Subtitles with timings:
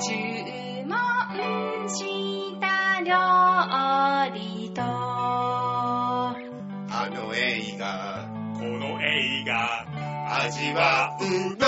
[0.00, 3.16] 注文した料
[4.32, 6.36] 理とあ
[7.12, 9.88] の映画、この映画
[10.44, 11.24] 味わう
[11.56, 11.66] の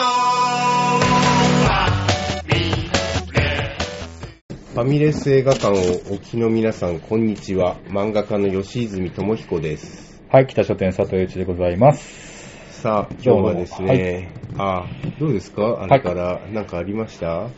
[4.74, 7.78] ファミレス映画館をお聞きの皆さん、こんにちは。
[7.86, 10.22] 漫画家の吉泉智彦です。
[10.30, 12.80] はい、北書店佐藤一でございます。
[12.80, 14.84] さあ、今日はですね、あ
[15.18, 15.82] どうですか？
[15.82, 17.48] あれから、なんかありました？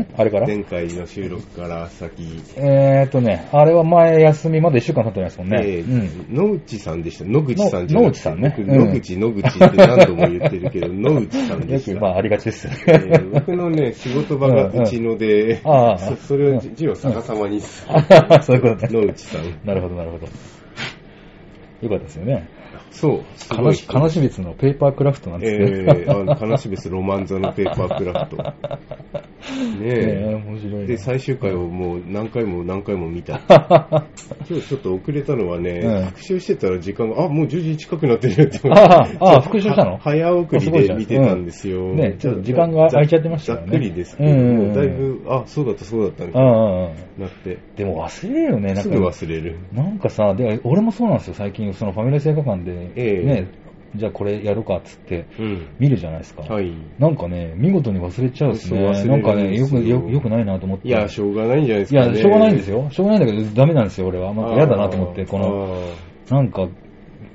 [0.00, 0.46] んあれから？
[0.46, 2.40] 前回の収録から先。
[2.56, 5.60] えーっとね、あれは前休みまで1週間経ってないですもんね。
[5.64, 6.52] えーうん。
[6.54, 7.24] 野口さんでした。
[7.24, 12.00] 野口さんじゃなくて野口さんね僕うん野口、野口って何度も言ってるけど、 野口さんでよく、した。
[12.00, 13.30] まあ、ありがちですよえーね。
[13.32, 18.42] 僕のね、仕事場がうちので、 ああそそれを字を逆さまにする。
[18.42, 18.88] そういうことね。
[18.92, 19.42] 野内さん。
[19.66, 20.26] なるほど、なるほど。
[21.82, 22.48] よかったですよね。
[22.94, 23.22] そう、
[23.62, 25.92] 悲し、悲し別のペーパークラフトなんですえね。
[26.06, 28.36] ー、あの、悲し別ロマンザのペーパークラフト。
[28.36, 28.44] ね
[29.74, 30.34] ねえ、え。
[30.36, 33.40] 面白いなで、最終回をもう何回も何回も見た。
[34.48, 39.92] 今日ちょっと遅れたのはね、うん復習してたら時間が、あ、もう10時近くなってるって思ああ復習したの？
[39.94, 41.82] は早送りで見てたんですよ。
[41.90, 47.22] うんねちょっと時間が空いちゃってましたよねざっくりですけど、うんうんうんもうだいぶ、あ、そうだったそうだったみたういにんうんうん。
[47.22, 48.96] なって、でも忘れるよね、なんすか。
[48.96, 49.56] ぐ忘れる。
[49.72, 53.48] なんかさ、で俺もそうなんですよ、最近、そのファミレス映画館で、ええね、
[53.96, 55.68] じゃあこれやるかっつって、うん。
[55.78, 56.42] 見るじゃないですか。
[56.42, 56.72] はい。
[56.98, 58.78] なんかね、見事に忘れちゃうんですね。
[58.78, 60.88] そう忘れるなんかね、よく、んですよよよくないなと思って。
[60.88, 62.18] いや、しょうがないんじゃないですいや、かね。
[62.18, 62.90] しょうがないんですよ。
[62.90, 64.34] しょうがないんだけど、ダメなんですよ、俺は。
[64.34, 65.94] なんか嫌だなと思って、この、
[66.30, 66.68] あなんか、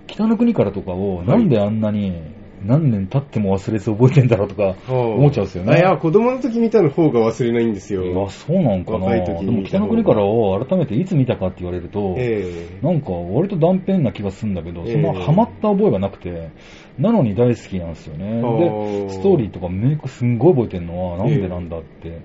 [0.07, 2.28] 北の国からとかを、いなんであんなに、
[2.63, 5.73] 何年経っても忘れず覚えてんだろうとか、ー思っちゃうんですよね。
[5.73, 8.25] あいや、子供の時見たの方が忘れないんですよ。
[8.25, 9.23] あ、そうなんかな。
[9.23, 12.43] でも北の国からを改めていつ見たかって言われると、え
[12.81, 12.85] え。
[12.85, 16.49] なんか割と断片な気がするんだけど、そんなええハマった覚えがなくて、
[16.97, 18.41] なのに大好きなんですよね。
[18.41, 22.19] で、ストーリーとかメイクすんごい覚えてるのはなんでなんだって、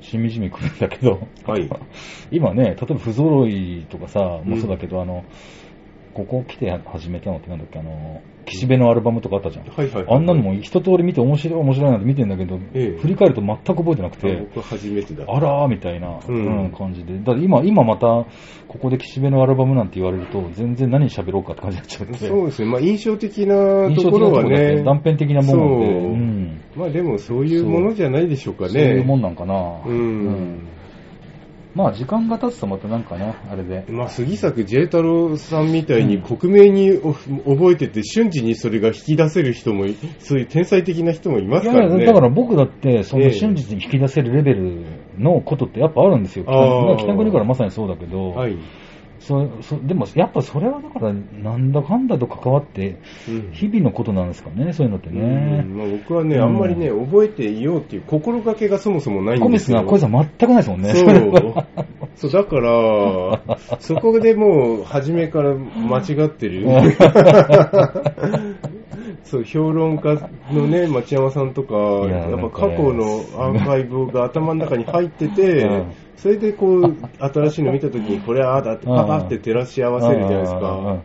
[0.00, 1.68] しみじみくるんだけど、はい。
[2.30, 5.24] 今ね、例えば不揃いとかさ、もそうだけど、あの、
[6.16, 9.66] ここ来て始めたのってなんだっけ、あの、岸辺のアルバムとかあったじゃん。
[9.66, 15.24] はいはいはいあんなのも一通り見て面白い面白いなって見てんだけど、ええ振り返ると全く覚えてなくあて、僕初めてだ。
[15.28, 17.18] あらーみたいな、ううんん感じで。
[17.18, 22.14] だって今、今また、ここで岸辺のアルバムなんて言われると、全然何喋ろうかって感じになっちゃって。
[22.14, 22.68] そうですね。
[22.70, 23.54] まあ印象的な
[23.90, 24.82] 印象的ところはなろだってね。
[24.84, 26.60] 断片的なもので、そううん。
[26.76, 28.70] まあでもそういうものじゃないでしょうかね。
[28.70, 29.82] そういうもんなんかな。
[29.84, 30.75] うん
[31.76, 33.84] まあ、時間が経つとまたなんかね、あれで。
[33.90, 42.06] まあ、杉作 J 太郎さんみたいにうん克明にお覚えてて瞬時にそれが引き出せる人もい、そういう天才的な人もいまいやいや、すからね。
[42.06, 44.86] だから僕だって、そええの瞬時に引き出せるレベル
[45.18, 46.46] のことってやっぱあるんですよ。
[46.46, 48.56] 北国からまさにそうだけど、はい。
[49.26, 55.64] そそでもやっぱそれはだから、なんだかんだと関わって、うん日々のことなんですかね、そういうのってね。
[55.64, 59.90] うんまあ、僕はね、うんあんまりね、覚えていようっていう心がけがそもそもないコミスが、んですよ。
[59.90, 60.94] こいつは全くないですもんね。
[60.94, 61.08] そう。
[62.14, 63.40] そう、だから、
[63.80, 66.64] そこでもう、初めから間違ってる。
[69.26, 70.14] そう、評論家
[70.52, 71.74] のね、町山さんとか、
[72.06, 73.02] いややっぱ過去の
[73.42, 75.92] アーカイブが頭の中に入ってて、 うん。
[76.16, 81.04] それでこう、新しいの見たときに、これはああだって、パパって照らし合わせるじゃないですか。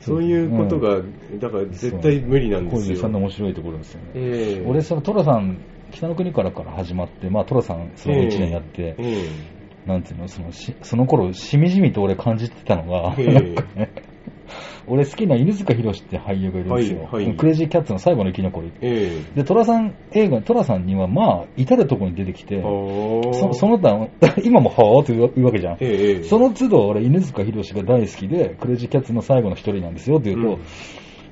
[0.00, 1.02] そういうことが、
[1.40, 3.02] だから絶対無理なんで小泉すよ。
[3.02, 4.06] さんの面白いところですよね。
[4.14, 4.64] ええ。
[4.64, 5.58] 俺、そのトラさん、
[5.90, 9.04] 北の国からから始まって、まあトラさんその1年やって、え
[9.86, 13.54] なんていうの、そのしその頃、しみじみと俺感じてたのが、ええ。
[13.76, 14.08] え
[14.86, 17.08] 俺好きな犬塚弘って俳優がいるんですよ。
[17.10, 18.72] はいはいクレイジーキャッツの最後の生き残り。
[18.80, 24.08] ええで、トラさん、映画、トラさんにはまあ、至るところに出てきて、えそその他、
[24.42, 25.74] 今もはぁって言うわけじゃん。
[25.74, 30.58] ええええその都度俺、犬塚弘が大好きで、クレイジーキャッツの最後の一人なんですよって言うと、うん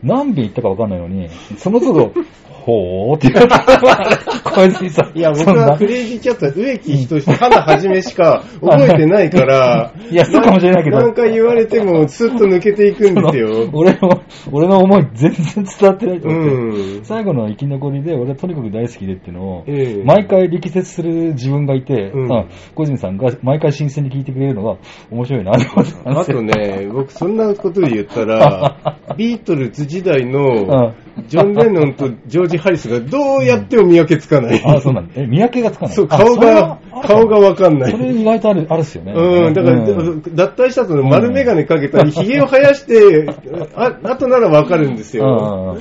[0.03, 2.13] 何遍言ったか分かんないのに、その都度、
[2.67, 4.51] ほーって言った。
[4.51, 5.17] 小泉さん。
[5.17, 13.71] いや、僕はクレイジーキャットは植木仁と花はじめしか 覚えてないから、 いやそうかもしれないけど何回言われてもスッと抜けていくんですよ。
[13.73, 14.21] 俺の、
[14.51, 16.55] 俺の思い全然伝わってないと思って。
[16.55, 17.05] うん。
[17.05, 24.77] 最後の生き残りで、俺はとにかく大好きでっていうのを、ええ毎回力説する自分がいて、うんあ小泉さんが毎回新鮮に聞いてくれるのが
[25.13, 30.95] 面白いなあとね、僕そんなことで言ったら、ビートルズ時代の
[31.27, 34.63] ジョン・レノンとジョージ・ハリスがどうやっても見分けつかない。
[34.63, 35.15] あ、そうなんだ。
[35.17, 35.95] え、見分けがつかない。
[35.95, 37.91] そう、あ顔が顔がわかんない。
[37.91, 39.13] それ意外とある、あるっすよね。
[39.15, 43.27] うん、だから、うん脱退した後の丸眼鏡かけたり、髭を生やして、
[43.75, 45.79] あ、あとならわかるんですよ。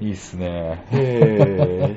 [0.00, 0.84] いいっすね。
[0.92, 1.96] え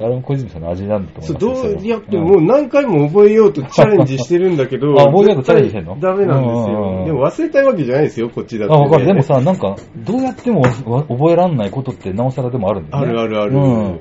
[0.00, 7.02] あれも小泉さんの味なんだとそう思いますよどうやってももう何回も覚えようとチャレンジしてるんだけど、 あ覚えようとチャレンジしてんのダメなんですよ。
[7.02, 9.06] んでも忘れたいわけじゃないですよ、こっちだって、あ、わかる。
[9.06, 13.10] でもさ、なんか、どうやってもわ覚えらんないことってなおさらでもあるんだよね。
[13.10, 13.52] あるあるある。
[13.52, 14.00] うん。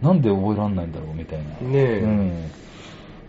[0.00, 1.44] なんで覚えらんないんだろうみたいな。
[1.44, 2.32] ねえうん。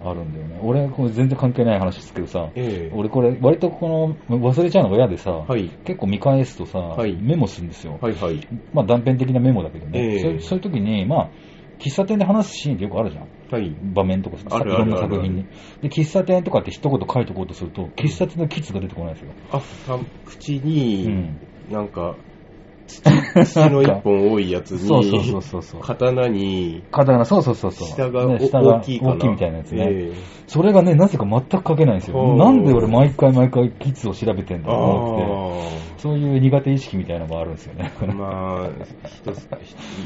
[0.03, 0.59] あるんだよね。
[0.63, 7.99] 俺、これ全然関係ない話ですけどさ、ええ俺これ、割とこの、忘れちゃうのが嫌でさ、はい結構見返すとさ、はいメモするんですよ。
[8.01, 8.47] はいはい。
[8.73, 11.29] まあ断片的なメモだけどね、ええそうそういう時に、まあ、
[11.81, 13.27] 喫茶店で話すシーンってよくあるじゃん。
[13.51, 13.75] はい。
[13.93, 15.45] 場面とかさ、あるあるいろんな作品に。
[15.81, 19.33] で、喫茶店とかって一言書いとこうとすると、喫茶店のキツが出てこないですよ。
[19.51, 21.39] あ、た口うにん、
[21.69, 22.17] なんか、
[22.99, 25.81] 土土の一本多いやつに、 そうそうそうそうそう。
[25.81, 27.88] 刀に、刀、そうそうそうそう。
[27.88, 29.13] 下がおね下が大きいかな。
[29.13, 29.88] 大きいみたいなやつね。
[29.89, 30.11] え
[30.47, 32.35] それがね、なぜか全く書けないんですよ。
[32.35, 35.77] なんで俺毎回毎回キツを調べてんえだろうと思って。
[35.77, 37.93] あそういう苦手意識みたいなのがあるんですよね。
[38.01, 38.69] あ、まあ、
[39.07, 39.47] 人そ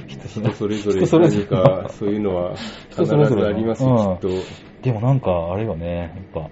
[0.07, 2.55] 人それぞれ人それぞれ何か、そういうのは
[2.89, 4.35] 必ず人それぞれありますうんよ、きっと。
[4.81, 6.49] でもなんか、あれよね、やっぱ、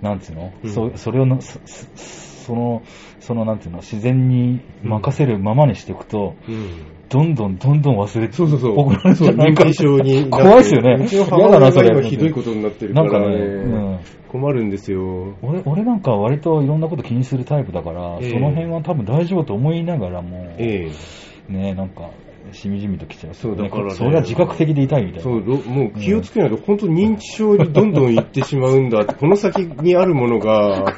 [0.00, 2.82] なんつうの、うんそそれをのそ、そその、
[3.20, 8.78] その、なんていうの、自然に任せるままにしていくと、うんどんどんどんどん忘れて、そうそうそう。
[8.78, 10.24] 怒られるんじゃう認知症に。
[10.32, 13.38] 怖いっすよね嫌だなそれ今ひどいことになってるかなんかね、らね。
[13.38, 13.98] うん。
[14.28, 15.34] 困るんですよ。
[15.42, 20.88] 俺俺なんか割といろんなこと気にするタイプだから、ええその辺は多分大丈夫と思いながらも、え
[21.50, 21.52] え。
[21.52, 22.08] ね、なんか、
[22.52, 23.34] しみじみときちゃう。
[23.34, 25.22] そうだからねそれは自覚的で痛いみたいな。
[25.22, 30.96] そう、ろもう気をつけないと、本当認知症にどんどん行ってしまうんだって、この先にあるものが、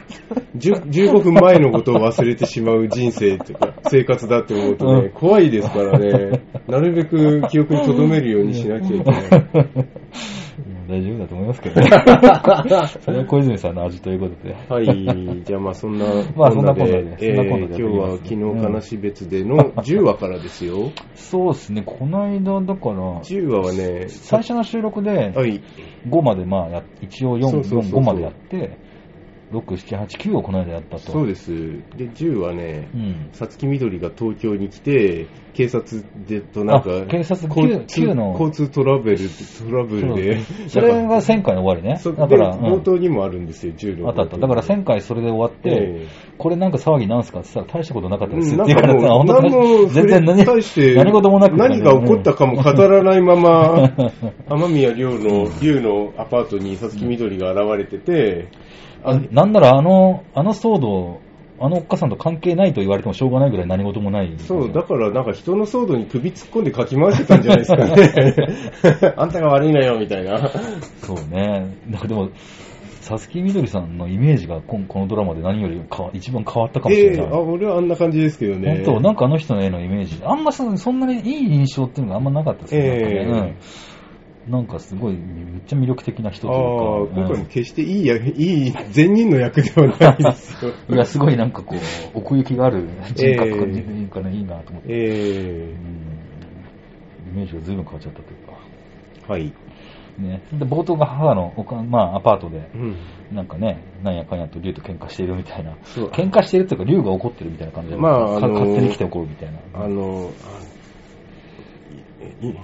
[0.57, 9.25] 10 15分前のことを忘れてしまう人生というか、生活だって思うとね、うん怖いですからね、なるべく記憶に留めるようにしなきゃいけない。
[10.89, 11.89] うん大丈夫だと思いますけどね。
[13.01, 14.55] それは小泉さんの味ということで。
[14.69, 16.05] はい、じゃあまあそんな
[16.37, 18.35] まあそんなこんなでえーそんなこんなで今日は昨日
[18.75, 20.91] 悲し別での10話からですよ。
[21.15, 25.63] そうですね、この間だから、10話はね、最初の収録ではい、
[26.09, 28.01] 5までまあや、一応4、そうそうそうそう。
[28.01, 28.79] 4 5までやって、
[29.55, 31.13] 6、7、8、9をこの間やったと。
[31.13, 31.53] そうです。
[31.97, 32.89] で、10はね、
[33.33, 42.01] さつきみどりが東京に来て、警察でとなんか、警察交通 Q の交通トラベル、トラブルで、それが10回の終わりね。
[42.03, 44.09] だから、冒頭にもあるんですよ、10の。
[44.09, 44.37] あったあった。
[44.37, 46.07] だから1000回それで終わって、え
[46.39, 53.93] これなんか騒ぎなんすかって言ったら大したことなかったですうんって言われたら、なんかもう、本当何も全然何対して、何事もなく、何が起こったかも語らないまま、
[54.49, 58.49] 雨宮亮の、龍のアパートにさつきみどりが現れてて、
[59.05, 61.21] あなんならあの、あの騒動、
[61.61, 64.35] あのおっかさんと関係ないと言われてもしょうがないぐらい何事もない。
[64.39, 69.15] そう、だからなんか人の騒動に首突っ込んでかき回してたんじゃないですかね。
[69.17, 70.49] あんたが悪いのよ、みたいな。
[71.03, 71.77] そうね。
[71.89, 72.31] なんかでも、
[73.05, 77.21] さつきみどりさんのイメージがこのドラマで何よりか一番変わったかもしれない。
[77.21, 78.83] ええあ、俺はあんな感じですけどね。
[78.87, 82.81] 本当、なんかあの人の絵のイメージ、あんまそそんなにいい印象っていうのがあんまなかったですね。
[82.81, 83.57] ええなんかねうん。
[84.49, 87.21] なんかすごい、めっちゃ魅力的な人というか。
[87.21, 90.73] 今回も決していいや、いい、善人の役ではないですよ。
[90.89, 91.79] う んいや、すごいなんかこう、
[92.19, 94.89] 奥行きがある人格感じていいかね、いいなと思って。
[94.91, 96.15] えうん
[97.35, 98.53] イメージが随分変わっちゃったというか。
[99.29, 99.53] えはい。
[100.19, 100.41] ね。
[100.53, 102.97] で、冒頭が母のおか、まあ、アパートで、うん。
[103.33, 105.73] なんかね、なんやかんやと竜と喧嘩しているみたいな。
[106.13, 109.59] 喧嘩してるっていうか、竜が怒ってるみたいな感じで、まあかあのー勝手に来て怒るみたいな。
[109.75, 110.75] あの、あ
[112.41, 112.55] いい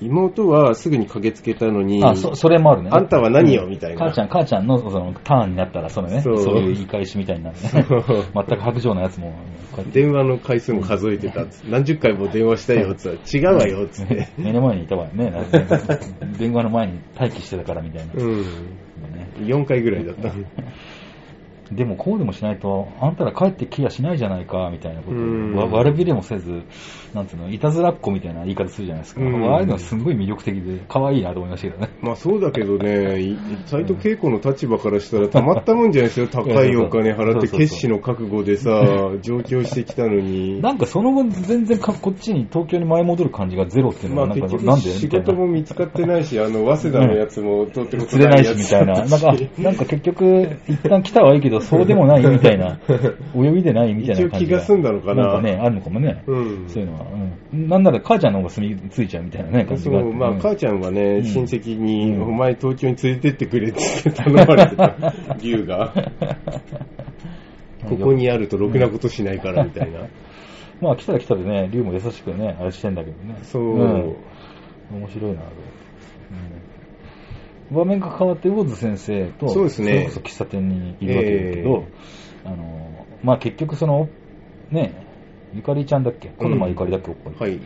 [0.00, 2.90] 妹はすぐに駆けつけたのに、あ、そ、それもあるね。
[2.92, 3.66] あんたは何よ？
[3.66, 7.62] みたいな母ちゃん、母ちゃんのそのターンになったら、そのね、そそうういう言い返しみたいになるね。
[7.72, 9.34] 全く白状なやつも、
[9.92, 14.28] 電話の回数も数えてた何十回も電話したよっつ違うわよっつって。
[14.38, 15.32] 目の前にいたわよね。
[16.38, 18.12] 電話の前に待機してたからみたいな。
[18.14, 18.42] うん。
[18.42, 18.46] ね
[19.40, 20.30] 4回ぐらいだった。
[21.72, 26.62] でもこうでもしないと、あんたら帰ってきやしないじゃないか、みたいなことうんを、わ悪びれもせず、
[27.14, 29.20] なんつうの、いたずらっ子みたいな言い方するじゃないですか。
[29.20, 31.90] うんああいうのはすごい魅力的で、可愛いなと思いましたけどね。
[32.00, 36.28] まあそうだけどね、い斎藤恵子の立場からしたらたまったもんじゃないですよ。
[36.32, 38.70] 高いお金払って決死の覚悟でさ、
[39.22, 40.60] 上京してきたのに。
[40.60, 45.08] なんかその後全然かこっちに東京に前戻る感じがゼロっていうのは、なんかまあ結なんで局仕。
[45.08, 48.92] 事も見つかってないし、あの、早稲田のやつも取ってこと釣れないしやつみたいな。
[48.94, 52.78] なんか、なんか結局、一旦来たはいいけど、そうでもないみたいな。
[53.34, 56.22] 泳ぎでないみたいな感じ一応気が済んだのかななんかね、あるのかもね。
[56.26, 56.64] うん。
[56.68, 57.06] そういうのは。
[57.52, 57.68] うん。
[57.68, 60.00] なんなら母ちゃんの方が住み着いちゃうみたいなね、感じが。
[60.00, 64.94] そう、まあ、うん母ちゃんはね、うん親戚に、うんお前東京に連れてってくれって頼まれてた、
[65.42, 65.92] 龍が。
[67.88, 70.00] ここにあるとろくなことしないから、みたいな。
[70.80, 73.36] まあ来たら来たでね、龍も優しくね、あれしてんだけどね。
[73.42, 73.62] そう。
[73.62, 74.16] ん
[74.92, 75.50] 面白いな、あれ。
[75.80, 75.85] うん
[77.70, 79.92] 場面が変わって、魚津先生と、そうですね。
[80.00, 81.84] れこそ喫茶店にいるわけだけど、
[82.44, 84.08] あの、まあ結局その、
[84.70, 84.94] ね、
[85.54, 86.30] ゆかりちゃんだっけ？
[86.36, 87.50] 小沼ゆかりだっけ、おっぱい。
[87.50, 87.60] はい。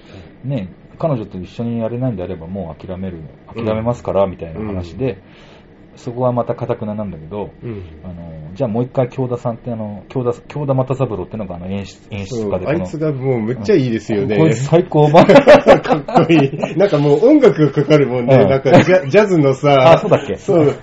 [0.44, 3.18] ね、彼女と一緒にやれないんであればもう諦める、
[3.54, 5.18] 諦めますから、みたいな話で、
[5.96, 7.84] そこはまた堅くななんだけど、うん。
[8.04, 12.78] あの、じゃあもう一回京田さんってあの、京田、京田又三郎ってのがあの演出、演出家でこの。
[12.80, 14.36] あいつがもうめっちゃいいですよね。
[14.38, 15.08] こいつ最高。
[15.10, 16.76] ま あかっこいい。
[16.76, 18.34] なんかもう音楽がかかるもんね。
[18.36, 19.92] うんなんかジャジャズのさ。
[19.94, 20.36] あそうだっけ？
[20.36, 20.74] そう。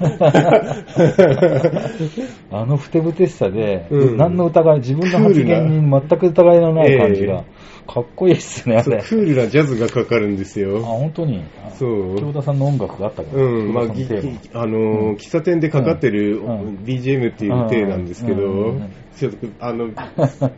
[2.51, 7.43] あのふてぶてしさで、うん何の疑い、自分の発言に全く疑いのない感じが、
[7.87, 9.01] かっこいいっすね、あれ。
[9.01, 10.81] そうクールなジャズがかかるんですあ、よ。
[10.83, 11.43] 本当に？
[11.65, 13.43] あそう京田さんの音楽があったから。
[13.43, 19.87] うん、まあ、ぎ京田さんのテーマぎあのー喫茶店でかかってるうん BGM っていう体なんですけどうんうんうん、ちょっと、あの、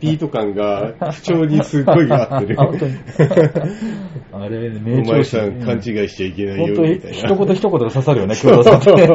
[0.00, 2.56] ビート感が不調にすっごい合ってる。
[2.60, 2.94] あ本当に
[4.32, 7.16] あれ、名お前調子さん勘違いしちゃいけないよ、本当にみたいな。
[7.16, 9.08] 一言一言が刺さるよね、 京田さんって。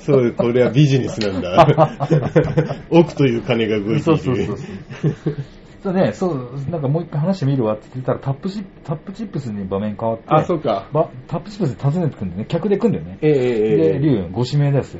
[0.00, 1.90] そう、これはビジネスなんだ。
[2.90, 4.00] 億という金が動いている。
[4.00, 5.34] そうそうそうそう。
[5.82, 10.88] そうね、そう、なんかもう一回話してみるわって言ってたら、タップチップ、タップチップスに場面変わって、あ、そうか。
[10.92, 12.46] ばタップチップスで訪ねてくんだよね。
[12.48, 13.18] 客で来んだよね。
[13.22, 14.98] えええええで、えリュウ、ご指名です。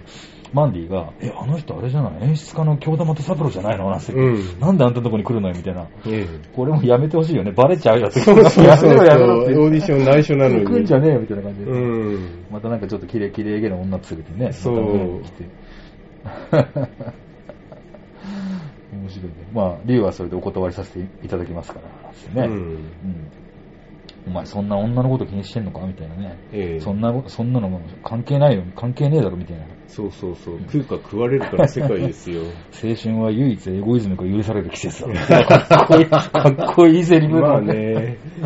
[0.54, 2.22] マンディが、え、あの人あれじゃない？
[2.22, 3.90] 演出家の京田又三郎じゃないの？
[3.90, 5.88] なんて、うんなんであんたのとこに来るのよみたいな。
[6.06, 7.52] ええこれもやめてほしいよね。
[7.52, 8.20] バレちゃうよって。
[8.20, 8.90] そうそうそうやそう。
[8.90, 9.54] めろやめろって。
[9.58, 10.64] オーディション内緒なのに。
[10.64, 11.70] 来んじゃねえよみたいな感じで。
[11.70, 12.44] うん。
[12.50, 14.52] またなんかちょっと綺麗綺麗げな女連れてね。
[14.52, 15.22] そう。
[19.18, 19.48] 面白いね。
[19.52, 19.62] ま
[20.02, 22.46] あ、はそれでお断りさせていただきますから、つってね。
[22.46, 22.78] うんうん
[24.26, 26.36] お前そんな女のこと気にしてんのかみたいなね。
[26.52, 28.64] ええそんな、そんなの関係ないよ。
[28.76, 29.64] 関係ねえだろみたいな。
[29.86, 30.60] そうそうそう。
[30.70, 32.42] 食うか食われるかの世界ですよ。
[32.84, 35.08] 青春は唯一エゴイズムが許される季節だ。
[35.66, 37.60] かっこいい、かっこいいセリフだまあ。
[37.62, 38.18] ね。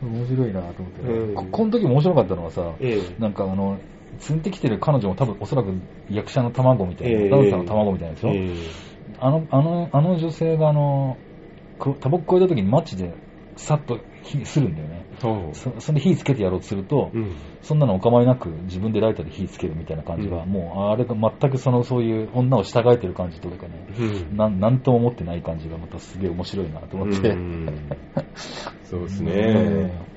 [0.00, 1.44] 面白いなと思ってね、うんこ。
[1.50, 3.78] この時も面白かったのはさ、ええなんかあの、
[4.18, 5.72] 積んできてる彼女も多分おそらく
[6.08, 8.56] 役者の卵みたいな、ええダンサーの卵みたいなでしょ、え
[9.18, 11.18] あの、あの、あの女性があの、
[11.78, 13.14] くタバコ超えた時にマッチで
[13.56, 15.06] さっと火するんだよね。
[15.12, 15.54] えそう。
[15.54, 17.34] そそれで火つけてやろうとすると、うん。
[17.62, 24.02] そんなのお構いなく自分でライターで火つけるみたいな感じが、うんもうあれが全くそのそういう女を従えてる感じというかね、う
[24.34, 27.30] んなんなんとも思ってない感じがまたすげえ面白いなと思って。
[27.30, 27.88] うん
[28.84, 30.06] そうですうんね。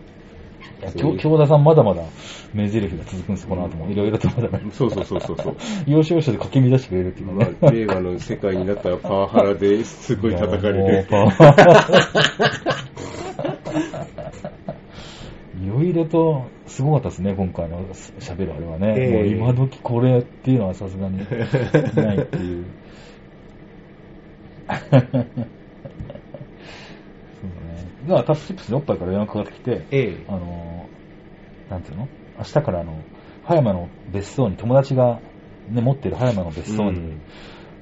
[0.82, 2.04] いや京京田さんまだまだ
[2.54, 3.90] 名台詞が続くんです、この後も。
[3.90, 4.70] いろいろとまだね。
[4.72, 5.56] そうそうそうそうそう。
[5.86, 7.56] 要所要所でかき乱してくれるっていうのまね。
[7.62, 10.80] あ、令和の世界になったらパワハラですごい叩かれる。
[10.80, 11.56] もうパワ
[15.62, 17.86] いろいろとすごかったですね、今回の
[18.20, 18.96] 喋るあれはね。
[18.98, 21.24] ええもう今時これっていうのはさすがにな
[22.14, 22.66] いっていう。
[28.10, 28.24] そうだね。
[28.24, 32.08] だからタップチップスにおっぱいから電話かかってきて、ええあのー、なんていうの？
[32.38, 33.04] 明日からあの、
[33.44, 35.20] 葉山の別荘に友達が、
[35.70, 37.22] ね、持ってる葉山の別荘にうん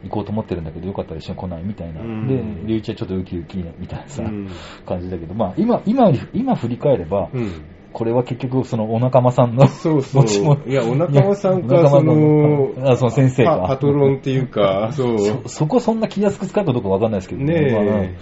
[0.04, 2.02] 行こうと思ってるんだけど、よかったら一緒に来ないみたいな。
[2.02, 4.50] うんで、龍一はちょっとウキウキみたいなさ、うん
[4.86, 7.52] 感じだけど、まあ今、今今振り返れば、うん。
[7.94, 10.68] これは結局そのお仲間さんの、そうそう持ち物。
[10.68, 15.20] いや、お仲間さんか、そ間のの、あその先生かパパトロンっていうか、そう。
[15.20, 18.18] そ、そこそんな気安く使ったとこわかんないですけどね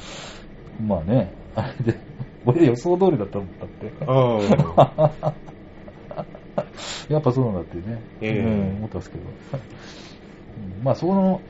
[0.79, 1.99] まあ、まあね、あれで、
[2.45, 3.93] 俺予想通りだったもんだって。
[7.13, 9.23] やっぱそうなんだってね、ええうん、思ったんですけど。
[9.23, 9.27] う
[10.81, 11.41] んまあ、そこの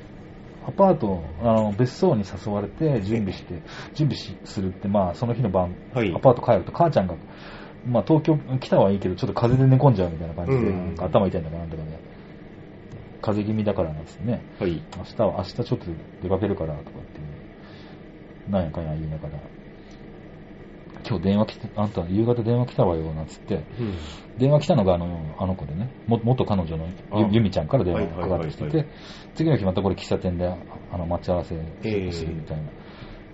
[0.68, 3.62] アパート、あの別荘に誘われて準備して、
[3.94, 7.16] 準備しするって、まあ、その日の晩、はいアパート帰ると、母ちゃんが、
[7.88, 12.00] まあ、東京来たはいいけど、ちょっと風邪で寝込んじゃうみたいな感じで、うん頭痛いんだかなんだかね、
[13.22, 14.42] 風邪気味だからなんですね。
[14.60, 14.82] はい。
[14.98, 15.78] 明日は、明日ちょっと
[16.24, 17.02] 出かけるから、とかっ
[18.48, 19.40] て、なんやかんや言いながら、
[21.08, 23.94] 今日電話来て、あんた夕方電話来たわよ、なんつって、うん。
[24.40, 27.20] 電話来たのがあのあの子でね、も元彼女のあ。
[27.20, 28.74] ゆゆみちゃんから電話がかかってきてはい。
[28.74, 28.90] はいて、
[29.36, 30.58] 次の日またこれ喫茶店であ
[30.92, 32.12] あの待ち合わせええ。
[32.12, 32.64] するみたいな。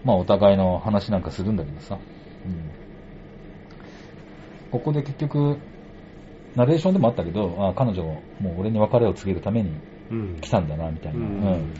[0.03, 1.97] まあお互いの話なんかするんだけどさ。
[2.45, 2.71] うん。
[4.71, 5.57] ここで結局、
[6.55, 9.71] ナレーションでもあったけど、あ彼女もう俺に別れを告げるために
[10.11, 10.37] うん。
[10.41, 11.25] 来たんだな、みたいうな。
[11.25, 11.29] ん。
[11.29, 11.73] うん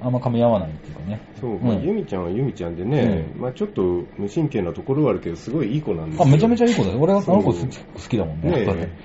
[0.00, 1.20] あんま噛み合わないっていうかね。
[1.40, 6.24] そう、まあ、うんユミちゃんはユミちゃんでね、うまあちょっと無神経なところはあるけど、すごいいい子なんですよ。
[6.24, 6.98] あ、めちゃめちゃいい子だよ。
[7.00, 8.50] 俺はあそうの子好き好きだもんね。
[8.50, 8.96] ね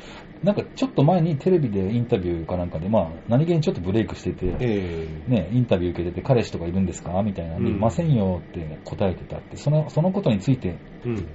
[0.43, 11.27] なんかちょっと前にテレビでインタビューかなんかで、まあ何気にちょっとブレイクしてて、ええね、インタビュー受けてて、彼氏とかいるんですかみたいなうんいませんよって答えてたって、そのそのことについて、うん。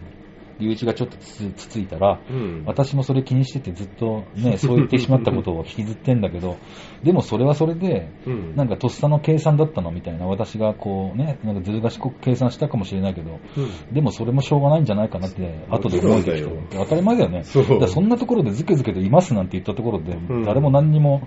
[0.59, 2.63] 龍一がちょっとつつついたら、うん。
[2.67, 6.57] 私もそれ気にしててずっとね、 そう言ってしまったことを引きずってんだけど、
[7.03, 8.57] でもそれはそれで、うん。
[8.57, 16.79] なんかとっさの計算だったのみたいな、私がこうね、なんかずる賢く計算したかもしれないけど、うんでもそれもしょうがないんじゃないかなって、後で思えてきもちろんだた。
[16.79, 17.43] 当たり前だよね。
[17.45, 21.23] そうだそんなところでズケズケといますなんて言ったところで、ん誰も何にも、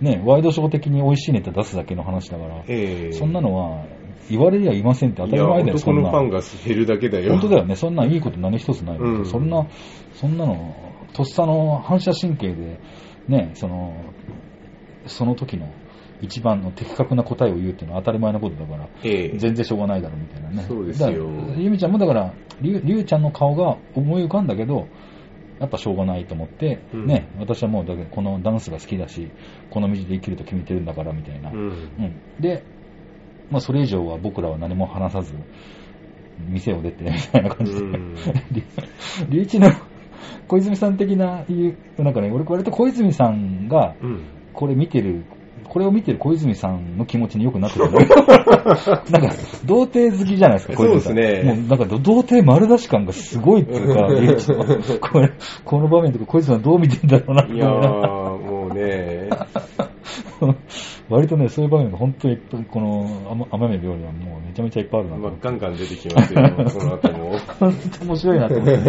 [0.00, 3.84] ね、ワイドショー的に美味しいネタ出すだけの話だから、ええそんなのは
[4.30, 6.02] 言われりゃいませんって当たり前だよ、そんな。
[6.02, 7.32] のファンが減るだけだよ。
[7.32, 7.76] 本当だよね。
[7.76, 9.66] そんないいこと何一つない、うんそんな、
[10.12, 10.74] そんなの、
[11.12, 12.80] とっさの反射神経で、
[13.28, 13.94] ね、その、
[15.06, 15.72] その時の
[16.20, 20.64] 一番の的確な答えを言うっていうのは当たり前のことだから、ええ全然しょうがないだろうみたいなね。
[20.66, 24.88] そうですよゆみちゃんもだから、りゅうりゅうちゃんの顔が思い浮かんだけど、
[25.60, 29.30] やっぱしょうがないと思って、うんね、私はもうだけどこのダンスが好きだし、
[29.70, 31.50] この道で生きると決めてるんだからみたいな。
[31.50, 31.58] うん。
[31.58, 32.64] うんで、
[33.50, 35.34] まあ、それ以上は僕らは何も話さず、
[36.48, 37.80] 店を出て、みたいな感じで。
[37.80, 38.14] うん
[39.28, 39.70] りゅういちの
[40.48, 41.44] 小泉さん的な
[41.98, 44.24] なんかね、俺割と小泉さんが、うん。
[44.52, 45.24] これ見てる、
[45.68, 47.90] これを見てる小泉さんの気持ちによくなってる。
[47.90, 49.34] なんか、
[49.64, 51.12] 童貞好きじゃないですか、小泉さん。
[51.12, 54.06] そうですねもうなんか、童貞丸出し感がすごいっていうか、
[55.10, 55.32] これ、
[55.64, 59.28] この場面とか小泉さんどう見てんだろうないながらー、もうね、
[61.08, 65.32] 割とね、そういう場面が本当にいっぱい、この甘甘め料理はもうめちゃめちゃいっぱいあるなとまあ。
[65.40, 67.38] ガンガン出てきますよ、この後も。
[67.60, 68.82] 本当面白いなと思って。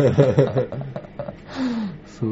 [2.08, 2.32] そう。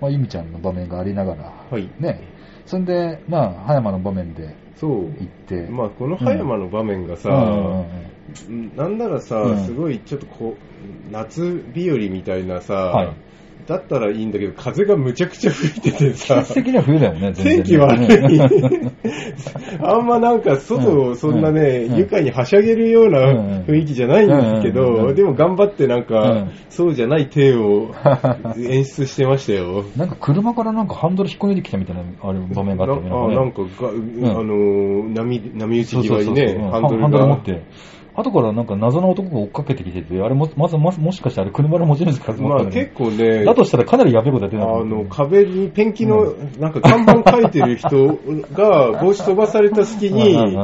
[0.00, 1.88] まあ、ゆみちゃんの場面がありながら、はい。
[1.98, 2.20] ね。
[2.66, 4.90] そんで、まあ、葉山の場面でそう。
[4.90, 13.12] 行って、まあ、この葉山の場面がさ、うんなんならさ、うんすごいちょっとこう、夏日和みたいなさ、はい
[13.66, 17.54] だったらいいんだけど、風がむちゃくちゃ吹いててさ季、節的には冬だよね、全然ね。
[17.56, 18.40] 天気悪うんい。
[19.82, 27.94] あんまなんか外をそんなね、うん愉快にはしゃげるような雰囲気じゃないんですけど、でも頑張ってなんうかん、そうじゃない体を
[28.58, 29.84] 演出してましたよ。
[29.96, 33.34] なんか車からなんかハンドル引っこ抜いてきたみたいなあれ場面があったよね。
[33.34, 37.40] なあなんかが、あのー、波、波打ち際にね、うんハンドルハンドル持がっ。
[37.42, 37.62] て。
[38.16, 48.18] 後からなんか謎の男が追っかけてきてて、あれも、まず、まずもしかしてあれ車の持ち主かと思まあったんだけ結構ねど、だ、としたらかなりやべえことやってあの、壁にペンキの、なんか看板書いてる人
[48.52, 50.56] が帽子飛ばされた隙に、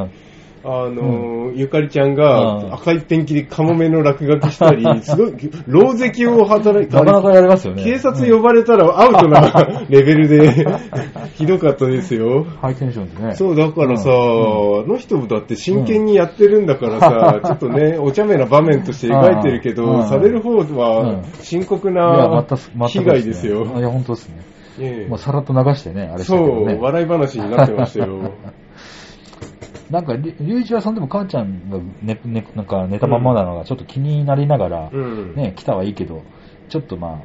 [0.63, 5.33] うんうんうんあの、ゆかりちゃんうんが赤いペンキでカモメの落書きしたり、 すごい、
[5.67, 7.83] 狼藉を働いなかなかやりますよね。
[7.83, 9.41] 警察呼ばれたらアウトな
[9.89, 10.65] レベルで、
[11.35, 12.45] ひどかったですよ。
[12.61, 13.33] ハイテンションでね。
[13.33, 22.45] そう、だからさ、うんあの人だって真剣にやってるんだからさ、ちょっとね、お茶目な場面として描いてるけうんど、される方うんは深刻な
[22.87, 23.65] 被害ですよ。
[23.77, 24.35] いや、本当ですね。
[24.79, 26.81] ええもうさらっと流してね、あれしたそう。
[26.81, 28.31] 笑い話になってましたよ。
[29.91, 35.35] なんか、りゅういちはそんでも母ちゃんが寝、ね、なんか寝たまんまなのがちょっと気になりながら、うん。
[35.35, 36.23] ね、来たはいいけど、
[36.69, 37.19] ちょっとまあ、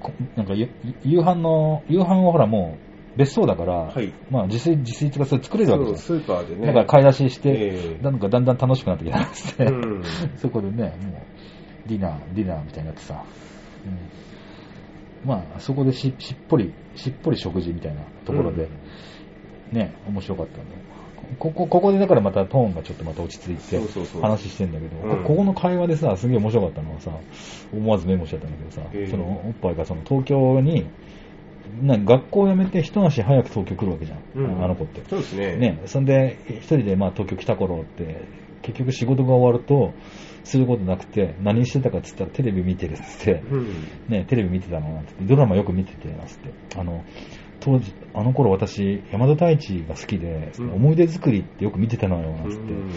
[0.00, 0.68] こなんかゆ
[1.04, 2.78] 夕飯の、夕飯はほらも
[3.14, 6.20] う別荘だから、はいまあ自炊、自炊とかそれ作れるわけそう、ですよ。
[6.20, 6.66] スーパーでね。
[6.66, 10.02] だから買い出しして、ええなんかだんだん楽しくなってきたんですって、うん
[10.36, 13.22] そこでね、もう、ディナー、ディナーみたいになってさ、
[13.86, 18.68] うん、まあ、そこでししっぽり、しっぽり食事みたいなところで、
[19.70, 20.83] ね、面白かったんで。
[21.38, 23.78] ここ、ここでだからまたトーンがちょっとまた落ち着いて
[24.20, 25.22] 話してんだけど、うん。
[25.22, 27.12] こここの会話でさ、すげえ面白かったのはさ、
[27.72, 29.06] 思わずメモしちゃったんだけどさ、ええ。
[29.06, 30.86] そのおっぱいがその東京に、
[31.82, 34.64] な学校を辞めて一足早く東京来るわけじゃん、うん。
[34.64, 35.02] あの子って。
[35.08, 35.56] そうですね。
[35.56, 38.22] ね、そんで、一人でまあ東京来た頃って、
[38.62, 39.92] 結局仕事が終わると、
[40.44, 43.88] することなくて、何してたかっつったらテレビ見てるっつって、うん。
[44.08, 47.02] ね、テレビ見てたのなんて、ドラマよく見てて、なんつって、あの、
[47.64, 50.72] 当時、あの頃私、山田太一が好きで、うん。
[50.74, 52.90] 思い出作りってよく見てたのよ、なんつって、うん。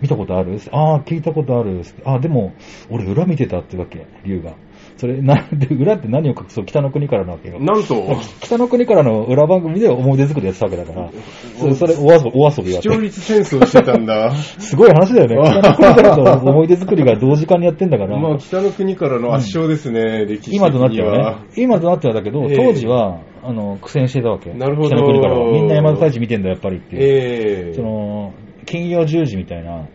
[0.00, 0.60] 見たことある？
[0.70, 2.52] ああ、聞いたことあるああ、でも、
[2.88, 4.54] 俺裏見てたってわけ、龍が。
[4.96, 6.64] それ、なんで、裏って何を隠そう？
[6.64, 7.60] 北の国からなわけよ。
[7.60, 8.06] なんと、
[8.40, 11.10] 北の国からの裏番組で思い出作りやってたわけだから、
[11.58, 13.00] それ、それお遊び、お遊びやって視聴。
[13.00, 14.30] 率戦争してたんだ。
[14.34, 15.36] すごい話だよね。
[15.60, 18.18] 北の国からの思い出作りが同時間にやってんだから。
[18.18, 21.36] まあ、北の国からの圧勝ですね、歴史的に今となってははね。。
[21.56, 24.50] 今となってはだけど、ええ当時は、あの、苦戦してたわけ。
[24.52, 25.52] なるほど北の国からは。
[25.52, 27.02] みんな山田太一見てんだ、やっぱりっていう。
[27.02, 28.32] ええその、
[28.64, 29.86] 金曜10時みたいな、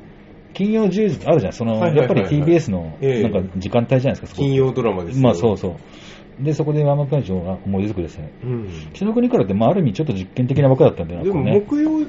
[0.61, 1.53] 金曜10時あるじゃん。
[1.53, 5.77] その、はいはいはいはいやっぱり TBS の、ええなんか時間帯じゃないですか、そこ金曜ドラマですよまあそうそ
[6.39, 6.43] う。
[6.43, 8.31] で、そこで山田太一が思い出作りですね。
[8.43, 8.69] うん。
[8.93, 11.43] 北の国からって、まあある意味ちょっと実験的な枠だったんだよな、でも。
[11.43, 11.99] 木曜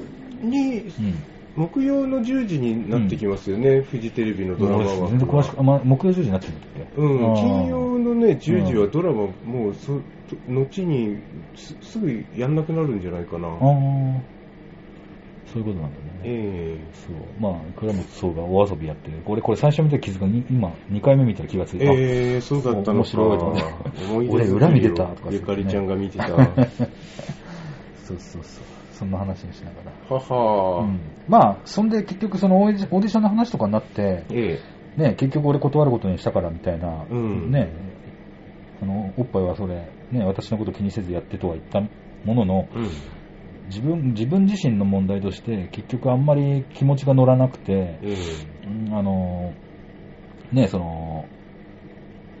[0.41, 1.15] に、うん。
[1.55, 4.97] 木曜の10時になってきますよね、フジテレビのドラマは。
[5.01, 9.99] 俺全然詳しく、あ、まあ、木曜10時になってるんだっけうん、金曜のね、10時はドラマ、もうそ、
[10.47, 11.17] 後に
[11.55, 13.47] すすぐやんなくなるんじゃないかな。
[13.49, 14.32] ああ。
[15.53, 16.03] そういうことなんだね。
[16.23, 17.15] えそう。
[17.39, 19.21] まあ、倉本壮がお遊びやってる。
[19.27, 21.85] 俺これ最初見た気づくに今、2回目見たら気がついた。
[21.85, 24.05] えええそうだったの面白いとか思って。
[24.05, 26.33] 思い出俺裏見てたとかゆかりちゃんが見てた。
[26.33, 26.45] は
[28.03, 28.63] そうそうそう。
[28.93, 30.17] そんな話にしながら。
[30.17, 34.59] は、うん、まあ、そんで結局そのオーディオーディションの話とかになって、え
[34.97, 37.69] ね、結局俺断ることにしたからみたいな、うんね、
[38.81, 41.81] あの、おっぱいはそれ、ね、私のこと気にせずやってとは言った
[42.25, 42.89] ものの、えうん。
[43.67, 48.15] 自分、自分自身の問題として、結局あんまり気持ちが乗らなくて、え
[48.65, 49.53] うんあの、
[50.51, 51.29] ね、その、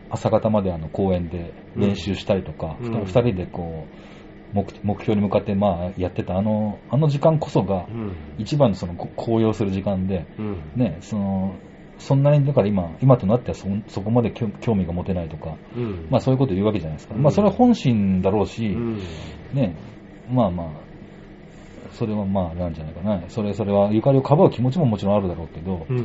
[0.09, 3.87] 朝方まであの公園で練習したりとか、うん二人でこ
[4.53, 8.13] う目、目標に向かってまあやってたあの、あの時間こそがうん。
[8.37, 10.71] 一番のそのこ高揚する時間で、うん。
[10.75, 11.59] ね、その、
[11.97, 16.07] そんなに、だから今、今となってはそそこまで興興味が持てないとか、うん。
[16.09, 17.15] まあそういうこと言うわけじゃないですか。
[17.15, 18.97] うんまあそれは本心だろうし、うん。
[19.53, 19.75] ね、
[20.27, 20.92] まあまあ、
[22.03, 23.29] それはまあなんじゃないかな。
[23.29, 25.97] それ、それはゆかりをかばう気持ちももちろんあるだろうけど、うん。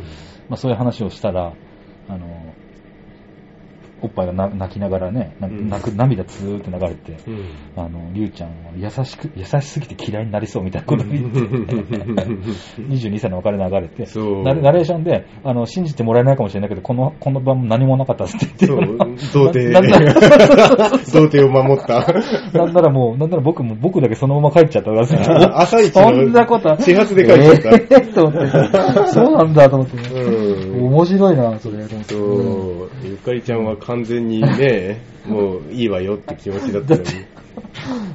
[0.49, 1.57] まあそういう話をしたら、
[2.07, 2.55] あの、
[4.03, 7.45] おっぱいがな泣きながらね、泣く涙つーって流れて、うん。
[7.77, 11.41] あの、りゅうちゃんは優しく、優しすぎて嫌いになりそうみたいなことを言って、
[12.83, 14.07] 22歳の別れ流れて、
[14.45, 18.67] ナレーションで、あの、信じてもらえないかもしれないけど、この、この晩も何もなかったっって言って
[19.27, 19.81] そう、童貞。
[21.13, 22.07] 童貞を守った。
[22.53, 25.01] なんならもう、なんなら僕も、僕だけそのまま帰っちゃったら
[25.61, 27.71] 朝一そんなのことは始発で帰っちゃった。
[27.71, 29.09] えーと思って。
[29.09, 30.23] そうなんだと思って。
[30.23, 30.87] うん。
[30.87, 31.79] 面白いな、それ。
[32.05, 37.09] そう、ゆかりちゃんは完全にね、 もういいわよって気持ちだったのに。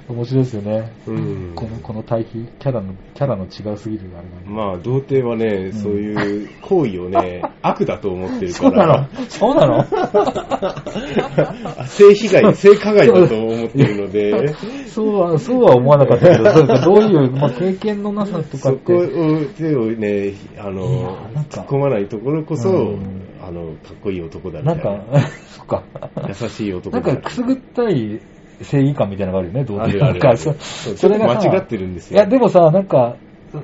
[0.09, 0.91] 面白いですよね。
[1.07, 1.51] うん。
[1.55, 4.51] この、この対比、キャラの、キャラの違うすぎるあれが。
[4.51, 8.93] まあ、童貞はね、んそういう行為をね、 悪だと思ってるかそうなの？
[8.93, 9.83] ら、そうなの？
[11.87, 14.53] 性被害、性加害だと思ってるので、
[14.87, 18.93] そうは、そうは思わなかったけど、そうかどういう、まあ、経験のなさとかそこって。
[18.93, 25.19] を、手をね、あいのやなん、か突っ込まないところこそうん、あの、かっこいい男だみたいなんかな。
[25.51, 25.83] そっか。
[26.27, 28.21] 優しい男だなんか、くすぐったい
[28.61, 33.17] 正義感みたいなのがあるよね、どうあるあるなんか、それが間違ってるんですよいや、でもさ、なんか、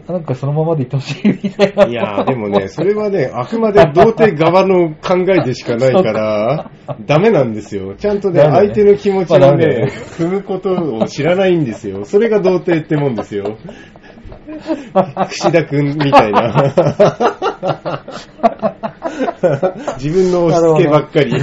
[0.07, 1.85] なんかそのままでいってほしいみたいな。
[1.85, 6.71] いやーでもね、それはね、あくまで童貞側の考えでしかないから、
[7.05, 7.95] ダメなんですよ。
[7.95, 9.87] ちゃんとね、ね相手の気持ちをね、
[10.17, 12.05] 踏むことを知らないんですよ。
[12.05, 13.57] それが童貞ってもんですよ。
[15.29, 16.63] 串田くんみたいな。
[20.01, 21.33] 自分の押し付けばっかり。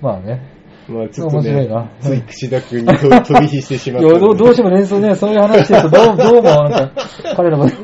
[0.00, 0.40] まあね。
[0.88, 4.20] まあちょっとねな、つい串田くんにと飛び火してしまったので。
[4.20, 6.92] どうどうしても連想ね、そういう話してると、どう、どうも、なんか、
[7.34, 7.66] 彼らも。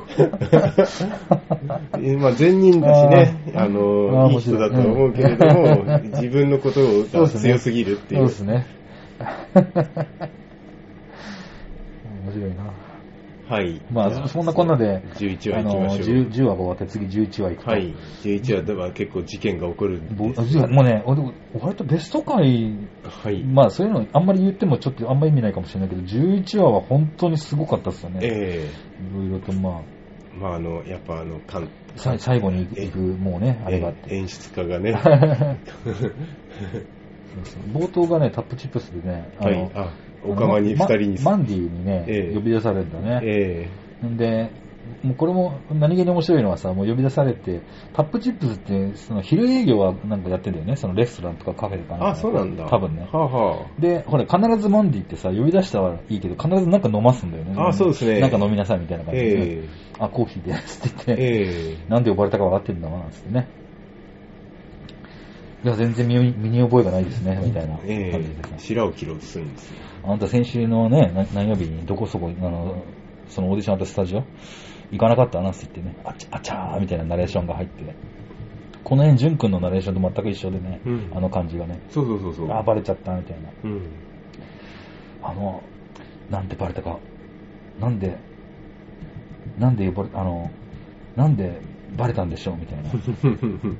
[2.01, 6.81] えまあ、善人だしね、あの、いい人だと思うけれども、うん自分のこと
[7.13, 8.29] が強すぎるっていう。
[8.29, 8.67] そうですね。
[12.25, 12.82] 面白いな。
[13.53, 13.83] はい。
[13.91, 16.17] まあ、そんなこんなで、11話あの、行きましょう。
[16.17, 17.71] 10, 10話が終わって次11話行くと。
[17.71, 17.95] はい。
[18.23, 20.57] 11話では結構事件が起こるんぼです。
[20.57, 23.45] もうね、俺割とベスト回、はい。
[23.45, 28.21] まあそういうのあんまり言ってもちょっとあんまり意味ないかもしれないけど、11話は本当にすごかったですよね。
[28.23, 28.71] え
[29.07, 29.83] いろいろとまあ、
[30.35, 34.15] えまあ、あの、やっぱあの、かんさ最後に行く、もうね、あれがあって。
[34.15, 34.95] え演出家がね、
[37.35, 39.71] そうそう冒頭がね、タップチップスでね、あの、はい。
[39.75, 39.93] あ、
[40.25, 41.19] お釜に二人に。
[41.23, 43.21] ママンディにね、ええ呼び出されるんだね。
[43.23, 43.69] え
[44.07, 44.51] んで、
[45.03, 47.61] もうこれも何気に面白いのはさ、もう呼び出されて、
[47.93, 52.69] タップチップスって、その昼営業はなんかやってんだよね、そのレストランとかカフェとかえあ、そうなんだ。
[52.69, 53.09] 多分ね。
[53.13, 57.55] はあ、はで、ほら、必ずマンディってさ、呼び出したはいいけど、必ずなんか飲ますんだよね。
[57.57, 63.49] あそうですねなんか飲みなさいみたいなあ、感じで、えあ、コーヒーで、つって言えって、えなんで呼ばれたか分かってんだな、つってね。
[65.65, 66.17] いや、全然身
[66.49, 68.49] に覚えがないですね、みたいな感じええでさ。
[68.57, 69.77] え白を切ろうとするんですよ。
[70.05, 72.83] あなた先週のね、な何曜日にどこそこ、あの、
[73.29, 74.25] そのオーディションあったスタジオ？
[74.91, 77.95] 行かなかったなって言ってね、あちゃ、あちゃーみたいなナレーションが入って、
[78.85, 82.53] この辺、ジュン君のナレーションと全く一緒でね、うんあの感じがね、そうそうそうそう。
[82.53, 83.49] あ、バレちゃったみたいな。
[83.65, 83.83] うん。
[85.23, 85.63] あの、
[86.31, 86.99] なんでバレたか、
[87.81, 88.19] なんで、
[89.59, 90.51] なんで呼ばれ、あの、
[91.17, 91.61] なんで
[91.97, 92.91] バレたんでしょうみたいな。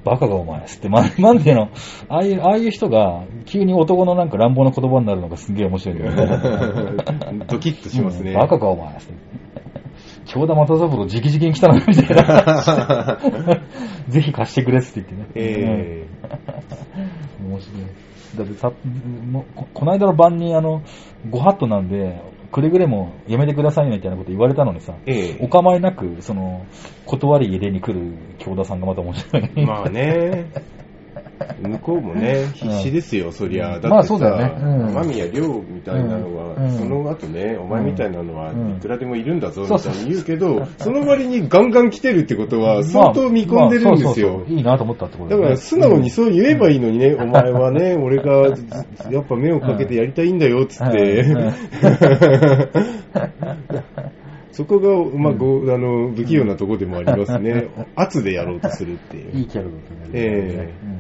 [0.05, 1.71] バカがお前、つって、ま、なんていうの、
[2.09, 7.45] ああいう、ああいう人が、急に男のなんか乱暴な言葉になるのがすげえ面白いんだよね。
[7.49, 8.33] ドキッとしますね。
[8.33, 9.15] うんバカかお前、つって。
[10.27, 13.19] 京田又三郎直々に来たのみたいな。
[14.09, 15.29] ぜひ貸してくれっつって言ってね。
[15.35, 16.07] え
[17.41, 17.83] うん面白い。
[18.37, 18.73] だってさ、
[19.55, 20.83] ここの間の晩にあの、
[21.29, 22.23] ご法度なんで、
[22.53, 26.67] くれぐれもやめてくださいみたいなこと言われたのにさ、ええお構いなく、その、
[27.07, 29.51] 断り入れに来る京田さんがまた面白い。
[29.57, 30.51] えまあね。
[31.61, 33.71] 向こうもね、必死ですよ、そりゃ。
[33.71, 34.55] だってさ、まあそうだよね。
[34.61, 34.95] うん。
[34.95, 36.71] 間宮亮みたいなのは、うん。
[36.79, 38.77] その後ね、お前みたいなのはうん。
[38.77, 44.45] いくらでもいるんだぞ、みたいに言うけど、その割にガンガン来てるってことは、相当見込んでるんですよ。
[44.49, 45.37] いいなと思ったってことね。
[45.37, 48.49] だから素直にそう言えばいいのにね、お前はね、俺が
[49.11, 51.25] やっぱ目をかけてやりたいんだよ、つって。
[54.53, 57.69] そこが、まあ、ごあの、不器用なとこでもありますね。
[57.97, 59.33] 圧でやろうとするっていう。
[59.33, 60.11] いいキャラだったね。
[60.13, 60.75] ええ。
[60.87, 60.92] うん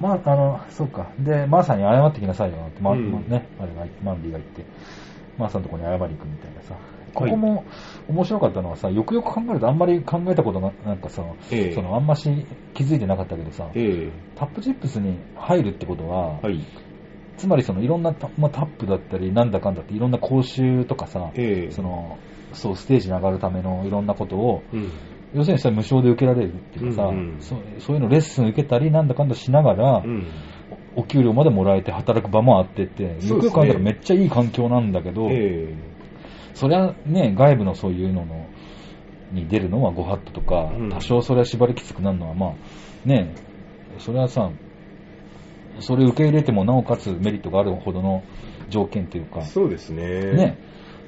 [0.00, 1.12] まあ、あの、そうか。
[1.18, 4.64] で、マーさんに謝ってきなさいよって、まうんまね、あれが、マンディが言って。
[5.38, 6.76] マーさんのところに謝りに行くみたいなさ。
[7.14, 7.64] ここも
[8.08, 12.28] 面白かったのはさ、よくよく考えるとあんまり考えたことが、なんかさ、ええそのあんまし
[12.74, 16.60] 気づいてなかったけどさ、えタップチップスに入るってことは、えはい。
[17.36, 22.18] つまりそのいろんなタ,、まあ、タップだったり、なんだかんだっていろんな講習とかさ、ええその、
[22.52, 24.90] そう、ステージに上がるためのいろんなことを、うん。
[25.34, 27.40] 要するにそれ無償で受けられるっていうかさ、うんうん。
[27.40, 30.26] そうそういうのレッスン受けたり、なんだかんだしながら、うん。
[30.96, 33.28] お給料までもらえて働く場もあってって、ね。
[33.28, 35.74] よく考えたらめっちゃいい環境なんだけど、え
[36.54, 38.46] そりゃね、外部のそういうのの
[39.32, 40.90] に出るのはご法度とか、うん。
[40.90, 43.34] 多少それは縛りきつくなるのは、まあ、ね、
[43.98, 44.50] それはさ、
[45.80, 48.22] それ受け入れてもなおかつメリットがあるほどの
[48.68, 50.32] 条件というかえ、そうですね。
[50.32, 50.58] ね、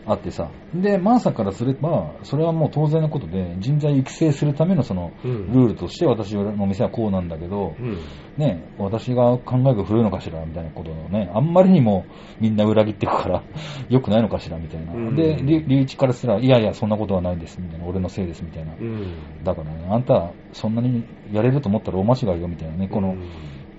[0.06, 0.50] あってさ。
[0.72, 7.98] で、マーサからすれば、それはもう当然のことで、人材育成するためのその、うんルールとして私の店はこうなんだけど、うん。
[8.36, 12.06] ね、私が考えが古いのかしらみたいなことをね、あんまりにも
[12.40, 13.42] みんな裏切っていくから、
[13.88, 14.92] 良くないのかしらみたいな。
[14.92, 17.86] うんで、り隆一からすら、いやいや、そんなことはないです、みたいな。
[17.86, 18.74] 俺のせいです、みたいな。
[18.78, 19.42] うん。
[19.42, 22.88] だからね、あんた、そんなにやれると思ったら大間違いよ、みたいなね。
[22.88, 23.24] この、うん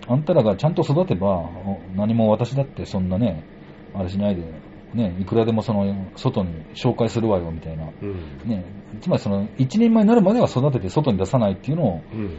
[0.10, 3.44] あんたらがちゃんと育てば、お何も私だってそんなね、
[3.94, 4.44] あれしないで、
[4.98, 7.88] ね、いくらでもその、外に紹介するわよ、みたいな。
[8.02, 8.50] うん。
[8.50, 8.66] ね、
[9.00, 12.32] つまりその、一人前になるまでは育てて外に出さないっていうのを、うん。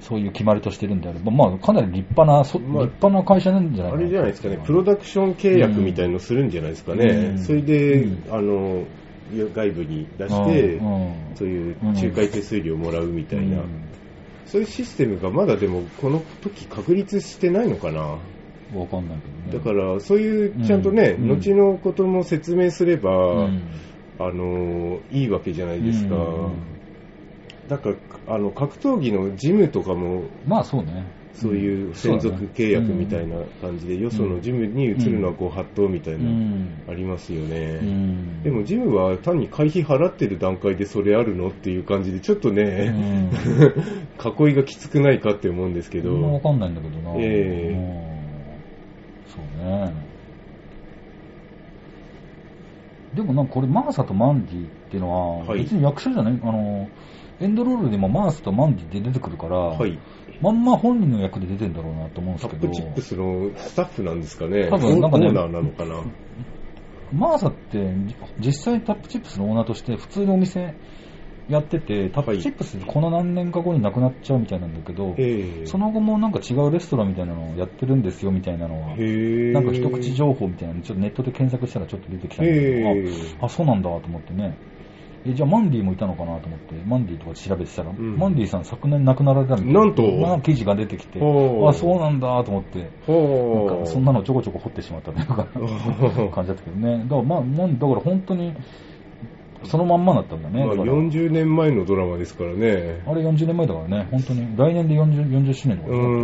[0.00, 4.04] そういう決まりとしてるんであれば、まあ、かなり立派な、そまあ立派な会社なんじゃないあかな。
[4.04, 7.06] れじゃないですかね、プロダクション契約みたいのするんじゃないですかね。
[7.06, 8.84] うんそれで、うんあの、
[9.54, 10.80] 外部に出して、
[11.34, 13.64] そういう仲介手数料もらうみたいな、うん
[14.46, 18.18] そういうシステムがまだでもこの時確立してないのかな。
[18.74, 19.58] わかんないけどね。
[19.58, 23.62] だから、そういうちゃんとね、うん後のことも説明すれば、うん、
[24.18, 26.16] あの、いいわけじゃないですか。
[26.16, 26.18] う
[26.50, 26.52] ん
[27.70, 27.96] だから、
[28.34, 31.06] あの、格闘技のジムとかも、まあそうね。
[31.34, 36.82] そういう専属契約みたいな感じで、よそのジムに移るのはご法度みたいな、うん。
[36.88, 37.78] ありますよね。
[37.80, 43.30] うんでもジムは単に会費払ってる段階でそれあるのっていう感じで、ちょっとうね、ん
[44.18, 47.14] 囲いがきつくないかって思うんですけど、わかんないんだけどな。
[47.18, 48.09] ええ
[49.60, 49.92] ね。
[53.14, 55.62] でもなんかこれ、マーサとマンディっていうのは、はい。
[55.62, 56.88] 別に役者じゃない、あの、
[57.40, 59.98] エンドロールでもマーサとマンディって出てくるから、はい、
[60.42, 66.02] まんま本人の役で出てんだろうなと思うんですけど、タップチップスのスタッフなんですかね、多分なんかねオーナーなのかな。
[67.12, 67.92] マーサって
[68.38, 70.74] 実際タップチップスのオーナーとして普通のお店
[71.50, 75.66] やってて、タップチップスこの何年か後になくなっちゃうみたいなんだけど、ええ。
[75.66, 82.88] その後もなんか違うレストランみたいなのをやってるんですよみたいなのは、なんか一口情報みたいなのちょっとネットで検索したらちょっと出てきたんだけど、
[83.42, 84.56] ああ、そうなんだと思ってね。
[85.26, 88.16] え、じゃあマンディもいたのかなと思って、マンディとか調べてたら、ん。
[88.16, 90.02] マンディさん昨年亡くなられたみたいなんと？
[90.16, 95.44] まあ記事が出てきて、あ、そうなんだと思って、なんほかそんなのちょこちょこ掘ってしまったというか、
[96.32, 97.02] 感じだったけどね。
[97.02, 98.54] だからまあ、だから本当に、
[99.64, 100.64] そのまんまだったんだね。
[100.64, 103.02] まあ、だから40年前のドラマですからね。
[103.06, 106.14] あれ40年前だからね、本当に、来年で 40, 40周年とかうだったん、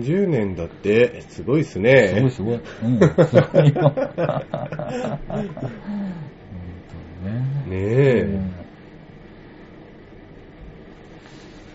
[0.00, 2.30] 40年だって、すごいですすごいね。
[2.30, 2.54] すごい。
[2.54, 3.92] うん、すごいよ。
[3.94, 4.04] 本
[5.28, 5.42] 当
[7.20, 7.40] にね。
[7.66, 8.52] ねえうん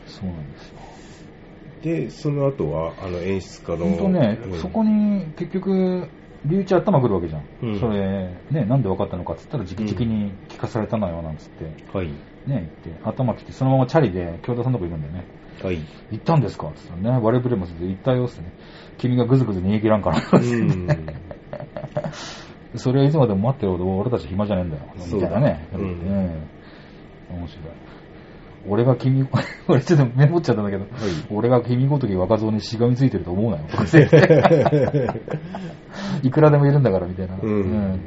[0.08, 0.78] そうなんですよ。
[1.84, 3.86] で、その後は、あの、演出家の。
[3.86, 6.10] 本当ね、うんそこに結局、
[6.46, 7.44] 留置頭くるわけじゃん。
[7.64, 11.66] うんそれ、ね、なんで分かったのかっつったら、直々に聞かされたのよ、なんつって。
[11.94, 12.08] はい。
[12.08, 12.14] ね、
[12.46, 15.26] 言って、頭来て、そのままチャリで、京田さんのとこ行くんだよね。
[15.64, 15.80] はい。
[16.12, 18.52] 行ったんですかっつったらね、我々も行ったよっつってね。
[18.98, 20.22] 君がぐずぐず逃げ切らんから。
[20.32, 20.88] うん。
[22.76, 24.84] それはいつまでも待ってるほど俺たち暇じゃねえんだよ。
[24.96, 25.68] みたいなね。
[25.74, 25.82] うん
[27.30, 27.87] 面白い。
[28.68, 29.28] 俺が君、
[29.68, 30.86] 俺ちょっとメモっちゃったんだけど、
[31.32, 33.64] 俺が君ごとき若造にしがみついてると思うなよ。
[36.24, 37.38] いくらでもいるんだから、みたいな。
[37.42, 38.00] うん。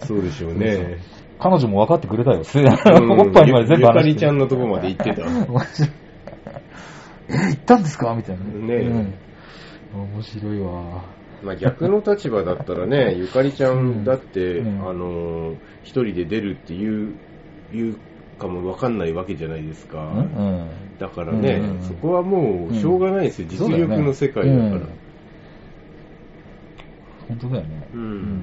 [0.00, 0.98] そうでしょうね。
[1.38, 2.38] 彼女も分かってくれたよ。
[2.38, 2.44] うん
[3.20, 5.22] おっぱいにまで全部ゆか話してりちゃんのとこまで行ってた。
[7.28, 8.44] え、行ったんですかみたいな。
[8.44, 9.14] ねうん
[9.94, 11.04] 面白いわ。
[11.42, 17.14] まあ逆の立場だったらね、ゆかりちゃんだって、うんあの、一人で出るっていう、
[17.72, 17.96] いう
[18.38, 19.98] かもわかんないわけじゃないですか。
[20.02, 20.68] うん。
[20.98, 21.82] だからね、うん。
[21.82, 23.48] そこはもうしょうがないですよ。
[23.48, 24.70] 実力の世界だから。
[24.70, 24.88] うん。
[27.28, 27.88] 本当だよね。
[27.94, 28.42] うん。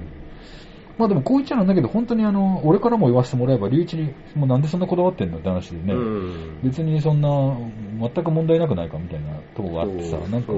[0.97, 6.60] まあでもこう言っちゃなんだけど、本当にあの、俺からも言わせてもらえば、隆一に、もうなんでそんなこだわってんのって話でね、うん。
[6.63, 7.30] 別にそんな、
[7.99, 10.54] 全く問題なくないかみたいなとこがあってさ、なんか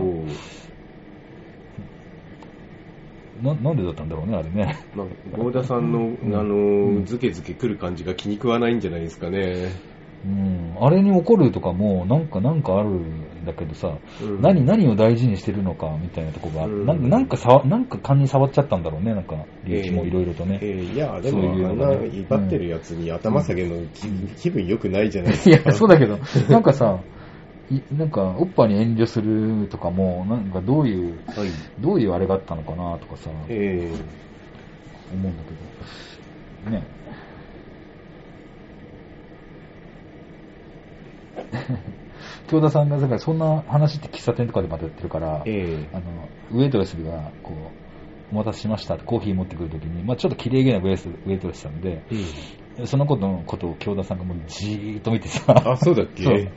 [3.41, 4.79] ななんでだったんだろうね、あれね。
[4.95, 9.71] まあ、ゴーダさんの、んあの、うんズケズケ来る感じが気に食わないんじゃないですかね。
[10.25, 13.01] うん、あれに怒るとかも、なんか、なんかある
[13.45, 20.59] だけどさ、うん何、何を大事にしてるのかみたいなとこが、うんなんか、なんかさ、なんか勘に触っちゃったんだろうね、なんか、リュウキもいろいろとね。
[20.61, 25.71] えーいや、でそうも、あんな威張ってるやつに頭下げるの気気分良くないじゃないですいか。
[25.71, 26.17] や、そうだけど、
[26.49, 27.22] なんかさ、い
[27.91, 31.49] なんか、おっぱに遠慮するとかも、なんかどういう、はい。
[31.79, 33.91] どういうあれがあったのかなとかさ、え
[35.13, 36.83] 思うんだけど、ね。
[42.47, 45.89] 京田さんが、だからそんな話って喫茶店とかでまたやってるからー、、え。
[45.93, 47.71] あの、ウェイトレスが、こ
[48.31, 52.23] う、お待たせしましたってコーヒー持ってくるときに、まあちょっと綺麗げなウェイトレスなんで、ーうん
[52.87, 56.23] そのことのことを京田さんがもうじーっと見てさ、あ、そうだっけ？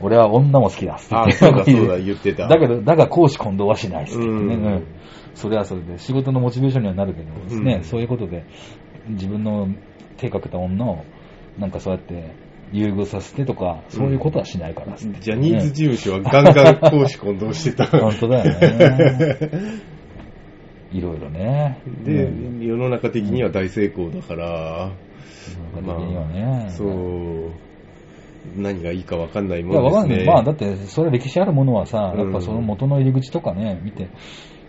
[0.00, 1.14] 俺は女も好きだっつって。
[1.14, 2.46] あ、そうだそうだ、言ってた。
[2.46, 4.26] だけど、だが公私混同はしないっつって。
[4.26, 4.66] ね、うん。
[4.66, 4.86] うん。
[5.34, 5.98] それはそれで。
[5.98, 7.84] 仕事のモチベーションにはなるけどですね、うん。
[7.84, 8.44] そういうことで
[9.08, 9.68] 自分の
[10.16, 11.04] 手かけた女を
[11.58, 12.34] なんかそうやって
[12.72, 15.20] 優遇させてとか、そういうことはしないからっつって。
[15.20, 17.86] ジャニーズ事務所はガンガン公私混同してた。
[17.86, 19.38] 本当だよね。
[20.92, 21.80] いろいろね。
[22.04, 22.60] で、うん。
[22.60, 24.92] 世の中的には大成功だから、
[25.76, 26.66] 世の中的にはね。
[26.70, 27.52] そう、
[28.56, 30.24] 何がいいか分かんないもんですね。
[30.26, 34.08] まあ、だって、それ歴史あるものはさ、うんやっぱその元の入り口とかね、見て、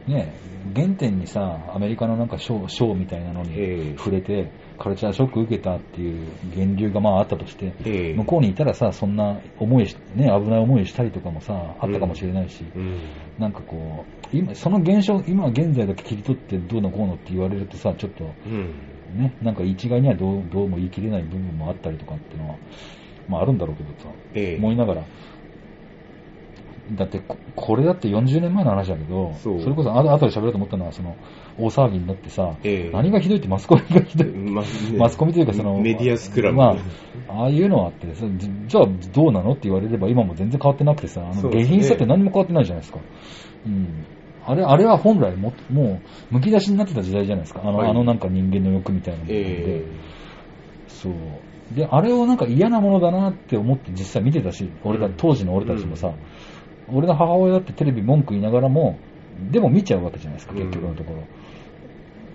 [0.07, 0.33] ね、
[0.75, 12.99] 原点にさ、アメリカのなんかショー、ショーみたいなのにええ触れて、カルチャーショック受けたっていう源流がまああったとして、ええ向こうにいたらさ、そんな思いし、ね、危ない思いしたりとかもさ、あったかもしれないし、うん。
[13.37, 18.73] なんかこう、今、その現象、今現在だけ切り取ってどうのこうのって言われるとさ、ちょっと、うん。
[19.17, 22.55] ね、なんか一概にはどうどうも言い切れない部分もあったりとかっていうのは、
[23.29, 25.03] まああるんだろうけどさ、ええ思いながら、
[26.91, 31.15] だってこ、これだって40年前の話だけど、そうれこそあ後で喋ろうと思ったのは、その、
[31.57, 34.27] 大騒ぎになってさ、ええ何がひどいってマスコミがひどい。
[34.29, 36.57] まねマスコミというかその、メディアスクラブ。
[36.57, 36.75] ま
[37.27, 42.99] あ、ああいうのはあってそじじゃあどうなのって言われれば今も全然変わってなくてさ、あの下品さって何も変わってないじゃないですか。
[43.67, 44.05] うん。
[44.43, 47.61] あれ、あれは本来も、もう、むき出しになってた時代じゃないですか。
[47.61, 49.33] あの、はいあのなんか人間の欲みたいなもので。
[49.35, 49.85] え
[50.87, 51.13] そう。
[51.71, 55.13] で、あれをなんか嫌なものだなって思って実際見てたし、俺たうん。
[55.17, 56.13] 当時の俺たちもさ、
[56.87, 58.97] 俺の母親だってテレビ文句言いながらも、
[59.51, 61.21] でも見ちゃうわけじゃないですか、結局のところ。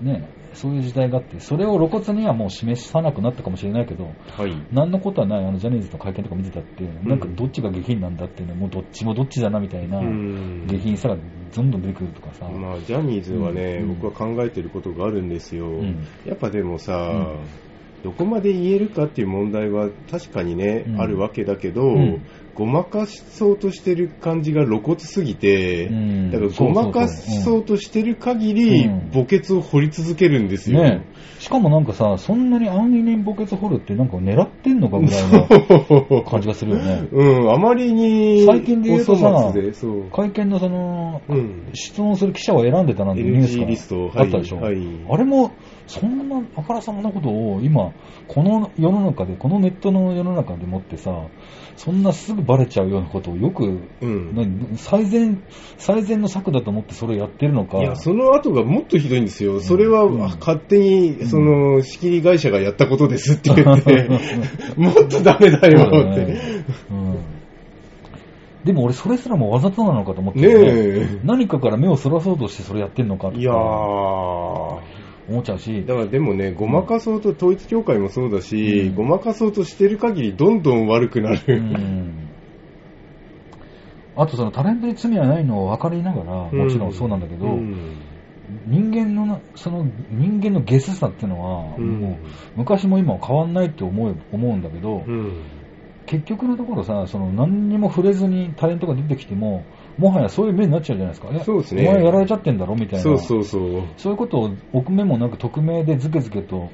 [0.03, 4.57] ねそういう時代があって、それを露骨にはもう示さなくなったかもしれないけど、えはい。
[4.71, 10.67] 何のことはない、あのジャニーズの会見とか見てたって、なんかどっちが下品なんだっていうのは、もうどっちもどっちだなみたいな、うん。
[10.69, 12.49] 下品さがどんどん出てくるとかさ。
[12.49, 13.99] まあ、ジャニーズはね、うん。
[14.01, 15.67] 僕は考えてることがあるんですよ。
[15.67, 16.07] ん。
[16.25, 17.65] やっぱでもさ、うん
[18.05, 22.23] どこまで言えるかっていう問題は確かにね、うんあるわけだけど、ん
[22.55, 30.83] ごまかしそうとしてる感じが露骨すぎて、うんだからごまかしそうとしてる限り、うん墓穴を掘り続けるんですよ。
[30.83, 31.07] ね
[31.39, 35.23] しかもなんかさ、そんなに安易に墓穴掘るってなんか狙ってんのかぐらい
[36.11, 37.09] の 感じがするよね。
[37.11, 39.53] うん、あまりに、最近で言うとさ。
[40.13, 41.69] 会見のその、うん。
[41.73, 44.57] 質問する記者を選んでたなんてニュースがあったでしょ。
[44.57, 45.53] はいはいあれも、
[45.87, 47.93] そんなあからさまなことを今、
[48.27, 51.29] この世の中で、このネットの世の中でもってさ、
[51.77, 54.35] そんなすぐバレちゃうようなことをよく、うん。
[54.35, 55.43] 何最善、
[55.77, 57.79] 最善の策だと思ってそれをやってるのか。
[57.79, 59.61] いや、その後がもっとひどいんですよ。
[59.61, 64.09] それは、勝手に、その、仕切り会社がやったことですって言って、
[64.77, 66.25] もっとダメだよって。
[66.25, 66.41] ね
[66.91, 67.19] うん
[68.65, 75.04] でも俺それすらもわざとなのかと思って、ねえ何かから目をそらそうとしてそれやってんのかっていやー。
[75.29, 78.95] 思っちゃうし、だからでもね、ごまかそうと、統一教会もそうだし、うん。
[78.95, 81.41] ごまかそうとしてる限りどんどん悪くなる。
[81.49, 82.29] うん。
[84.17, 87.97] あとそのタレントに罪はないのを分かりながら、もちろんそうなんだけど、うん。
[88.67, 92.01] 人間のな、その人間のゲスさっていうのは、うん。
[92.01, 92.17] もう
[92.57, 95.43] 昔も今も変わんないって思う思うんだけど、うん。
[96.07, 99.65] 結局のところさ、その何にも触れずにタレントが出てきても、
[99.99, 101.29] もはやそういう目になっちゃうじゃないですか。
[101.33, 103.01] えそうですねお前やられちゃってんだろみたいな。
[103.03, 103.83] そうそうそう。
[103.97, 106.71] そういうことを臆面もなく匿名でずけずけと、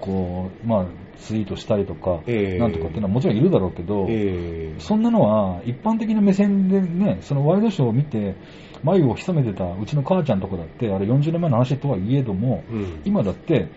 [0.00, 0.86] こう、まあ、
[1.18, 8.36] ツイートしたりとか、ええなんとかっていうのはもちろんいるだろうけど、ええそんなのは一般的な目線でね、そのワイドショーを見て、
[8.82, 13.68] 眉を潜めてたうちの母ちゃんとこだって、あれ40年前の話とはいえども、うん今だって、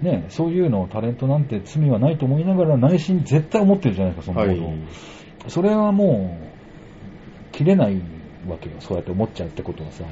[0.00, 5.50] ね、そういうのをタレントなんて罪はないと思いながら内心絶対思ってるじゃないですか、そのはいことを。
[5.50, 6.54] それはもう、
[7.52, 8.00] 切れない
[8.48, 10.04] わけよ、そうやって思っちゃうってことはさ。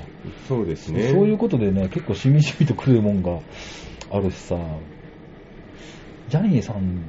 [0.49, 1.09] そうですね。
[1.09, 3.39] そういうことでね、結構しみじみとくるもんが
[4.11, 4.57] あるしさ、
[6.29, 7.03] ジャニーさん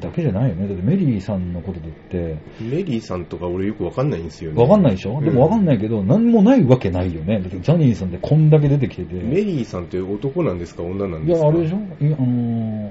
[0.00, 0.68] だけじゃないよね。
[0.68, 4.62] だってメリーさんのことだって、メリーさんとか俺よくわかんないんですよね。
[4.62, 5.64] わかんないでしょ、でもわかんい。
[5.64, 7.40] ないけど、なんもないわけないよね。
[7.40, 9.14] だってジャニーさんってこんだけ出てきてて。
[9.14, 10.82] メリーさんって男なんですか？
[10.82, 11.46] 女なんいですか？
[11.46, 11.76] や、あれでしょ？
[11.76, 11.80] い
[12.12, 12.90] あの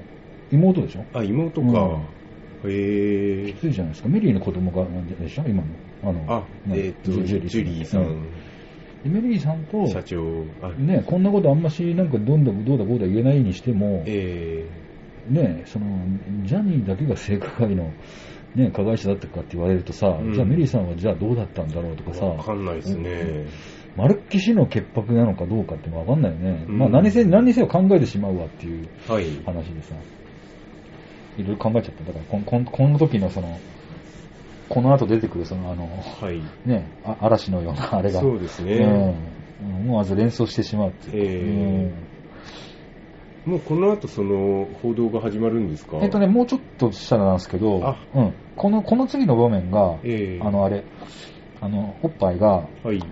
[0.52, 1.04] 妹でしょ？
[1.12, 1.66] あ、妹か。
[1.66, 2.02] うん
[2.64, 3.54] へえ。
[3.60, 4.08] そうじゃないですか。
[4.08, 4.84] メリーの子供が、
[5.20, 5.44] でしょ？
[5.46, 5.68] 今の。
[6.08, 6.46] あの、
[6.76, 7.98] えっと、ジュリーさ。
[7.98, 8.28] うん
[9.04, 10.18] でメリーさんと、社長。
[10.62, 14.68] あね、こんなことあんまし、なんかどんだ、どうだこうだ言えないにしても、え
[15.28, 15.86] ね、その、
[16.44, 17.92] ジャニーだけが性加害の、
[18.54, 23.46] ね、加害者だったかって言われるとさ、うんじゃあメリーさんはじゃあどうだったんだろうとかさ、えわかんないですね。
[23.96, 26.64] まるっきしの潔白なのかどうかってわかんないよね。
[26.68, 29.24] うんまあ何せ、何にせよ考えてしまうわっていうはい。
[29.44, 29.94] 話でさ、
[31.38, 32.04] いろいろ考えちゃった。
[32.04, 33.58] だからこん、こんこの時のその、
[34.68, 35.86] この後出てくるその、あの、
[36.20, 36.40] はい。
[36.68, 38.74] ね、あ嵐のような あれが、そうですね。
[39.62, 41.10] うん、思わず連想してしまうって。
[41.10, 42.16] いうか、ええ
[43.46, 45.98] もうこの後その報道が始まるんですか？
[45.98, 50.44] うんえっとね、もうちょっとしたらなんですけどあ、うん、この、この次の場面が、ええ。
[50.44, 50.82] あの、あれ、
[51.60, 52.48] あの、おっぱいが、
[52.82, 52.98] はい。
[52.98, 53.06] あの、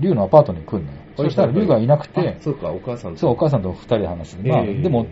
[0.00, 0.98] リュウのアパートに来るのよ。
[1.16, 4.38] そしたらリュウがいなくて、あそうか、お母さんとそう、お母さんと二人で話す。
[4.42, 5.06] まあ、ええでも、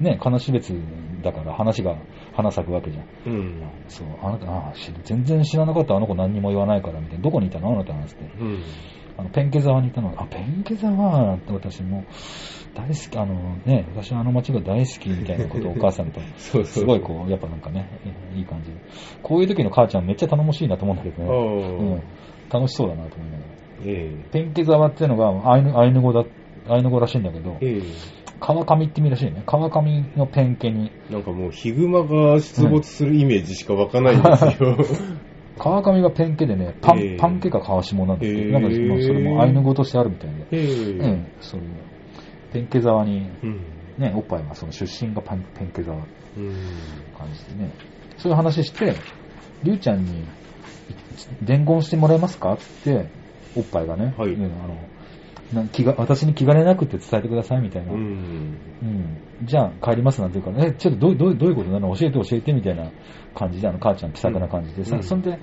[0.00, 0.72] ね、話別
[1.20, 1.96] だから話が、
[2.32, 3.06] 花咲くわけじゃん。
[3.26, 3.62] うん。
[3.88, 7.22] そう、あなた、あし全然知らなかったあの子何にも言わないから、みたいな。
[7.22, 7.72] どこにいたの？
[7.72, 8.24] あなたなんつって。
[8.40, 8.62] うん。
[9.18, 10.14] あの、ペンケ沢にいたの。
[10.16, 10.92] あ、ペンケ沢
[11.26, 12.06] なんて私も、
[12.74, 16.82] 大好き、あのね、私はあの街が大好きみたいなことを お母さんと、そうそう。
[16.82, 18.00] すごいこう、やっぱなんかね、
[18.34, 18.76] いい感じで。
[19.22, 21.32] こういう時の母ちゃんめっちゃ頼もしいなと思うんだけどあね。
[21.32, 22.02] あ、うん。
[22.50, 23.61] 楽しそうだなと思いながら。
[23.84, 26.24] えペンケ沢っていうのがアイヌアイヌ語だ、
[26.68, 27.82] アイヌ語らしいんだけどえ、え
[28.40, 29.44] 川上って意味らしいね。
[29.46, 34.76] 川上のペンケに、えなんかもうヒグマが出没するイメージしか湧かないんですよ。
[35.58, 40.46] 川上がペンケでね、パン、ええパンケか川下なんだって、ええなんかそれもアイヌ語としてあるみたいで。
[40.50, 41.68] ええうん、そういう。
[42.52, 43.60] ペンケ沢に、うん。
[43.98, 46.04] ね、おっぱいがその出身がパンペンケ沢うん。
[47.16, 47.70] 感じでね。
[48.16, 48.94] そういう話して、
[49.62, 50.24] りゅうちゃんに
[51.42, 53.06] 伝言してもらえますかって、
[53.56, 54.88] おっぱいがね、はいうんあの
[55.52, 57.92] なん気が私に気兼ねなくって伝えてくださいみたいな。
[57.92, 58.58] うん。
[58.82, 61.94] うんじゃあ帰りますなんて言うから、え、ちょっとどうどうどういうことなの？
[61.96, 62.92] 教えて教えてみたいな
[63.34, 63.78] 感じで、あの？
[63.78, 65.40] 母ちゃん気さくな感じでさ、うんそんで、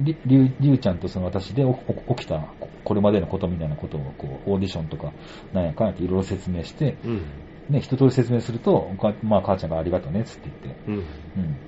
[0.00, 5.14] りりゅうりゅうちゃんとその私で起きたここれまでのことみたいなことをこうオーディションとか
[5.52, 7.22] なんやかんやっていろいろ説明して、うん。
[7.68, 10.94] ね、一通り説明すると、まあ母ちゃんがありがとうねっつって言って、うん。
[11.36, 11.60] うん。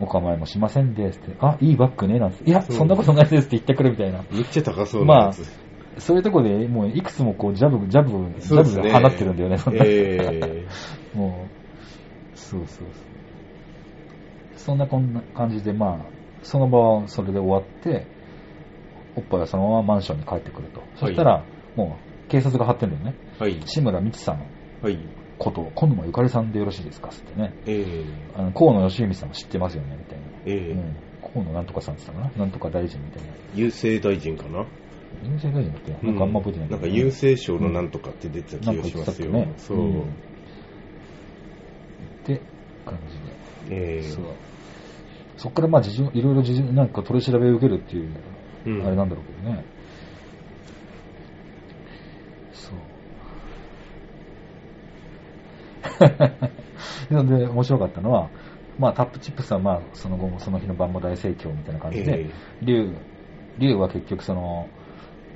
[0.00, 4.24] お構いもしませんですって、あ、いいバッグね、なんて、いや、そんなことないですって言ってくるみたいな。
[4.30, 5.44] めっちゃ高そうなやつ。
[5.98, 10.66] そういうとこでもういくつもこうジャブ、ジャブ、ジャブで放ってるんだよね、そんなえ
[11.14, 11.46] も
[12.34, 12.88] う、そうそうそう。
[14.56, 15.96] そんなこんな感じで、まあ、
[16.42, 18.06] その場はそれで終わって、
[19.14, 20.82] おっぱいはそのままマンションに帰ってくると。
[20.96, 21.44] そしたら、
[21.76, 23.14] もう警察が張ってんだよね。
[23.40, 23.60] えはい。
[23.64, 24.46] 志村美智さんの
[24.82, 24.98] はい。
[25.38, 27.52] こと、今度もゆかりさんでよろしいですかつってね。
[27.66, 28.04] ええ
[28.36, 30.24] あの河野義文さんも知ってますよね、みたいな。
[30.46, 30.96] ええうん。
[31.32, 32.44] 河野なんとかさんって言ったかな？
[32.44, 33.28] なんとか大臣みたいな。
[33.54, 34.66] 郵政大臣かな？
[35.22, 36.06] 郵政大臣だっけ？
[36.06, 39.30] なんかあんま覚えてないけど、なんか郵政省のなんとかって出てた気がしますよ。
[39.32, 39.78] なんか言ってたっけねそう。
[39.78, 40.02] うんっ
[42.26, 42.40] て
[42.86, 42.98] 感
[43.68, 43.76] じで。
[43.76, 44.24] ええそう。
[45.36, 48.08] そっからまあ事情、いろいろ事情、なんか取り調べを受けるっていう、
[48.66, 49.64] うんあれなんだろうけどね。
[52.52, 52.74] そう。
[55.82, 55.83] なの
[57.10, 58.30] で、面白かったのは、
[58.78, 62.30] まあ、タップチップスはまあ、その後もその日の晩も大盛況みたいな感じでえ、
[62.62, 62.96] リュウ、
[63.58, 64.68] リュウは結局その、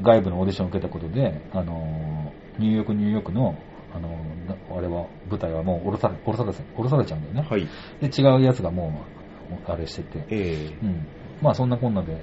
[0.03, 3.59] 外部のオーディションを受けたことで、あの、ニューヨーク、ニューヨークの、
[3.93, 4.09] あの、
[4.47, 7.47] なあれは、舞台はもう降ろされ、降ろされ、降ろされちゃうんだよね。
[7.49, 7.67] はい。
[8.01, 9.07] で、違うやつがも
[9.51, 11.07] う、あれしてて、ええうん。
[11.41, 12.21] まあそんなこんなで、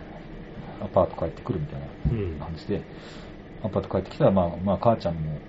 [0.80, 2.40] アパート帰ってくるみたいなうん。
[2.40, 2.82] 感じで、
[3.62, 5.42] アパート帰ってきたら、まあ、まあ母ちゃんも、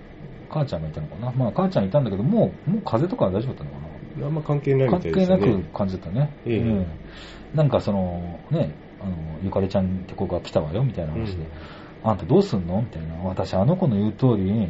[0.49, 1.31] 母ちゃんがいたのかな？
[1.31, 3.77] まあ母ちゃんいたんだけど、もう、もう風邪とかは大丈夫だったのか
[4.19, 4.27] な？
[4.27, 5.37] あんま関係ないみ関たいですね。
[5.37, 6.31] 係なく感じだったね。
[6.45, 6.85] ええうん。
[7.53, 11.45] なんかその、ね、あの、ゆかりちゃんって子が来たわよ、みたいな話で、
[12.03, 12.81] あんたどうすんの？
[12.81, 13.15] みたいな。
[13.23, 14.69] 私、あの子の言う通り、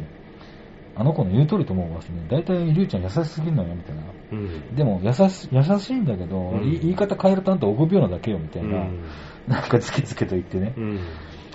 [0.94, 2.00] あの子の言う通りと思うわ。
[2.28, 4.02] 大体、りゅうちゃん優しすぎんのよ、みたいな。
[4.32, 4.74] うん。
[4.76, 8.80] でも優し、優しいんだけど、うんい言い方変えるとあんた臆病なだけよ、みたいな。
[8.80, 9.04] うん。
[9.46, 10.74] なんかつけつけと言ってね。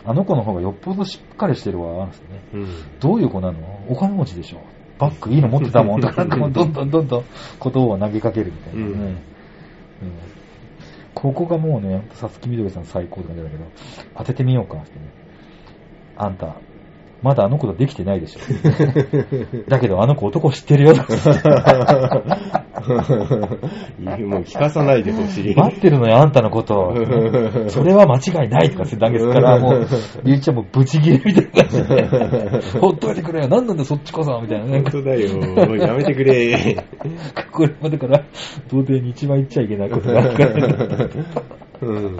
[0.06, 0.12] うん。
[0.12, 2.12] あの子の方がよっぽどしっかりしてるわ、ね。
[2.54, 2.68] うん。
[3.00, 3.86] どういう子なの？
[3.90, 4.62] お金持ちでしょ
[5.00, 8.82] バッグいいの持ってたもんとか、 どんどんどんどん言葉を投げかけるみたいな。
[8.82, 9.18] うんうん
[11.14, 13.64] ここがもうね、さつきみどりさん最高って感じだけど、
[14.18, 15.06] 当ててみようかってね。
[16.18, 16.56] あんた、
[17.24, 18.40] まだあの子とできてないでしょ。
[19.70, 20.96] だけどあの子男知ってるよ。
[20.96, 21.04] も
[24.40, 25.56] う聞かさないでほしい。
[25.56, 26.96] 待ってるのよ、あんたのことを。
[27.70, 29.88] それは間違いないとかって投げすから、もう、
[30.24, 34.66] りゅうちゃんもブチギレみたいな感じで、ほっといてくれよ、なんなんだそっちこそ、みたいな。
[34.82, 35.30] 本当だよ。
[35.78, 36.84] やめてくれ。
[37.52, 38.26] これまでから、
[38.70, 41.10] 童貞に一番言っちゃいけないことがあるから、
[41.82, 42.18] うん。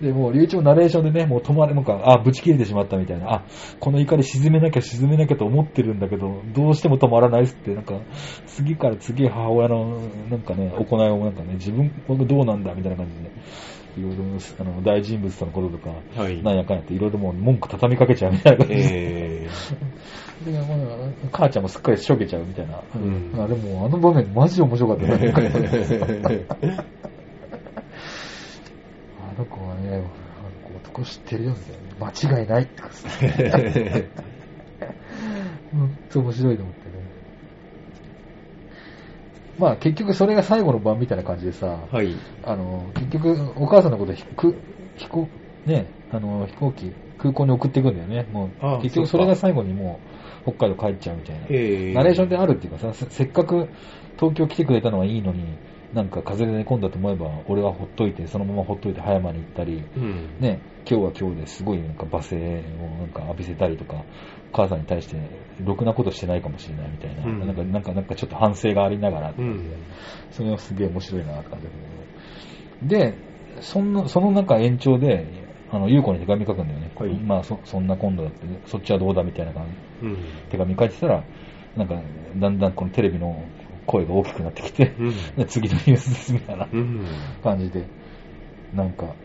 [0.00, 3.44] で、もう、隆一もナレーションでね、もう止まれ、なんか、あ、ぶち切れてしまったみたいな、あ、
[3.80, 8.00] この怒り沈めなきゃ沈めなきゃと思ってるんだけど、どうしても止まらないっすって、なんか、
[8.46, 13.30] 次から次へ母親の、なんかね、行いをなんかね、自分、これどうなんだみたいな感じで、
[13.98, 14.24] いろいろ、
[14.58, 16.42] あの、大人物とのこととか、はい。
[16.42, 19.44] なんやかんやって、いろいろもう文句畳みかけちゃうみたいな感じで。
[19.44, 19.48] え
[20.44, 20.68] で、まあ、
[21.30, 22.82] 母ちゃんもすっかりしょげちゃうみたいな。
[22.94, 25.34] うんあでも、あの場面マジ面白かったね。
[29.40, 30.02] の子はね、
[30.76, 32.06] 男知ってるよみたいな。
[32.06, 34.04] 間違いないってことです
[35.72, 36.90] ほんと面白いと思ってね。
[39.58, 42.14] まあ結局それが最後の晩みたいな感じでさ、はい。
[42.44, 44.24] あの、結局お母さんのこと飛
[45.08, 45.28] 行、
[45.66, 48.26] ね、あの、飛行機、空港に送っていくんだよね。
[48.32, 50.00] もう、結局それが最後にも
[50.46, 51.46] う北海道帰っちゃうみたいな。
[51.50, 53.68] えーナレーションであるっていうかさ、せせっかく
[54.18, 55.44] 東京来てくれたのはいいのに、
[55.92, 60.36] なんか風邪で寝込んだと思えば、俺はほっといて、そのままほっといて葉山に行ったり、うん。
[60.38, 64.04] ね、今日は今日ですごいなんか罵声をなんか浴びせたりとか、
[64.52, 65.16] 母さんに対して
[65.60, 69.68] ろくなことしてないかもしれないみたいな、うんなんか、なんか、なんかちょっと反省がありながら、うん。
[70.30, 73.00] それはすげえ面白いなって感じだけど。
[73.00, 73.14] で、
[73.60, 75.26] そんな、その中延長で、
[75.70, 76.90] あの、優子に手紙書くんだよね。
[76.96, 79.66] はいまあ、そ、そんな今度だって、そっちはどうだみたいな感
[80.02, 80.06] じ。
[80.06, 80.16] うん。
[80.50, 81.24] 手紙書いてたら、
[81.76, 82.00] なんか、
[82.36, 83.44] だんだんこのテレビの
[83.90, 85.12] 声が大きくなってきて、うん。
[85.36, 87.04] で 次のニュースですみたいなうん。
[87.42, 87.88] 感じで、
[88.72, 89.16] なんか、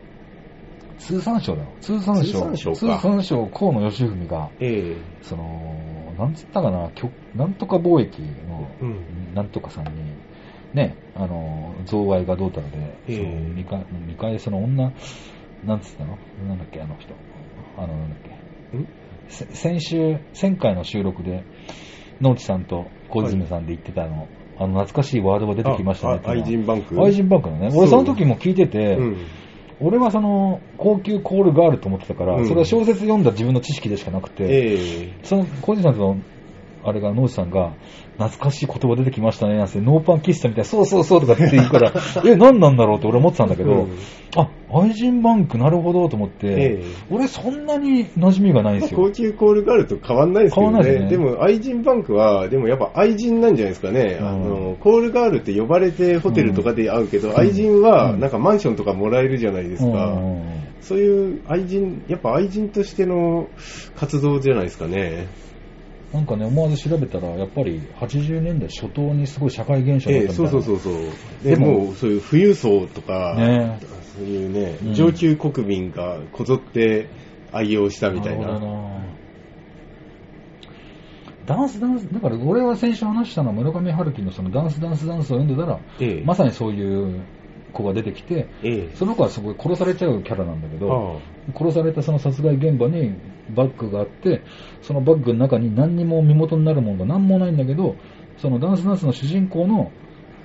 [0.98, 1.76] 通産省だよ。
[1.82, 2.32] 通産省。
[2.32, 6.92] 通産省か通産省河野義文が、えその、なんつったかな、
[7.36, 9.34] なんとか貿易の、えうん。
[9.36, 10.16] なんとかさんに、
[10.74, 14.94] ね、あの、贈賄がどうたらで、ええその見か見返りその女、
[15.64, 16.20] なんつったの？
[16.48, 17.16] なんだっけ、あの人。
[17.78, 18.32] あの、なんだっけ。
[19.54, 21.46] 先週、前回の収録で、
[22.22, 27.00] 野内さんと小泉さんで言ってたの、あの、懐かしいワードが出てきましたね愛人バンク？
[27.00, 27.70] 愛人バンクのね。
[27.74, 29.18] 俺その時も聞いてて、うん。
[29.82, 32.48] 俺はその、高級コールガールと思ってたから、うん。
[32.48, 35.20] それは小説読んだ自分の知識でしかなくて、ええ。
[35.24, 36.16] その、小泉さんと、
[36.86, 37.74] あれが、野内さんが、
[38.18, 41.94] 懐かしい言葉出てきましたね、なんて、ノーパン喫茶みたいな、そうそうそうとかって言うから、
[42.26, 43.90] え、何なんだろうって俺思ってたんだけど、うん
[44.38, 49.00] あ、愛人バンクなるほどと思って、ええ俺そんなに馴染みがないんですよ。
[49.00, 50.74] 高級コールガールと変わんないですけどね。
[50.74, 54.18] 変わんないですねでも、愛人バンクは、でもやっぱ愛人なんじゃないですかね。
[54.20, 60.14] うんあの、コールガールって呼ばれてホテルとかで会うけど、愛人はなんかマンションとかもらえるじゃないですか。
[60.14, 63.48] うんそういう愛人、やっぱ愛人としての
[63.96, 65.28] 活動じゃないですかね。
[66.16, 70.52] なんかね、思わず調べたら、やっぱり80年代初頭にすごい社会現象だええったみたいな。
[70.52, 71.04] そうそうそうそう。
[71.44, 73.80] ででもそういう富裕層とか、ね
[74.16, 77.10] そういうね、うん上級国民がこぞって
[77.52, 78.58] 愛用したみたいな。
[78.58, 79.06] な
[81.46, 87.24] ダンスダンス、だから俺は先週話したのは村上春樹のそのダンスダンスダンスを読んでたら、ええまさにそういう
[87.76, 88.96] 子が出てきて、ええ。
[88.96, 93.14] その子はすごい殺されちゃうキャラなんだけど、あ殺されたその殺害現場に
[93.50, 94.44] バッグがあって、
[94.82, 97.98] そのバッグの中に何にも身元になるものが何もないんだけど、
[98.38, 99.92] そのダンスダンスの主人公の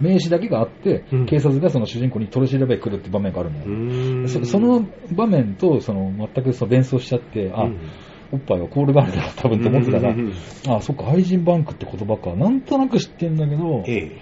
[0.01, 1.27] 名刺だけがあって、うん。
[1.27, 4.29] 警察がその主人公に取り調べ来るって場面があるのよ。
[4.29, 7.79] そその場面とその全くその連想しちゃって、あ、うん。
[8.33, 10.33] おっぱいはコールガールだ多分と思ってたら、うん
[10.69, 12.35] あ、そっか、愛人バンクって言葉か。
[12.37, 14.17] なんとなく知ってんだけど、え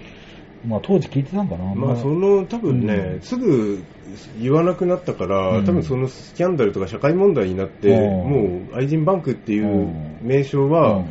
[0.67, 1.71] まあ当時聞いてたんかな。
[1.71, 1.75] え。
[1.75, 3.79] まあ、その、多分ね、うんすぐ
[4.41, 9.87] 言わなくなったから、うん多分そのスキャンダルとか社会問題になって、うんもう愛人バンクっていう
[10.21, 11.05] 名称はうん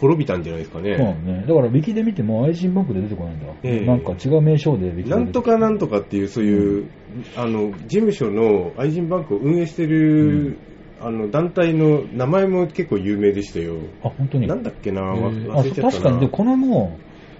[0.00, 0.96] 滅びたんじゃないですかね。
[0.98, 1.44] そうね。
[1.48, 3.46] だから、ウィキで見ても愛人バンクで出てこないんだ。
[3.62, 6.90] ええなんか違う名称でウィキで出てなんとかなんとかっていう、そういう、
[7.36, 10.58] あの、事務所の愛人バンクを運営してる、
[11.00, 13.76] あの、団体の名前も結構有名でしたよ。
[14.02, 14.46] あ、本当に？
[14.46, 15.90] なんだっけな、えわーあ忘れちゃったな。
[15.90, 16.98] 確かに、で、このも、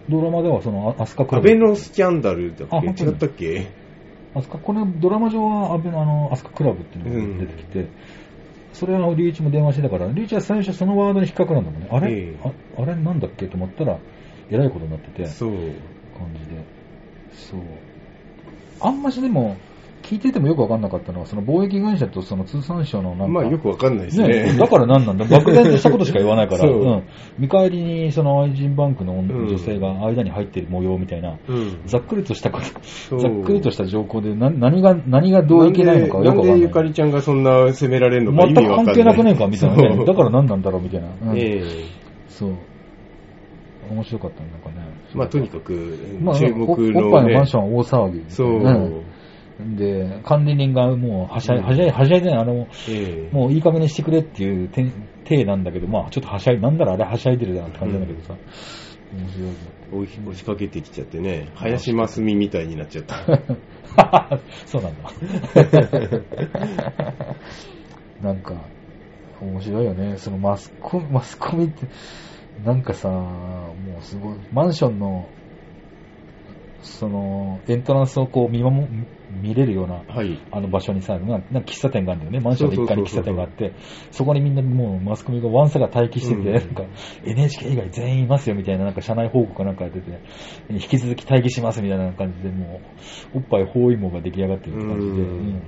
[0.09, 1.49] ドラマではその、あアスカクラアブ。
[1.49, 3.67] ベノスキャンダルだっあ本当にけ違ったっけ？
[4.35, 7.87] アスカ、このドラマ上はアベのあの、アスカクラブっていうのが出てきて、
[8.73, 11.89] それはリュウイチも電話してたから、リュウイチは最初そのワードに引っかかるんだもんね。
[11.91, 13.47] あれ、ええああれなんだっけ？
[13.47, 13.99] と思ったら、
[14.51, 15.51] えらいことになってて、そう。
[15.51, 16.63] 感じで。
[17.33, 17.61] そう。
[18.81, 19.57] あんましでも、
[20.09, 24.29] 聞いててもよくわかんなかったのは、その貿易会社とその通産省のなんか、まあよくわかんないですね。
[24.29, 27.03] ね、だから何なんだ 漠然としたことしか言わないから、そううん
[27.39, 31.81] 見返りにその愛人バンクのうん女性が間に入ってる模様みたいな、うん。
[31.85, 32.61] ざっくりとしたこ
[33.11, 36.47] と、ざっくりとした情報でな何が、何がどういけないのかよくわかんない。
[36.47, 38.95] なんでゆかりちゃんがそんな責められるのか意全く味わかんない。
[38.95, 40.05] 関係なくねえかみたいなね。
[40.07, 41.09] だから何なんだろうみたいな。
[41.33, 41.63] うんええ
[42.29, 42.51] そう。
[43.91, 44.87] 面白かったねなんかね。
[45.15, 48.25] まあとにかく、まあ、注目おおっぱいのねのマンションは大騒ぎ。
[48.29, 48.49] そう。
[48.59, 49.03] ん
[49.59, 54.93] で、管理人がもう、はしゃい、うんはしゃい、はしゃいでない、あの、ええもういい加減にしてくれっていう点
[55.25, 58.39] 体なんだけど、まあちょっとはしゃい、なんだろうあれはしゃいでるなって感じなんだけどさ、
[59.13, 59.51] 面白い
[59.91, 63.25] 追い押しかけてきちゃってね、林真澄みたいになっちゃった。
[64.67, 65.11] そうなんだ。
[68.21, 68.69] なんか、
[69.41, 70.19] 面白いよね。
[70.19, 71.87] そのマスコミ、マスコミって、
[72.63, 75.33] なんかさ、もうすごい、マンションの、
[76.81, 78.89] その、エントランスをこう見守、
[79.31, 80.39] 見れるような、はい。
[80.51, 82.41] あの場所にさ、なんか喫茶店があるんだよね。
[82.41, 83.75] マンションの1階に喫茶店があって、
[84.11, 86.53] そこにみんなもうマスコミがワンサが待機してて、うん。
[86.55, 86.85] なんか
[87.25, 90.21] NHK 以外全員いますよみたいななんか社内報告かなんかやってて、
[90.71, 92.81] 引き続き待機しますみたいな感じで、も
[93.35, 95.19] う、おっぱい包囲網が出来上がってるって感じで、うん。
[95.19, 95.63] うん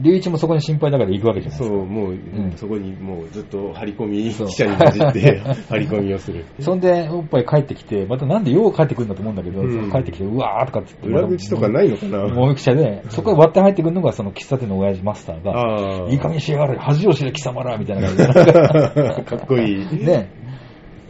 [0.00, 1.76] 龍一もそこに心配だから行くわけじゃないですか。
[1.76, 6.44] そう、もう、んそこにもうずっと張り込み、記者に混じって張り込みをする。
[6.60, 11.08] そんで、おっぱい帰ってきて、またなんでよう帰ってくるんだと思うんだけど、うん帰ってきて、うわーとかっつって。
[11.08, 12.28] 裏口とかないのかな？
[12.28, 16.08] もう記者で、そこから割って入ってくるのがその喫茶店の親父マスターが。
[16.10, 20.04] いい加減しやがれ、恥を知れ貴様らみたいな感じで かっこいい。
[20.04, 20.30] ね、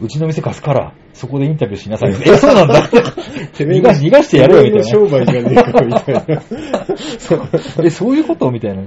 [0.03, 2.11] うちの店貸すから、そこでインタビューしなさい。
[2.27, 2.89] え、そうなんだ
[3.53, 6.35] てめえ逃がし逃がしてやれよ、みたいてめえの商売じゃねえか、みたいな。
[6.35, 6.43] な。
[7.85, 8.81] え、そういうことみたいな。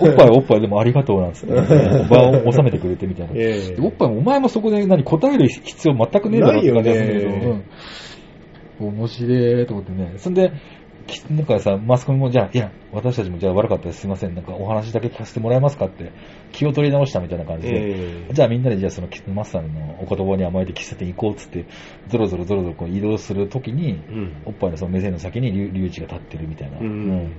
[0.00, 1.54] おっぱいはおっぱいでもありがとうなんつって、
[2.10, 3.32] 場を収めてくれてみたいな。
[3.34, 7.62] ええおっぱいもお前もそこで何答える必要全くねえだろって感じがするけどうん
[8.80, 10.12] 面白いと思ってね。
[10.16, 10.52] そんで、き
[11.28, 14.00] なんかさ、マスコミもじゃあ、いや、私たちもじゃあ悪かったです。
[14.00, 14.34] すいません。
[14.34, 16.12] なんかお話だけ聞かせてもらえますかって
[16.52, 17.74] 気を取り直したみたいな感じで。
[17.74, 21.66] ええじゃあみんなでじゃあそのマスターのお言葉に甘えて喫茶店行こうっつって、
[22.08, 24.42] ゾロゾロゾロゾロこう移動するときに、うん。
[24.44, 27.32] おっぱいのその目線の先に龍龍一が立ってるみたいな、うん。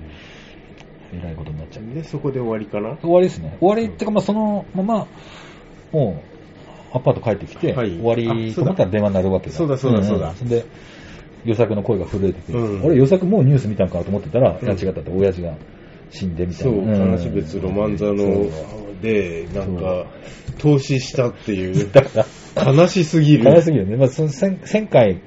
[1.12, 1.94] えらいことになっちゃう。
[1.94, 2.96] で、そこで終わりかな？
[2.98, 3.56] 終わりですね。
[3.60, 5.06] 終わりってかまあそのまま、
[5.92, 6.22] も
[6.94, 9.56] う、アパート帰ってきて、はい終わりと思ったら電話になるわけだ。
[9.56, 10.66] そうだそうだそうだんんそんで、
[11.44, 12.84] 予作の声が震えてて、うん。
[12.84, 14.68] 俺予作もうニュース見たんかなと思ってたら、うん。
[14.68, 15.56] 違ったって、親父が
[16.10, 17.12] 死んでみたそ、いうな。
[17.12, 20.06] 悲し別ロマン座そうの、で、なんか、
[20.58, 23.44] 投資したっていう、だから、悲しすぎる。
[23.44, 23.96] 悲しすぎるよね。
[23.96, 25.20] まあ、その1000 1000回、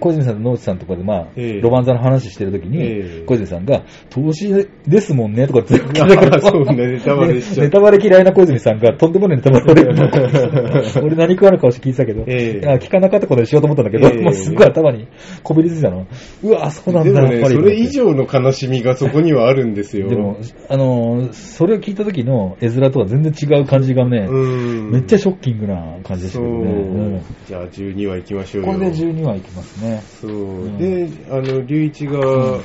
[0.00, 4.52] 小泉さんと野内さんとかで、まあ、ええロマン座の話してるときに、ええ小泉さんが、投資
[4.86, 9.64] ですもんね、とかって言って あーそうねネタバレしちゃうネタバレ嫌いな小泉さんが、とんでもないネタバレ
[11.02, 15.08] 俺何食わぬ顔して聞いてたけど、ええあ聞かなかったことにしようと思ったんだけど、ええもうすっごい頭に
[15.42, 16.06] こびりついたの。
[16.42, 17.54] うわ、そうなんだ、でもね、やっぱり。
[17.54, 20.08] それ以上の悲しみがそこにはあるんですよ。
[20.08, 20.38] でも、
[20.68, 24.90] あのーそれを聞いた時の絵面とは全然違う感じがね、うん。
[24.90, 26.70] めっちゃショッキングな感じでしたけどね。
[26.70, 26.74] う
[27.16, 28.72] んじゃあ12話行きましょうよ。
[28.72, 29.85] これで12話いきますね。
[30.20, 32.60] そう、んで、あの、龍一が、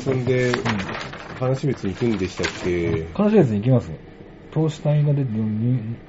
[0.00, 0.52] そんで、
[1.38, 3.06] 話別に行くんでしたっけ？
[3.18, 3.90] 悲しいやつに行きます。
[4.50, 5.30] 投資隊が出て、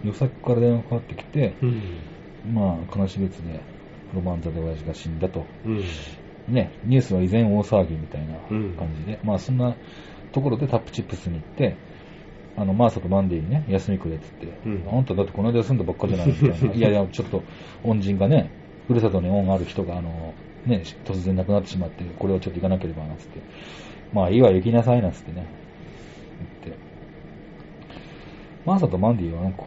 [0.04, 2.54] 予作から電話かかってきて、うん。
[2.54, 3.62] まあ、悲し別で、
[4.14, 5.46] ロマンザで親父が死んだと。
[5.64, 5.84] うん。
[6.48, 9.78] ね、ニュースは依然大騒ぎみたいなうん感じで、まあ、そんな
[10.32, 11.78] ところでタップチップスに行って、
[12.56, 16.74] あの、マーサとマンデーにね、休みくれって言って、うんあんただってこの間休んだばっかじゃないみたいな。
[16.76, 17.44] いやいや、ちょっと、
[17.84, 18.52] 恩人がね、
[18.92, 20.34] ふるさとに恩ある人が、あの、
[20.66, 23.40] ね、突然亡くなってしまって、これをちょっと行かなければな、つって。
[24.12, 25.48] まあ、いいわ、行きなさいな、つってね。
[26.66, 26.80] 言って。
[28.66, 29.64] マーサとマンディはなんか、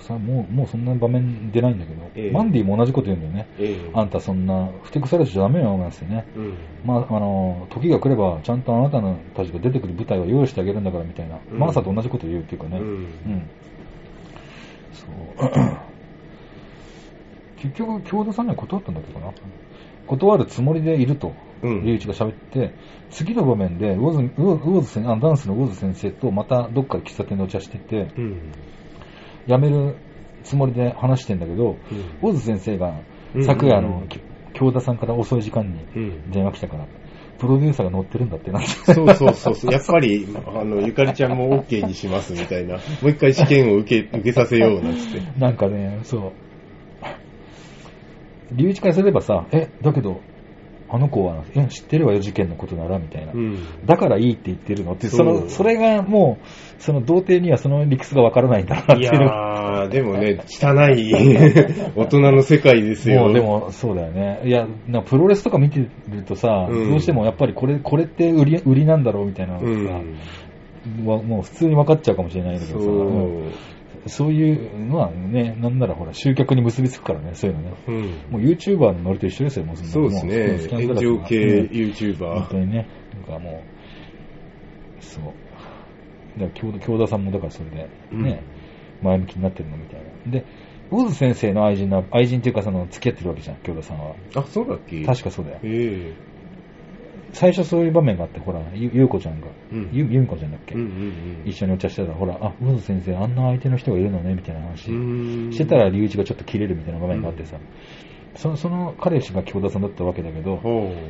[0.00, 3.46] さもう、もうそんな場面出ないんだけど、ええマンディも同じこと言うんだよね。
[3.60, 6.26] ええあんたそんな、ふてくされちゃダメよ、なんつってね。
[6.34, 6.54] うん。
[6.84, 11.38] まあ、あの、時が来れば、ちゃんとあなたのたちが出てくる舞台は用意してあげるんだから、みたいな。
[11.52, 12.78] うんマーサと同じこと言うっていうかね。
[12.78, 13.48] うんうん。
[14.92, 15.95] そう。
[17.56, 19.32] 結局、京田さんには断ったんだけどな。
[20.06, 22.74] 断るつもりでいると、うん龍一が喋って、
[23.10, 28.52] 次の場面で、ウォズ、ズ先あダンスのウォズ先生とまたどっかで喫茶店でお茶してて、うん。
[29.48, 29.96] 辞める
[30.44, 31.76] つもりで話してんだけど、
[32.22, 33.00] ウォズ先生が
[33.44, 34.20] 昨夜の、き
[34.52, 36.30] 京田さんから遅い時間にうん。
[36.30, 36.86] 電話来たから、
[37.38, 38.68] プロデューサーが乗ってるんだってなって。
[38.94, 39.72] そうそうそうそう。
[39.72, 42.76] やっぱり、あの、ゆかりちゃんも OK にしますみたいな。
[42.76, 45.20] もう一回試験を受け、受けさせようなんつって。
[45.38, 46.45] なんかね、そう。
[48.52, 50.20] 龍一からすればさ、え、だけど、
[50.88, 53.32] あの子は、え、知ってるわよ、事件のことなら、みたいな。
[53.32, 53.86] うん。
[53.86, 56.46] だからいいって言ってるのって、その、それがもう、
[56.80, 59.04] その童貞にはその理屈がわからないんだなっていいう。
[59.04, 61.12] やー、でもね、汚い
[61.96, 63.24] 大人の世界ですよ。
[63.24, 64.42] もうでも、そうだよね。
[64.44, 71.04] いや、なプロレスとか見てるとさ、うんどうしてもやっぱりこれ、これって売り、売りなんだろうみたいなのうがさ、ん。
[71.04, 72.86] わもう普通に分かっちゃうかもしれないんだけどさ、
[74.08, 74.32] そう。
[74.32, 77.74] いうのはね、なんならほら、集客に結びつくからね、そういうのね。
[77.88, 77.94] うん。
[78.30, 80.68] もう YouTuber のノリと一緒ですよ、もうそうですね。
[80.70, 82.58] 炎上系うん本 YouTuber 当。
[82.58, 82.88] にね。
[83.14, 83.62] なんかも
[85.00, 85.24] う、そう。
[85.24, 85.34] だか
[86.46, 88.42] ら京田、京田さんもだからそれで、ね、
[89.02, 90.30] 前向きになってるのみたいな。
[90.32, 90.44] で、
[90.90, 94.14] ウォズ先生の愛人な、愛人っていうかその、付き合ってるわけじゃん、京田さんは。
[94.34, 95.04] あ、そうだっけ？
[95.04, 95.58] 確かそうだよ。
[95.64, 96.12] え
[97.32, 105.52] 最初そういう場面があって、ほら、ゆゆうこちゃんが、うんゆゆみこちゃんだっけ、うんうん一緒にお茶してたら、ほら、あ、魚津先生、あんな相手の人がいるのね、みたいな話うん。
[105.52, 107.58] してたら、隆一がちょっと切れるみたいな場面があってさ、
[108.36, 110.60] そのその彼氏が京田さんだったわけだけど。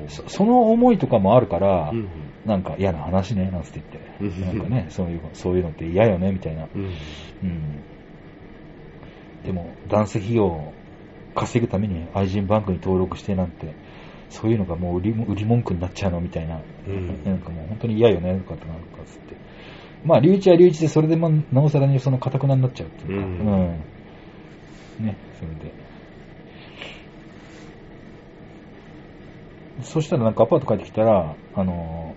[0.09, 2.09] そその思いとかもあるから、うん
[2.47, 3.83] なんか嫌な話ね、なんつって
[4.21, 6.69] 言って、うんなんかね、そういう、そういうのって嫌よね、みたいな。
[6.73, 6.83] うん。
[6.85, 6.93] うん。
[9.45, 10.73] でも、男性費用を
[11.35, 13.75] 稼ぐために愛人バンクに登録してなんて、
[14.31, 17.25] そういうのがもう売り売り文句になっちゃうのみたいな、うん。
[17.25, 19.37] なんかもう本当に嫌よね、とかってなんかつって。
[20.05, 23.83] まあ、隆一は隆一でそれでもなおさらにその堅くなになっちゃうっていうか、うん。
[25.01, 25.07] うん。
[25.07, 25.73] ね、それで。
[29.83, 32.15] そしたらなんかアパート帰ってきたら、あの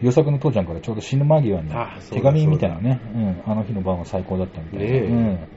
[0.00, 1.70] ー、与作の父ちゃんからちょうど死ぬ間際に
[2.10, 5.08] 手紙みたいなね、うん、あの日の晩は最高だったみたいな。
[5.08, 5.48] ね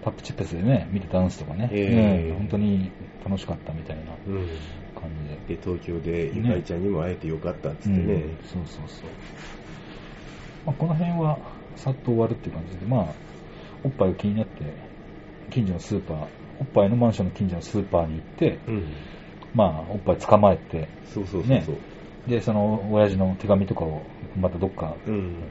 [0.00, 2.92] えうんタップチップスでね、見てダンスとかね、ええうん本当に
[3.24, 4.48] 楽しかったみたいなうん。
[4.94, 5.56] 感じで。
[5.56, 8.14] で、東京でゆかりちゃんにも会えてよかったっつってね。
[8.14, 9.10] うんそうそうそう。
[10.66, 11.40] まあ、この辺は
[11.76, 13.14] さっと終わるっていう感じで、まあ、
[13.82, 14.76] おっぱいが気になって、
[15.50, 16.26] 近所のスーパー、
[16.58, 18.84] おっぱいのマンションの近所のスーパーに行って、うん。
[19.54, 22.30] まあ、おっぱい捕まえて、そうそうそうねそう。
[22.30, 25.42] で、その親父の手紙とかをまたどっか、うん。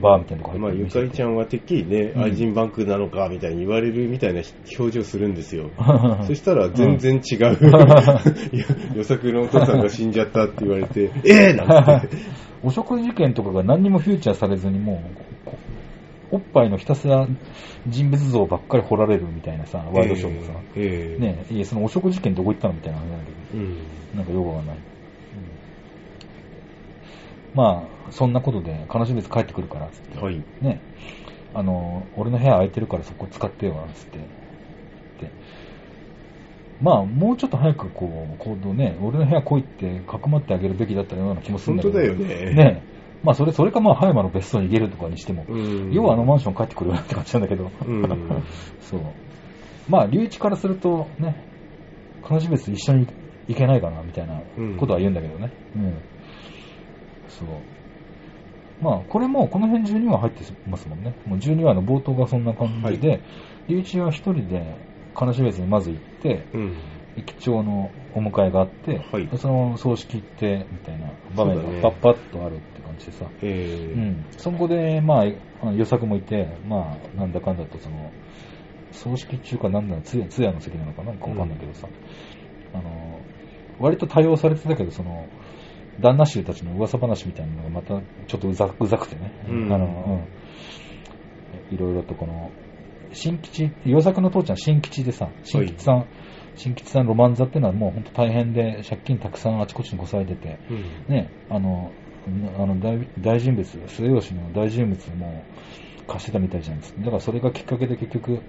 [0.00, 4.42] バーみたいなとこまあ、入ってゆかりちゃんはてっきりね、うん愛人バンクなのかみたいに言われるみたいな
[4.78, 5.66] 表情するんですよ。
[5.66, 5.70] ん
[6.26, 7.58] そしたら全然違う。
[8.96, 12.08] 予作のお父さんが死んじゃったって言われて、 えぇなんて。
[12.62, 15.58] 汚職事件とかが何にもフューチャーされずにもう、こ
[16.30, 17.28] おっぱいのひたすら
[17.86, 23.76] 人物像ばっかり掘られるみたいなさ、ワイドショーでさ、ええねいや、その汚職事件どこ行ったのみたいな話なんだけうん。
[24.14, 24.76] ど、なんかよくわかんない。
[27.54, 30.18] まあ、そんなことで、悲しみ別帰ってくるから、つって。
[30.18, 30.42] はい。
[30.60, 30.82] ね、
[31.54, 34.18] あの、俺の部屋空いてるからそこ使ってよ、つって。
[35.20, 35.30] で
[36.80, 42.16] まあ、もうちょっと早くこう、行動ね、俺の部屋来いってかくまってあげるべきだったような気もするん本だけど。
[42.16, 42.54] 当だよね。
[42.54, 42.84] ね
[43.22, 45.92] まあ、それ、それかまあ、葉山の別荘に逃げるとかにしても、うん。
[45.92, 47.70] 要はあのマンション帰ってくるよって感じなんだけど。
[47.86, 48.44] うん
[48.80, 49.00] そう。
[49.88, 51.46] まあ、隆一からすると、ね、
[52.28, 53.06] 悲し別一緒に
[53.46, 54.42] 行けないかな、みたいな
[54.78, 55.52] ことは言うんだけどね。
[55.76, 56.02] うん。
[57.38, 57.48] そう。
[58.80, 61.14] まあ、これも、この辺12話入ってますもんね。
[61.26, 63.20] もう12話の冒頭がそんな感じで、
[63.66, 64.76] 隆一は一人で、
[65.18, 66.76] 悲し別にまず行って、うん。
[67.16, 73.26] 駅長のお迎えがあって、はいでその葬式行って、みたいな場面がパッパッとあるって感じでさ。
[73.42, 78.10] ええうん、そこで、まあ、予作もいて、まあ、なんだかんだと、その、
[78.90, 81.88] 葬式中かなんだ通夜通夜の席なのかなんかわかんないけどさ、
[82.72, 83.20] あの、
[83.78, 85.28] 割と多用されてたけど、その、
[86.00, 90.26] 旦那衆たちの噂話みたいなのがまたちょっとうざうざくてね、うんあの、
[91.70, 92.50] うん、いろいろとこの、
[93.12, 96.06] 新吉、与作の父ちゃん新吉でさ、新吉さん、
[96.56, 101.14] 新吉さんロマン座っていうのはもう本当大変で、借金たくさんあちこちにこされてて、うん。
[101.14, 101.90] ね、あの、
[102.58, 105.44] あの大大人物、末吉の大人物も
[106.06, 107.00] 貸してたみたいじゃないですか。
[107.00, 108.40] だからそれがきっかけで結局、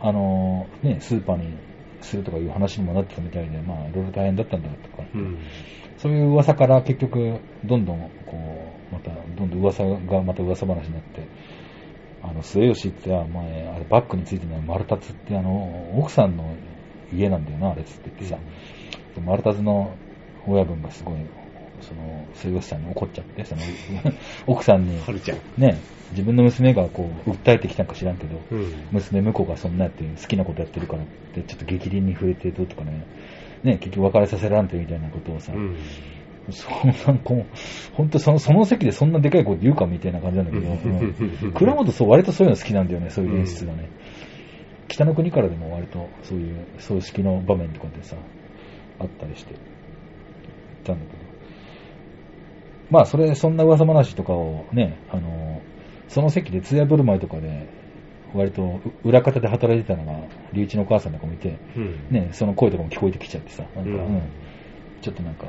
[0.00, 1.56] あの、ね、スーパーに
[2.00, 5.38] するとかいう話にもなってたみたいで、まあ、いろいろ大変だったんだとか、うん。
[6.02, 11.28] そういう噂から結局、どんどん、こう、また、どんどん噂がまた噂話になって、
[12.20, 16.56] あの、末吉っては、前、あれ、バッグについてない丸達って、あの、奥さんの
[17.12, 18.40] 家なんだよな、あれっつって言ってさ、
[19.14, 19.96] で丸達の
[20.44, 21.24] 親分がすごい、
[21.82, 23.62] その、末吉さんに怒っちゃって、その、
[24.48, 24.98] 奥さんに。
[25.56, 25.76] ね、
[26.10, 28.88] 自分の娘がこう、訴えてきたんか知らんけど、うん。
[28.90, 33.04] 娘婿がそんなやって好きなことやってるからって、ちょっと激鱗に触れてどうとかね、
[33.64, 35.76] ね、結局別れさせらんてみたいなことをさ、うん。
[36.50, 37.44] そんな、こう、
[37.94, 43.88] 本当その、その席でそんなでかいこと言うかみたいな感じなんだけど、うん倉本そう、割とそういうの好きなんだよね、そういう演出がね。
[44.88, 48.16] 北の国からでも割とそういう葬式の場面とかでさ、
[48.98, 49.54] あったりして、
[50.84, 51.22] たんだけど。
[52.90, 55.62] まあ、それ、そんな噂話とかをね、あの、
[56.08, 57.68] その席で通夜振る舞いとかで、
[58.34, 60.12] 割とう裏方で働いてたのが、
[60.50, 62.06] 隆一のお母さんとかもいて、うん。
[62.10, 64.22] ね、その声とかも聞こえてきちゃってさ、なんか、うんうん
[65.02, 65.46] ちょっとなんか、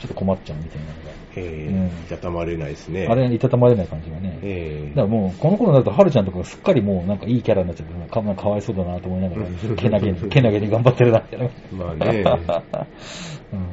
[0.00, 1.10] ちょっと困っちゃうみたいなのが。
[1.36, 3.06] えうんえいたたまれないですね。
[3.08, 4.40] あれ、いたたまれない感じがね。
[4.42, 11.84] ええだからもう、この頃になると、はるちゃんとかがすっかりもう、なんかいいキャラになっちゃって、かかかわいそうだなと思いながら、うんけなげに、けなげに頑張ってるな、みたいな。
[11.84, 12.24] まあね。
[13.52, 13.68] うん。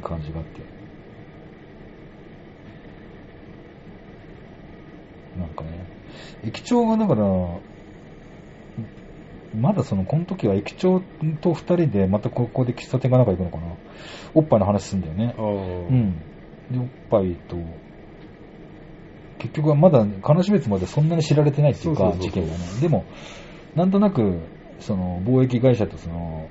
[0.00, 0.62] 感じがあって。
[5.38, 5.86] なんかね、
[6.44, 7.24] 駅長がだから、
[9.54, 11.00] まだその、この時は駅長
[11.40, 13.62] と二人で、またここで喫茶店かなんか行くのかな。
[14.34, 15.34] おっぱいの話すんだよね。
[15.38, 15.42] う
[15.92, 16.14] ん。
[16.70, 17.56] で、おっぱいと、
[19.38, 22.58] 結局はまだ、悲し別までそんなに知られてないっていうか、事件がね。
[22.80, 23.04] でも、
[23.76, 24.40] なんとなく、
[24.80, 26.48] その、貿易会社とその、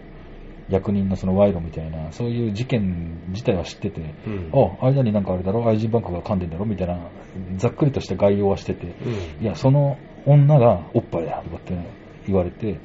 [0.74, 4.52] 役人のその賄賂みたいな、そういう事件自体は知ってて、うん。
[4.82, 6.66] あ、間になんかあれだろ、愛人バンクが噛んでんだろ？
[6.66, 7.12] みたいな、
[7.58, 9.44] ざっくりとした概要はしてて、うん。
[9.44, 11.78] いや、その女がおっぱいだとかって
[12.26, 12.80] 言われて、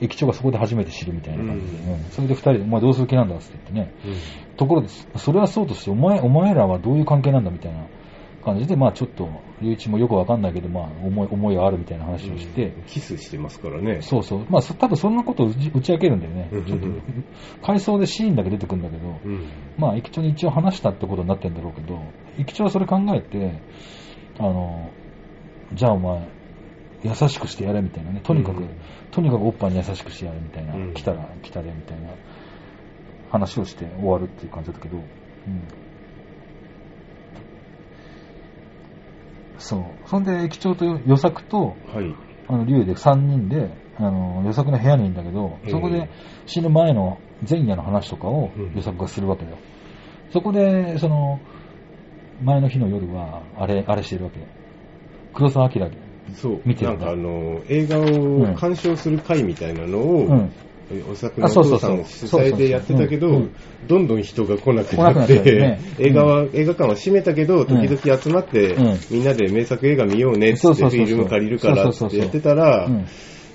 [0.00, 4.12] 駅長がそこで初めて知るみたいな感じで、うんうんそれで二人で、お前どうする気なんだって言ってね、うん。
[4.56, 7.50] ところで、それはそうとして、お前、お前らはどういう関係なんだ？
[7.50, 7.86] みたいな
[8.44, 9.28] 感じで、まあちょっと、
[9.60, 14.00] 龍一もよくわかんないけど、まあ思い、思いがあるみたいな話をして、キスしてますからね。
[14.02, 14.46] そうそう。
[14.48, 16.64] まあ、そ多分そんなことを打ち明けるんだよねうん。
[16.64, 16.86] ちょっと
[17.62, 19.46] 回想でシーンだけ出てくるんだけど、うん。
[19.76, 22.00] まあ、駅長に一応話したってことになってんだろうけど、
[22.38, 23.60] 駅長はそれ考えて、
[24.38, 24.90] あの、
[25.74, 26.28] じゃあお前、
[27.02, 28.20] 優しくしてやれみたいなね。
[28.22, 28.70] とにかく、うん
[29.10, 30.74] とにかくおっぱいに優しくしてやれみたいな。
[30.74, 32.10] うん来たら来たでみたいな
[33.30, 35.04] 話をして終わるっていう感じだったけど、うん。
[39.60, 40.08] そう。
[40.08, 42.14] そんで、駅長と与作と、はい。
[42.48, 46.08] あの、竜で3人で、あの、与作の部屋にいるんだけど、そこで
[46.46, 49.58] 死ぬ前の前夜の話とかをうん与作がするわけだよ。
[50.32, 51.40] そこで、その、
[52.42, 54.46] 前の日の夜は、あれ、あれしてるわけ。
[55.34, 55.90] 黒澤明
[56.34, 56.62] そう。
[56.64, 60.52] 見てるだなんんかあの、映画うんを鑑賞する会みたいなのを、うん。
[61.10, 63.46] お作のお父さんの主催でやってたけど
[63.86, 73.06] どんどん人が来なく来なって、 映画は、映画館は閉めたけど、時々集まってうん、みんなで名作映画見ようねってフィルム借りるからってやってたらうん、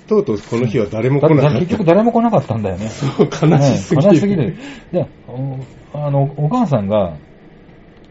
[0.06, 1.58] とうとうこの日は誰も来なかった。
[1.60, 2.88] 結局誰も来なかったんだよね。
[2.88, 4.06] そう、悲しすぎる。
[4.06, 4.56] うん悲しすぎる。
[4.92, 7.16] で、おあの、お母さんが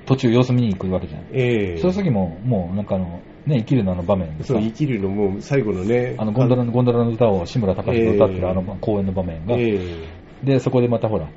[0.05, 1.21] 途中様子見に行くわけじゃん。
[1.34, 9.80] ええその時も、もうなんかあの、ね、生きるのあの場面そう、生きるのも最後のね、あの、ゴンドラの、ゴンドラの歌を志村隆が歌ってええるあの公演の場面が、え
[10.43, 11.30] で、そこでまたほら、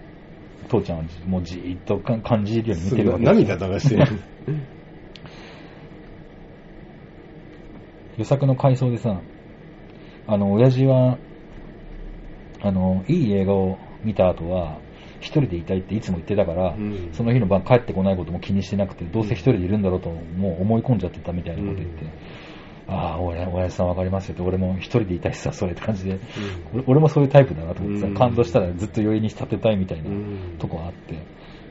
[0.69, 4.07] 父ちゃんはもうじーっとか感じるようえに見てるわけ涙流してる。
[8.17, 9.23] 予作の回想でさ、
[10.27, 11.19] あの、親父は、
[12.61, 14.81] あの、いい映画を見た後は、
[15.21, 17.11] 一人でいたいっていつも言ってたから、うん。
[17.13, 22.07] その日の晩帰ってこないことも気にしてなくて、どうせ一人でいるんだろうと、もう思い込んじゃってたみたいなこと言って、
[22.87, 26.19] ああ、親親父さんわかりますよって、俺も一人でいたいしさ、それって感じで、
[26.73, 28.15] 俺俺もそういうタイプだなと思ってさ、うん。
[28.15, 30.57] 感動したらずっと余韻に立てたいみたいなうん。
[30.59, 31.19] とこあって、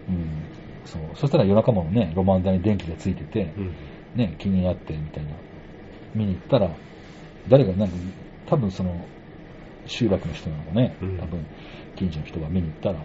[0.09, 0.43] うん、
[0.85, 1.01] そう。
[1.15, 3.71] そしたら夜中もね、ロマンダに電気がついてて、うん。
[4.15, 5.31] ね、気になってみたいな。
[6.13, 6.71] 見に行ったら、
[7.47, 7.95] 誰が、なんか、
[8.45, 9.05] 多分その、
[9.85, 11.17] 集落の人なのかね、うん。
[11.17, 11.45] 多分、
[11.95, 13.03] 近所の人が見に行ったら、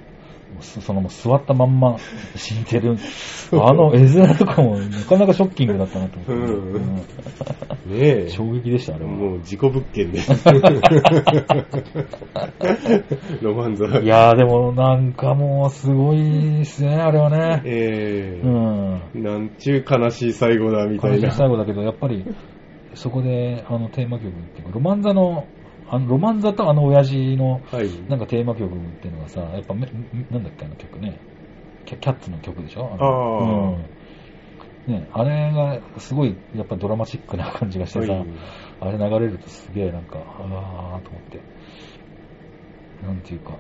[0.61, 1.97] そそのもう座ったまんま
[2.37, 2.97] 死んでる。
[3.53, 7.05] あの絵面とかもなかなかショッキングだったなと思って、うんうんね
[8.27, 8.29] え。
[8.31, 9.11] 衝撃でした、あれは。
[9.11, 10.33] もう事故物件です。
[13.43, 13.87] ロマンザ。
[13.99, 16.19] いやーでもなんかもうすごい
[16.59, 17.63] ですね、あれはね。
[17.65, 19.03] ええうん。
[19.23, 21.33] なんちゅう悲しい最後だみた悲しいいな。
[21.33, 22.25] 最後だけど、やっぱり、
[22.95, 25.47] そこで、あの、テーマ曲っていうか、ロマンザの、
[25.93, 27.89] あの、ロマンザとあの親父の、はい。
[28.09, 29.87] なんかテーマ曲っていうのがさ、やっぱめ、
[30.31, 31.21] なんだっけ、あの曲ね。
[31.85, 32.95] キャキャッツの曲でしょ？
[32.95, 33.87] あの
[34.87, 34.95] うん。
[34.95, 38.27] ね、あれがすごい、やっぱドラマチックな感じがしてさ、はい
[38.81, 41.41] あれ流れるとすげえなんか、あーと思って。
[43.03, 43.59] なんていうか、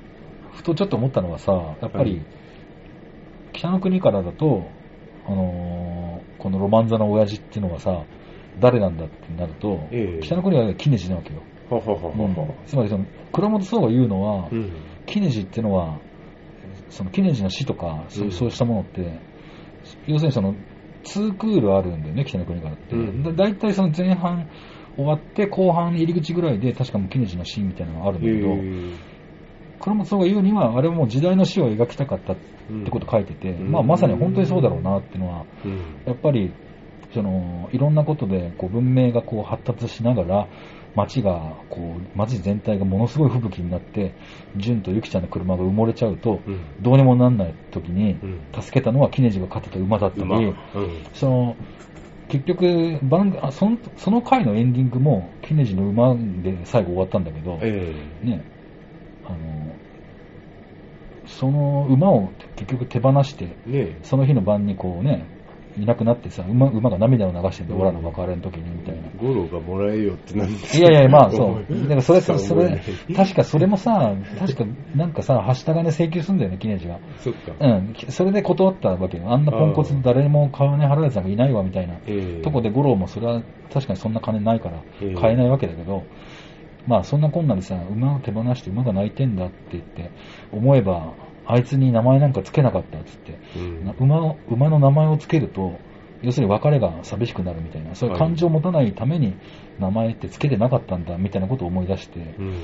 [0.53, 1.53] ふとちょっと思ったのはさ、
[1.83, 2.27] やっぱり、はい
[3.55, 4.73] 北の国からだと、
[5.27, 8.07] あのーこのロマンザの親父っていうのはさ、
[8.59, 11.45] 誰なんだってなると、ええ北の国はキネジなわけよ。
[11.77, 12.55] ははははは。
[12.67, 14.71] つまりその、倉本壮が言うのは、うん。
[15.07, 16.01] キネジっていうのは、
[16.91, 19.21] そのキネジの死とか、そううんそうしたものって、
[20.07, 20.55] 要するにその、
[21.05, 22.95] 2クールあるんだよね、北の国からって。
[22.95, 24.49] うんだだいたいその前半
[24.97, 29.13] 終わって、後半入り口ぐらいで、確かもうキネジの死みたいなのがあるんだえけど、え
[29.81, 36.03] 倉本壮が言うには、あれはもう時代の死を描きたかったってこと書いてて、うんまあまさに本当にそうだろうなっていうのは、うん。
[36.07, 36.53] やっぱり、
[37.13, 40.49] その、いろんなことで、こう、文明がこう、発達しながら、
[40.95, 44.13] 街が、こう、街全体がものすごい吹雪になって、
[44.57, 46.61] 純とゆきちゃんの車が埋もれちゃうと、うん。
[46.81, 50.39] どうにもなんない時にうん、助けたのはキネジが飼ってた馬だった馬。
[50.39, 50.55] うりん。、
[51.15, 51.57] その、
[52.29, 58.45] 結局番あその、その回のエンディングも、キネジの馬で最後終わったんだけど、えね、
[59.25, 59.77] あの、
[61.27, 65.25] その馬を結局手放して、えねその日の晩にこうね、
[65.77, 69.09] いなくなってさ、馬馬が涙を流してんだ、うんオラの別れの時にみたいな。
[69.17, 71.83] ゴロがもらえよってなんですいやいや、まあ そう。
[71.83, 72.81] だからそれ、それ、
[73.17, 74.65] 確かそれもさ、確か
[74.95, 76.99] なんかさ、はした金請求すんだよね、キネジが。
[77.19, 77.53] そっか。
[77.59, 77.95] うん。
[78.09, 79.33] それで断ったわけよ。
[79.33, 81.95] あんなポンコツ誰も金払うやつなんかいないわ、みたいな。
[82.07, 83.43] ええとこで五郎もそれは
[83.73, 86.03] 確かにそんな金ないからええ買えないわけだけど、
[86.87, 90.11] まあそんなこんなでさ、馬を手放して馬が泣いてんだって言って、
[90.53, 91.15] 思えば、
[91.53, 93.85] あいつに名前なんかつけなかったっつって、うん。
[93.85, 95.79] な馬を馬の名前をつけると、
[96.23, 99.37] 要するに別れが寂しくなるみたいな、そういう感情を持たないために
[99.79, 102.55] 名前ってつけてなかったんだみたいなことを思い出して、うん。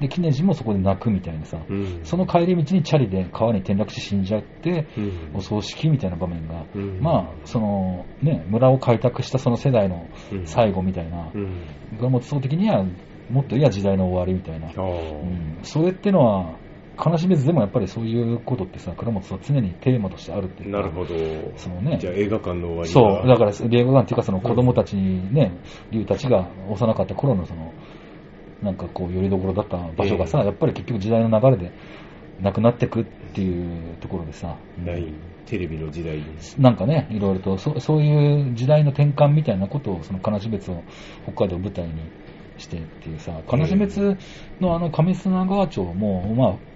[0.00, 2.00] で、キネジもそこで泣くみたいなさ、うん。
[2.04, 5.30] その帰り道にチャリで川に転落して死んじゃって、うん。
[5.34, 7.00] お葬式みたいな場面が、うん。
[7.00, 10.46] まあ、その、ね、村を開拓したその世代のうん。
[10.46, 11.66] 最後みたいな、うん。
[11.98, 12.84] 倉本総的には、
[13.30, 14.68] もっと言えば時代の終わりみたいな。
[14.82, 16.56] うん、それってのは、
[17.04, 21.14] 悲しみずでもやっぱりそういうことってさ、倉本さんは常にテーマとしてあるっていうかなるほど。
[21.56, 25.52] そのねじゃあ映画館の終わりがそう、だから映画館っていうかその子供たちにね、
[25.90, 27.72] 竜たちが幼かった頃のその、
[28.62, 31.72] なんかこう、よりどころだった場所がさ、ええやっぱり結局時代の流れで
[32.40, 35.12] なくなってくっていうところでさ、ない
[35.46, 36.24] テレビの時代に。
[36.58, 40.82] なんかね、いろいろとそ、そういう時代の転換みたいなことを、その金標別を
[41.24, 41.94] 北海道を舞台に
[42.58, 44.16] してっていうさ、金標別
[44.60, 46.71] のあの上砂川町も、まあ、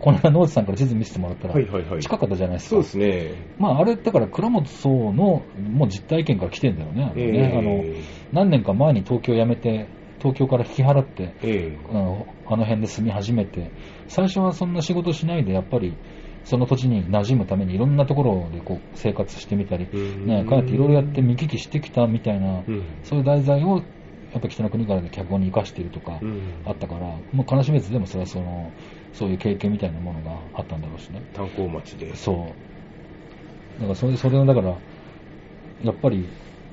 [0.00, 2.02] この間、野内さんから地図見せてもらったら、はいはいはい。
[2.02, 2.70] 近かったじゃないですか。
[2.70, 3.52] そうですね。
[3.58, 7.04] まあ、あれ、だから倉本壮のもう実体験から来てんだよね。
[7.04, 7.84] あれねええあの
[8.32, 9.88] 何年か前に東京を辞めて、
[10.18, 13.70] 東京から引き払って、えあのあの辺で住み始めて、
[14.08, 15.94] 最初はそんな仕事しないで、やっぱり
[16.44, 23.82] その土地に馴染むためにいろんなところでこう生活してみたり、うんね、こうやっていろいろやって見聞きしてきたみたいな、うんそういう題材を
[24.32, 27.00] やっぱ北の国からで脚本に生かしているとかうんあったから、
[27.32, 28.72] もう悲しみ別でもそれはその
[29.12, 31.22] そういう経験みたいなものがあったんだろうしね。
[31.32, 32.14] 炭鉱町で。
[32.14, 32.54] そ
[33.78, 33.80] う。
[33.80, 34.78] だからそれ、それをだから、
[35.82, 36.28] やっぱり、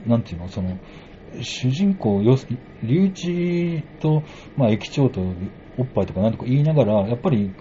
[0.05, 0.79] なんていうの、その、
[1.41, 4.23] 主人公、よ隆一と、
[4.55, 5.21] まあ、駅長と
[5.77, 7.53] おっぱいとかなんとか言いながら、やっぱり、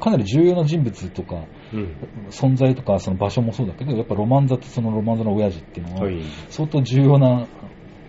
[0.00, 1.96] かなり重要な人物とか、うん。
[2.30, 6.20] 存在とか、その場所もそうだけど、やっぱロマン座とそのロマン座の親父っていうのはは、い。
[6.50, 7.48] 相当重要な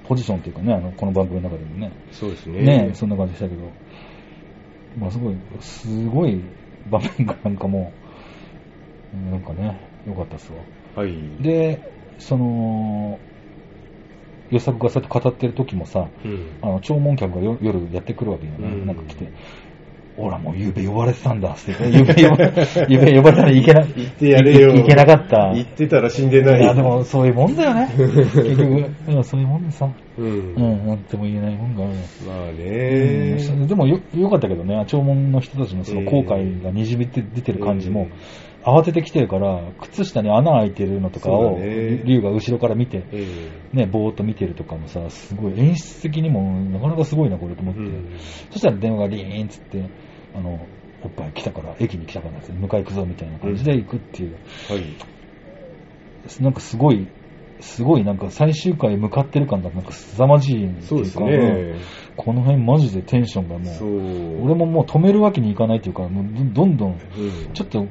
[0.03, 1.91] ポジションっていうかね、あの、この番組の中でもね。
[2.11, 2.87] そうですね。
[2.87, 3.73] ねそんな感じしたけど、
[4.95, 6.41] まあすごい、すごい
[6.85, 7.93] 場面がなんかも
[9.13, 10.65] う、うんなんかね、良かったっすわ。
[10.95, 11.11] はい。
[11.41, 11.81] で、
[12.19, 13.19] その、
[14.49, 16.57] 予作がそうやって語ってる時もさ、うん。
[16.61, 18.57] あの、弔問客がよ夜やってくるわけよね。
[18.59, 19.31] うんなんか来て、
[20.17, 21.75] ほらもうゆうべ呼ばれてたんだ、って。
[21.89, 22.43] ゆうべ呼ば
[22.87, 24.73] ゆうべ呼ばれたらいけな、言ってやれよ。
[24.73, 25.51] いいけなかった。
[25.53, 26.61] 言ってたら死んでない。
[26.61, 27.89] いや、でもそういうもんだよね。
[27.97, 30.25] 結局、うんそういうもんでさ、うん。
[30.25, 31.99] うん、なんとも言えないもんがあるよ。
[32.25, 33.67] まあうんね。
[33.67, 38.07] でもよ、よかったけどね、弔問の人たちのその後悔がにじみ出てる感じも、
[38.65, 47.81] 慌ててきてるから、靴下に穴開いてるのとかを、だね竜が後ろから見て、えね、ぼーっと見てるとかもさ、すごい、演出的にも、なかなかすごいな、これと思って。
[47.81, 48.17] えうん。
[48.51, 49.83] そしたら電話がリーンっつって、
[50.33, 50.59] あの、
[51.03, 54.37] おっぱい来たから、駅に来たからって、迎え行くぞみたいな感じで行くっていう、は
[54.75, 56.43] い。
[56.43, 57.07] なんかすごい、
[57.59, 61.75] すごいなんか最終回向かってる感がなんか凄まじいっていうか、ね。
[62.15, 64.43] この辺マジでテンションがも、そうう。
[64.45, 66.97] 俺ももう止めるわけにいかないっていうか、もうどんどん、
[67.53, 67.87] ちょっと、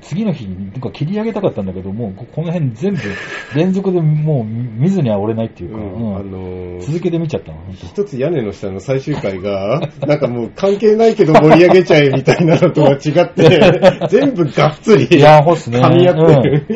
[0.00, 3.00] 次の日になんか切り上げたかったんだけど、もうここの辺全部
[3.54, 6.16] 連続でもう見ずには折れないっていうか、うんうん。
[6.16, 7.86] あのー続けて見ちゃったの、本当。
[8.02, 13.60] 一つ屋根の下の最終回が、 なんかもう関係ないけど盛り上げちゃえみたいなのとは違って、
[14.10, 15.78] 全部がっつりいや、ほっすね。
[15.80, 16.66] 噛み合ってる。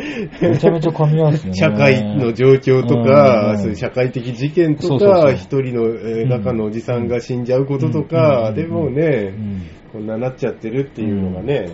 [0.41, 0.51] うん。
[0.51, 1.53] めちゃめちゃ噛み合うっすね。
[1.53, 3.05] 社会の状況とうん。
[3.05, 3.57] か、うん。
[3.59, 5.23] そういう社会的事件とそうそうそう。
[5.25, 8.55] か、一人のえー画家のおじさんが死んじゃうこととか、うん。
[8.55, 9.61] でもうね、ん。
[9.91, 11.67] こんななっちゃってるっていうのがね、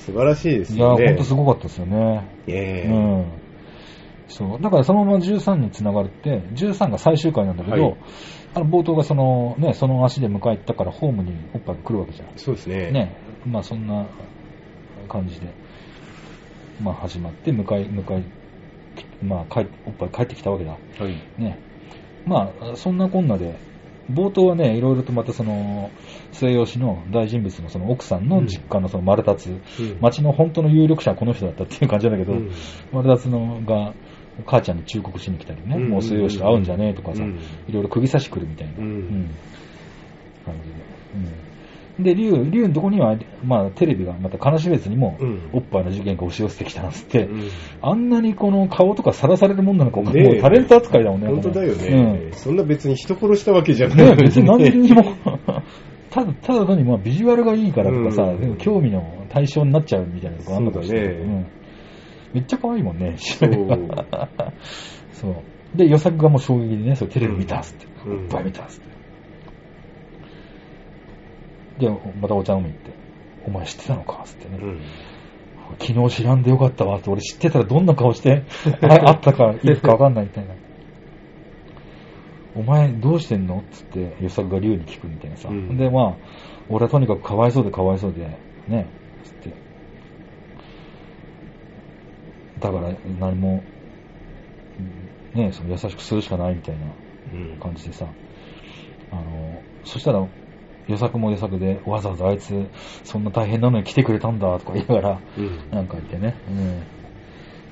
[0.00, 1.08] 素晴らしいですいや、よね。
[1.08, 2.28] ほんとすごかったですよね。
[2.46, 3.26] ええうん。
[4.28, 4.60] そう。
[4.60, 7.96] だからそのまま13に繋がって、13が最終回なんだけど、はい
[8.52, 12.32] あの冒頭がその、ね、その足で迎え行ったからホームにおっぱいが来るわけじゃん。
[12.36, 12.90] そうですね。
[12.90, 13.16] ね。
[13.46, 14.08] まあそんな
[15.08, 15.54] 感じで、
[16.80, 18.24] まあ始まって、迎え、迎え、
[19.22, 20.72] まあ帰おっぱい帰ってきたわけだ。
[20.72, 20.78] は
[21.08, 21.12] い。
[21.40, 21.60] ね。
[22.26, 23.56] まあ、そんなこんなで、
[24.10, 25.90] 冒頭はね、いろいろとまたその、
[26.32, 29.98] 末吉の大人物のその奥さんの実家のその丸立つ、うん。
[30.00, 32.50] 町の本当の有力者はこの人だったっていう感じなんだけど、うん。
[32.92, 33.94] 丸立つのが、
[34.46, 35.88] 母ちゃんに忠告しに来たりね、うん。
[35.90, 37.38] もう末吉と会うんじゃねえとかさ、うん。
[37.68, 39.30] いろいろ釘刺し来るみたいな、うん。
[40.44, 40.74] 感じで。
[41.16, 41.50] うん。
[42.02, 45.50] で、竜、竜のとこには、まあ、テレビが、また悲し別にも、うん。
[45.52, 47.50] おっぱいの事件が押し寄せてきたんつって、うん。
[47.82, 50.22] あんなにこの顔とかさらされるもんなのか、ねえ。
[50.22, 51.28] もうタレント扱いだもんね。
[51.28, 53.90] 本当だよこれね、そんな別に人殺したわけじゃう。
[53.90, 55.14] なんい、ね別に何にも、
[56.10, 61.14] ただ、ただ単にまあビジュアルがいいからとかさ、うん興味の対象になっちゃうみたいなとこあんのかもしれない。
[61.14, 61.46] そうだねん
[62.32, 63.16] めっちゃ可愛いもんね。
[63.18, 63.50] そう
[65.12, 65.28] そ
[65.74, 65.76] う。
[65.76, 68.80] で、予作がもう衝撃でね、それテレビ見たっつって、うんおっぱい見たっつっ
[71.78, 71.86] て。
[71.86, 71.90] で、
[72.20, 72.90] またお茶飲み行って、
[73.46, 74.58] お前知ってたのかっつってね。
[74.62, 74.80] うん
[75.78, 78.42] 昨日知らんでよかったわって、俺知ってたらどんな顔して、
[78.82, 80.54] ああったか、いいかわかんないみたいな。
[82.54, 83.60] お前どうしてんの？
[83.60, 85.48] っつって、予作が竜に聞くみたいなさ。
[85.48, 88.88] うんで、まあ、俺はとにかくかわいそうでかわいそうで、ね、
[89.22, 89.56] つって。
[92.58, 93.64] だから何も、
[94.78, 96.86] うんね、その優しくするしかないみたいな
[97.32, 98.12] うん感じでさ、
[99.10, 100.26] あの、そしたら、
[100.88, 102.68] 予作も予作で、わざわざあいつ、
[103.04, 105.60] そんな大変なのに来てくれたんだとか言いながら、うん。
[105.70, 106.36] なんか言ってね。
[106.48, 106.82] うん。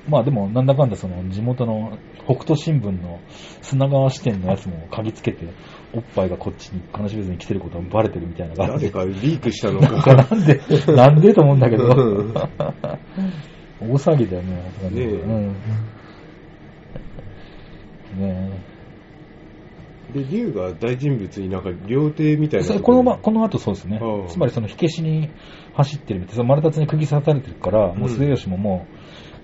[0.07, 3.19] まあでも、なんだかんだその地元の北斗新聞の
[3.61, 5.47] 砂川支店のやつも鍵つけて、
[5.93, 8.91] おっぱいがこっちに、金指津に来てることがバレてるみたいな感じで。
[8.91, 10.35] 誰かリークしたのなんかか。
[10.35, 10.61] なんで、
[10.95, 12.33] なんでと思うんだけどうん。
[13.81, 14.55] 大騒ぎだよね。
[14.55, 14.63] ね
[14.95, 15.53] えうん。
[18.19, 18.69] ね
[20.13, 22.63] で、竜が大人物になんか料亭みたいえ。
[22.63, 23.99] なとそれこのま、この後そうですね。
[24.27, 25.29] つまりその火消しに
[25.73, 28.98] 走ってるみたいな、その丸太に釘刺されてるから、もう末吉ももう、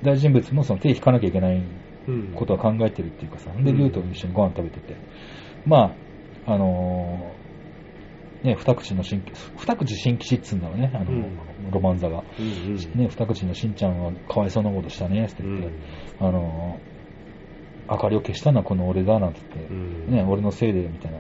[0.05, 1.61] 大人物もその手引かなきゃいけない
[2.07, 2.33] うん。
[2.35, 3.77] ことは考えてるっていうかさ、で、うん。
[3.77, 4.95] 竜と一緒にご飯食べてて、
[5.65, 5.95] ま
[6.45, 11.71] あ、あのーね、二口の新規、二口新吉っつうんだろうね、あの、うん。
[11.71, 12.23] ロマン座が。
[12.39, 12.75] うんうん。
[12.75, 15.41] ね、二口のしんちゃんはかわいそうなことしたね、って。
[15.41, 15.67] 言って、
[16.19, 16.95] あのー
[17.87, 20.15] 明かりを消したのはこの俺だ、なんて言って、うん。
[20.15, 21.19] ね、俺のせいで、みたいな。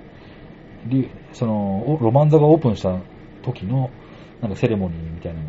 [0.87, 2.97] 竜その、おロマン座がオープンした
[3.43, 3.89] 時の、
[4.41, 5.41] なんかセレモニーみたいな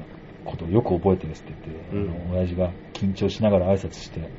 [0.46, 4.30] ことをよく覚えてるっつって言って、うん親父が緊張しながら挨拶して、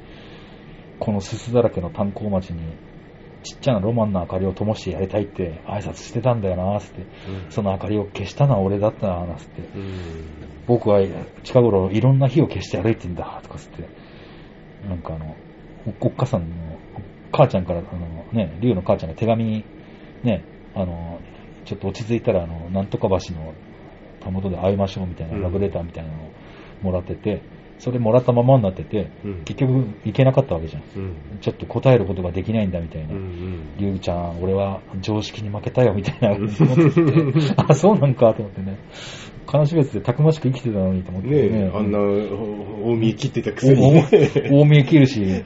[1.00, 2.62] このすすだらけの炭鉱町に、
[3.44, 7.06] ちっちゃなロマンの明かりを灯してやりたいって挨拶してたんだよな、つって。
[7.50, 9.62] その明かりを消したのは俺だったな、つって。
[9.62, 9.94] うん
[10.68, 11.00] 僕は
[11.44, 13.88] 近頃いろんな火を消して歩いてんだ、とかつって。
[14.88, 15.36] なんかあの、
[15.86, 16.48] おおっかさんの、
[17.32, 19.64] 母ちゃんから、あのね、竜の母ちゃんが手紙、
[20.24, 20.44] ね、
[20.76, 21.20] あの、
[21.66, 23.54] ちょっと落ち着いたら、あの、なんとか橋の
[24.28, 26.32] たもとで会いましょうみたいなうんラブレターみたいなのを
[26.82, 27.42] もらってて、
[27.80, 30.84] それもらったままになってて、うん結局行けなかったわけじゃん。
[30.96, 33.14] うんちょっと答えることができないんだみたいな。
[33.78, 36.36] りゅうちゃん、俺は常識に負けたよみたいな
[37.68, 38.78] あ、そうなんかと思ってね。
[39.52, 41.66] 悲し別でたくましく生きてたのにと思ってねね。
[41.66, 43.82] え、あんな、お大見え切ってたくおせに。
[44.52, 45.44] お大見え切るし、ね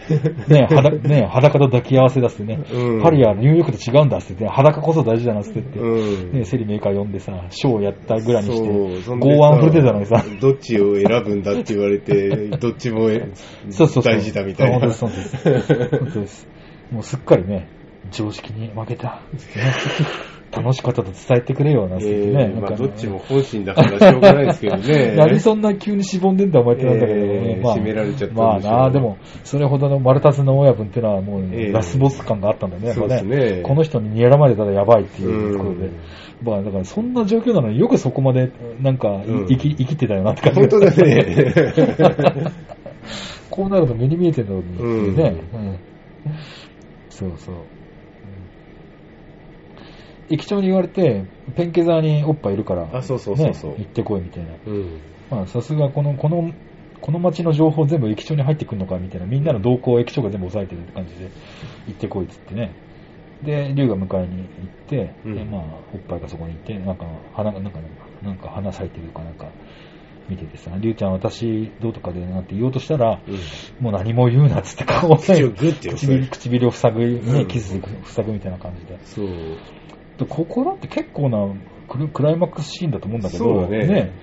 [0.69, 8.67] 裸ね裸と抱き合わせだってね、うん針はニューヨークと違うんだって、ね、裸こそ大事だなって言って、うんね、セリメーカー呼んでさ、ショーやったぐらいにして、
[9.07, 13.21] 剛腕振ってたのにさ、どっちを選ぶんだって言われて、 どっちもそう
[13.69, 14.91] そうそう大事だみたいな。
[14.91, 15.97] そう本当です。
[15.97, 16.47] 本当です。
[16.91, 17.67] もうすっかりね、
[18.11, 19.21] 常識に負けた。
[20.59, 21.97] ね楽しかったと伝えてくれよ、な。
[22.01, 25.15] ええまあどっちも本心だからしょうがないですけどね。
[25.17, 27.59] 何そんな急にしぼんでんだお前ってなんだけどね。
[27.63, 32.91] まあ、ええ締められちゃったんでしょうまあなあ、でも、それほどの丸太の親分ってのはもう、ええラスボス感があったんだよね。
[32.91, 35.91] そうですねこの人に睨まれたらやばいっていうところでうん。
[36.43, 41.45] まあだからそんな状況なのによくそこまでなんかいうん生き生きてたよなって感じ本当だね。
[43.49, 45.35] こうなると目に見えてるのにね。
[45.53, 45.77] ううん
[47.09, 47.55] そうそう。
[50.31, 51.25] うん駅長に言われて、
[51.55, 54.51] ペンケザーにおっぱいいるから、あそうそうそうそうね行ってこいみたいな。
[54.65, 54.99] うん。
[55.29, 56.53] まあさすがこの、この、
[57.01, 61.29] この街の情報全部駅長に入ってくるのかみたいな、みんなの動向を駅長が全部抑えてるって感じで、
[61.87, 62.71] 行ってこいっつってね。
[63.43, 64.47] で、龍が迎えに行っ
[64.87, 65.61] て、うんで、まあ、
[65.93, 67.79] おっぱいがそこに行って、なんか、花が、なんか、
[68.21, 69.47] なんか花咲いてるかなんか、
[70.29, 73.83] 見ててさ、龍ちゃん私どうとかでなんて言おうとしたら、うん。
[73.83, 78.99] もう何も言うなっつって顔を口をグッて押さえ唇唇を塞ぐ、うん、ねキスで塞ぐみたいな感じで。
[79.05, 79.27] そう。
[80.21, 81.37] でここだって結構な
[82.13, 84.13] クライマックスシーンだと思うんだけど、そうだね。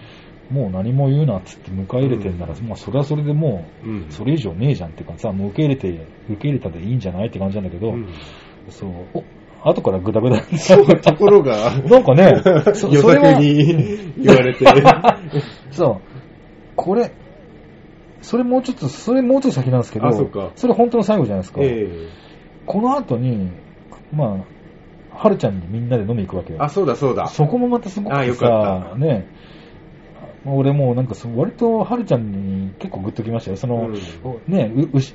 [0.50, 4.06] もう何も言うなっつって迎え入れてんなら、まあそれはそれでもうん。
[4.08, 5.88] う、それ以上ねえじゃんっていうかさ、もう受け入れて、
[6.30, 8.06] 受け入れたでいいんじゃないって感じなんだけど、うん。
[8.70, 9.24] そう、お
[9.70, 12.40] 後からグダグダにそう、ところが、 なんかね、
[12.74, 14.64] そ予それは作に言われて、
[15.72, 16.00] そう、
[16.76, 17.10] これ、
[18.22, 20.52] それもうちょっと、それもうちょっと先なんですけど、あそっか。
[20.66, 21.60] れ本当の最後じゃないですか。
[21.62, 21.88] え。
[22.64, 23.50] この後に、
[24.12, 24.57] まあ、
[25.18, 26.60] はるちゃんにみんなで飲み行くわけよ。
[26.60, 27.26] えあ、そうだそうだ。
[27.26, 29.26] そこもまたすごくあてよかさ、ね、
[30.44, 33.56] 俺もうなんかそ割とはるちゃんに結構グッときましたよ。
[33.56, 33.90] その、
[34.46, 35.14] ね、う、うし、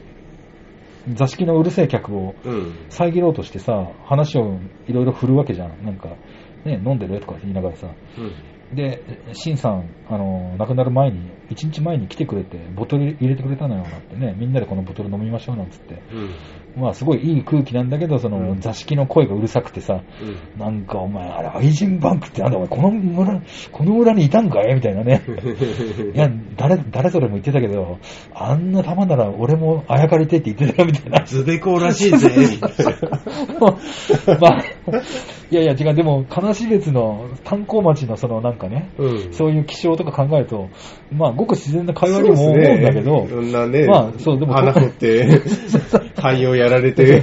[1.08, 2.74] 座敷のうるせえ客をうん。
[2.90, 5.86] 遮ろうとしてさ、話をいろいろ振るわけじゃん。
[5.86, 6.18] なんか、
[6.66, 7.88] ね、飲んでるとか言いながらさ。
[8.18, 8.76] うん。
[8.76, 16.02] で、シンさん、あの、亡くなる前に、一日前に来てくれて、ボトル入れてくれたのよ、なんてね、みんなでこのボトル飲みましょう、なんつって。
[16.12, 16.82] うん。
[16.82, 20.60] まあ、すごいいい空気なんだけど、その、うん座敷の声がうるさくてさ、うん。
[20.60, 23.42] なんかお前、あれ、愛人バンクってなんだお前、この村、
[23.72, 24.74] この村にいたんかい？
[24.74, 25.22] みたいなね。
[26.16, 28.00] いや、誰、誰それも言ってたけど、
[28.34, 31.26] あんな玉なら俺もあやかりてって言ってたよ、みたいな。
[31.26, 32.30] ズベコらしいぜ。
[34.40, 34.64] まあ、
[35.52, 39.34] いやいや違う、でも、悲し別の炭鉱町のそのなんかね、うん。
[39.34, 40.70] そういう気象とか考えると、
[41.12, 45.42] まあ、ごく自然な会話にも思うんだけど、そんなね、まあそうでも花掘って、
[46.20, 47.22] 灰をやられて、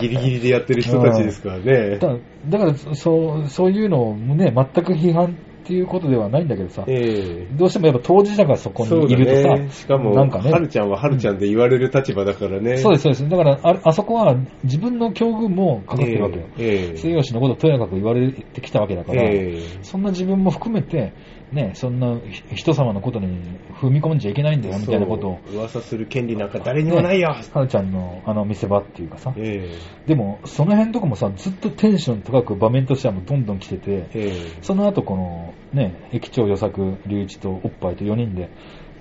[0.00, 1.98] ギリギリでやってる人たちですからね。
[1.98, 2.16] だ
[2.48, 5.28] だからそう、そういうのもね、全く批判っ
[5.70, 9.70] っていうことではないんだけどさ、ええどうしてもやっぱ当事者がそこにいるとさ、ね。
[9.70, 12.78] しかも、なんかねはるちゃんははるちゃんで言われる立場だからね。
[12.78, 13.28] そうです、そうです。
[13.28, 14.34] だからあ、あそこは
[14.64, 16.46] 自分の境遇もかかってるわけよ。
[16.58, 21.12] ええ末吉のことをとやかく言われてきたわけだから、ええそんな自分も含めて、
[21.52, 25.40] ね、そんなひ人様のことに踏み込んじゃいけないんだよ、みたいなことを。
[25.52, 27.34] 噂する権利なんか誰にもないよ。
[27.34, 29.34] ねはるちゃんのあの見せ場っていうかさ。
[29.36, 29.68] え
[30.06, 34.32] でも、その辺とかもさ、ずっとテンション高く場面としてはもうどんどん来ててえ、え
[34.62, 38.48] その後この、ね、駅長与作、隆一とおっぱいと4人で、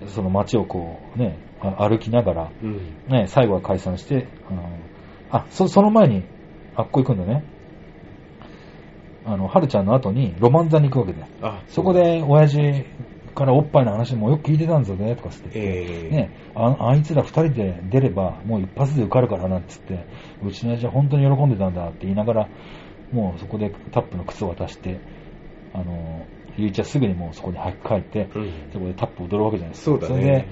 [0.07, 2.77] その街をこう、ね、あ歩きながら、えうん。
[3.09, 4.69] ね、最後は解散して、あの、
[5.29, 6.23] あ、そ、その前に、
[6.75, 7.43] あっこ行くんだね。
[9.29, 11.27] あの、はるちゃんの後にロマン座に行くわけだよ。
[11.41, 12.57] あ、そこで、親父
[13.35, 15.49] からおっぱいの話もよく聞いてたんですよね、とかつって。
[15.53, 20.07] ええね、ああいつら二人で出れば、もう一発で受かるからなっつって、
[20.43, 22.49] うちの親父は本当に喜んでたんだって言いながら、
[23.11, 24.99] もうそこでタップの靴を渡して、
[25.73, 26.25] あの、
[26.57, 29.99] ゆういちはすぐにもうそこに早く帰って、うんそこでタップを踊るわけじゃないですか。
[29.99, 30.47] そうだねれで、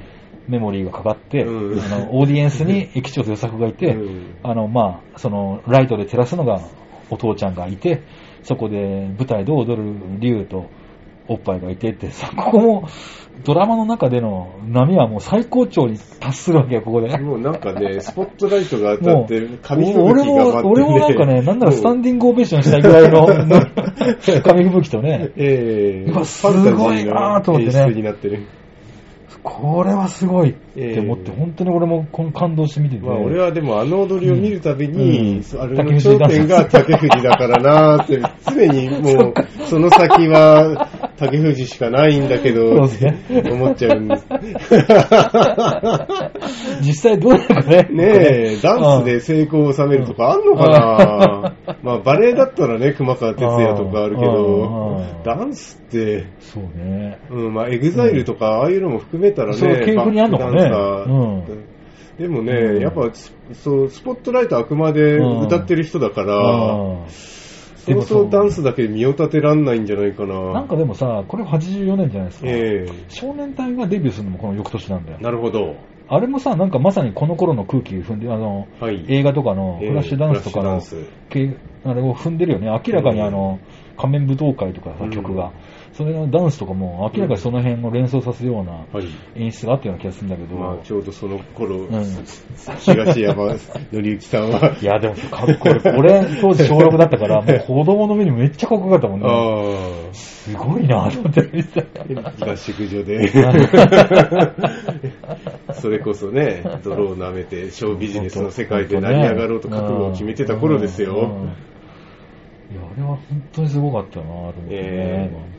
[0.48, 6.62] メモリーがかかって、うんあの、オーディエンスに駅長と予作がいて、うんあの、まあ、その、ライトで照らすのが
[7.10, 8.04] お父ちゃんがいて、
[8.44, 10.70] そこで舞台で踊る竜と
[11.28, 12.88] おっぱいがいてってさ、ここも、
[13.44, 17.16] ドラマの中での波はもう最高潮に達するわけよ、ここで。
[17.18, 23.28] もうなんかね、 スポットライトが当たもって、う、紙吹俺も雪が舞って、ね、、俺もなんかね、なんならスタンデディングオベーションしたいぐらいの、
[24.44, 26.12] 紙吹雪とね、ええ。
[26.12, 28.46] うわすごいなと思ってね。
[29.44, 33.02] これはすごいって思って、ええ本当に俺もこの感動して見てて。
[33.02, 35.60] まあ俺はでもあの踊りを見るたびに、うん。
[35.60, 39.34] あれの頂点が竹藤だからなーって、常にもう、
[39.66, 40.88] その先は
[41.18, 42.90] 竹藤しかないんだけど、思っ
[43.76, 44.28] ちゃうんです。
[46.82, 47.88] 実際どうなのかね。
[47.92, 48.04] ね
[48.54, 51.56] え、ダンスで成功を収めるとかあんのかな。
[51.82, 54.34] まあバレエだったらね、熊川哲也とかあるけうん。
[54.34, 57.18] どうん、ダンスって、そうね。
[57.32, 60.67] うん、まあ EXILE とかああいうのも含めたらね、そう系譜にあんのかね
[62.18, 63.12] でもね、うんやっぱ、
[63.54, 67.38] そう、スポットライトあくまで歌ってる人だから、うん
[67.88, 70.52] そうそうダンスだけで身を立てらんないんじゃないかな。
[70.52, 72.48] なんかでもさ、これ84年じゃないですか。
[72.50, 75.24] え少年隊がデビューするのもこの翌年なんだよえ。
[75.24, 75.78] なるほど。
[76.10, 79.06] あれもさ、なんかまさにこの頃の空気踏んで、あの、はい。
[79.08, 82.68] 映画とかのええフラッシュダンスとかのフラッシュダンス系あれを踏んでるよね。
[82.68, 83.60] 明らかにあの、
[83.98, 85.54] 仮面舞踏会とかさうん曲が。
[85.98, 89.08] それのダンスとかも明らかにその辺を連想させるようなはい。
[89.36, 90.56] 演出があったような気がするんだけど。
[90.56, 95.76] まあ、ちょうどその頃、ん東山紀之さんは、 いや、でもかっこいい。
[95.98, 99.28] 俺、当時小6だったから、 もう子供の目にめっちゃかっこよかったもんね。
[99.28, 102.04] あすごいなと思って見てた。
[102.46, 103.28] あ、合宿所で、
[105.74, 111.48] それこそね、泥を舐めて、ショービジネスの世界で成り上がろうと覚悟を決めてた頃ですよ。
[112.72, 113.20] いや、あれは本
[113.52, 114.68] 当にすごかったなと思ってね。
[114.70, 115.57] ええ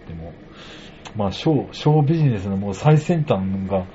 [1.19, 3.87] まあショー、ショービジネスのもう最先端が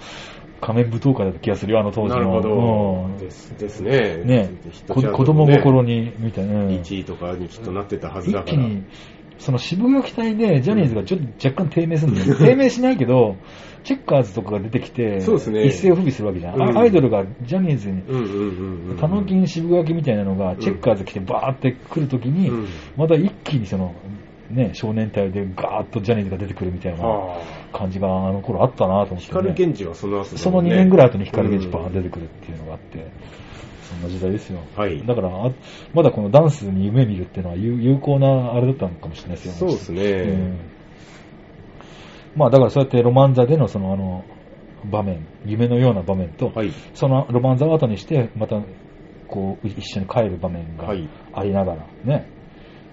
[0.59, 2.15] 仮面舞踏会だった気がするよ、あの当時の。
[2.15, 3.05] なるほど。
[3.05, 4.17] うんですですね。
[4.25, 4.49] ね
[4.87, 6.59] 子供心に、みたいな。
[6.59, 8.53] うん1位とかにきっとなってたはずだから。
[8.53, 8.83] 一気に、
[9.39, 12.35] その渋谷期待でジャニーズがちょっと若干低迷するんだよ。
[12.37, 13.37] 低迷しないけど、
[13.83, 16.61] チェッカーズとかが出てきて、そうですね一世を不備するわけじゃん。
[16.61, 23.93] あうんアイドルがジャニーズに、うんうん渋谷期みたいなのがチェッカーズ来てバーって来るときに、うんまた一気にその、
[24.53, 27.03] ね、少年隊でガーッとジャニーズが出てくるみたいな。
[27.73, 29.19] 感じがあの頃あったなと思って、ね。
[29.19, 33.11] 光源氏はその後だその2もんね年ぐらい後に光源氏バーンうん出てくるっていうのがあって、
[33.81, 34.59] そんな時代ですよ。
[34.75, 35.51] はいだからあ、
[35.93, 40.01] まだこのダンスに夢見るっていうのは有有効なあれだったのかもしれないですよそうですね。
[40.01, 40.59] うん
[42.35, 44.23] まあだからそうやってロマン座でのそのあの
[44.85, 46.73] 場面、夢のような場面と、はい。
[46.93, 48.61] そのロマン座を後にして、また
[49.27, 52.27] こう一緒に帰る場面がはいありながらね。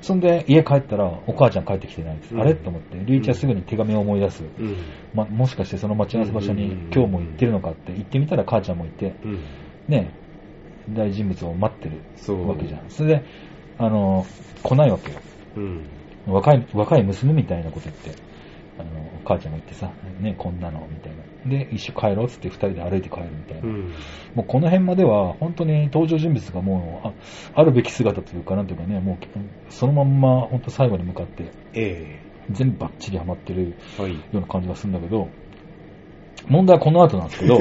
[0.00, 2.34] そんで家帰ったらお母ちゃん帰ってきてないんです。
[2.34, 2.54] うんあれ？
[2.54, 4.42] と思って、リュウイチはすぐに手紙を思い出す。
[4.44, 4.76] うん。
[5.14, 9.40] ま、もしかしてその待ち合わせ場所にうん今日も行ってるのかって行ってみたら母ちゃんもいて、うん。
[9.88, 10.12] ね、
[10.88, 12.48] 大人物を待ってるそう。
[12.48, 12.88] わけじゃん。
[12.88, 13.24] それで、
[13.78, 14.24] あの、
[14.62, 15.18] 来ないわけよ。
[15.56, 15.84] うん。
[16.26, 18.22] 若い、若い娘みたいなこと言って、
[18.78, 21.22] あの、母ちゃんが言ってさ、ね、こんなの、みたいな。
[21.46, 23.68] で、一緒帰ろうっつって二人で歩いて帰るみたいな。
[23.68, 23.92] うん。
[24.34, 29.16] もうこの辺までは、本当に登場人物がもう、ああるべき姿というか、なんていうかね、もう、
[29.70, 34.12] そのまんま、本当最後に向かって、え全部バッチリハマってるえはい。
[34.12, 35.28] ような感じがするんだけど、
[36.48, 37.58] 問題はこの後なんですけど、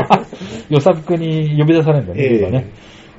[0.70, 2.66] 予作に呼び出されるんだよね、ええ龍がね。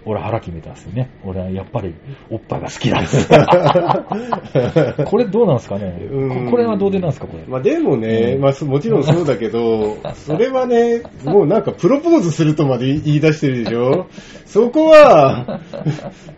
[0.10, 1.10] 俺腹決めたんですよね。
[1.26, 1.94] 俺はやっぱり
[2.30, 3.28] おっぱいが好きなんです。
[5.06, 6.08] これどうなんですかね？
[6.10, 6.46] うん。
[6.46, 7.44] ここれはどうでなんですかこれ？
[7.48, 8.42] まあでもね、うん。
[8.42, 14.08] まあそもちろんそうだけど、 それはね、もうなんかプロポーズするとまで言い出してるでしょ？
[14.46, 15.60] そこは、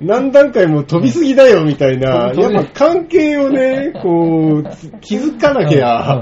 [0.01, 5.83] 何段階も飛びすぎだよみたいな、やっぱ関係をね、こう、気づかなきうん。
[5.83, 6.19] ゃう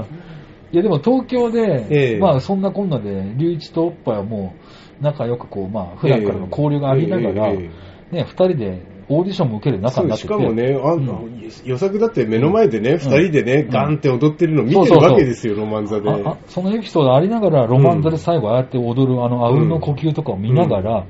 [0.72, 2.18] いやでも東京で、ええ。
[2.18, 4.67] まあそんなこんなで、龍一とおっぱいはもう
[5.00, 7.70] 仲良くこう、まあ普段からの交流がありながら、ね、
[8.10, 10.28] 二人でオーディションも受ける仲になってて。
[10.28, 11.50] しかもね、あうん。
[11.64, 13.70] 予測だって目の前でね、二、人でね、ん。
[13.70, 16.10] ガンって踊ってるの見てるわけですよ、ロマン座で。
[16.10, 21.06] ああそのエピソードありながら、ロマン座で最後ああやって踊る、あの、あうんの呼吸とかを見ながら、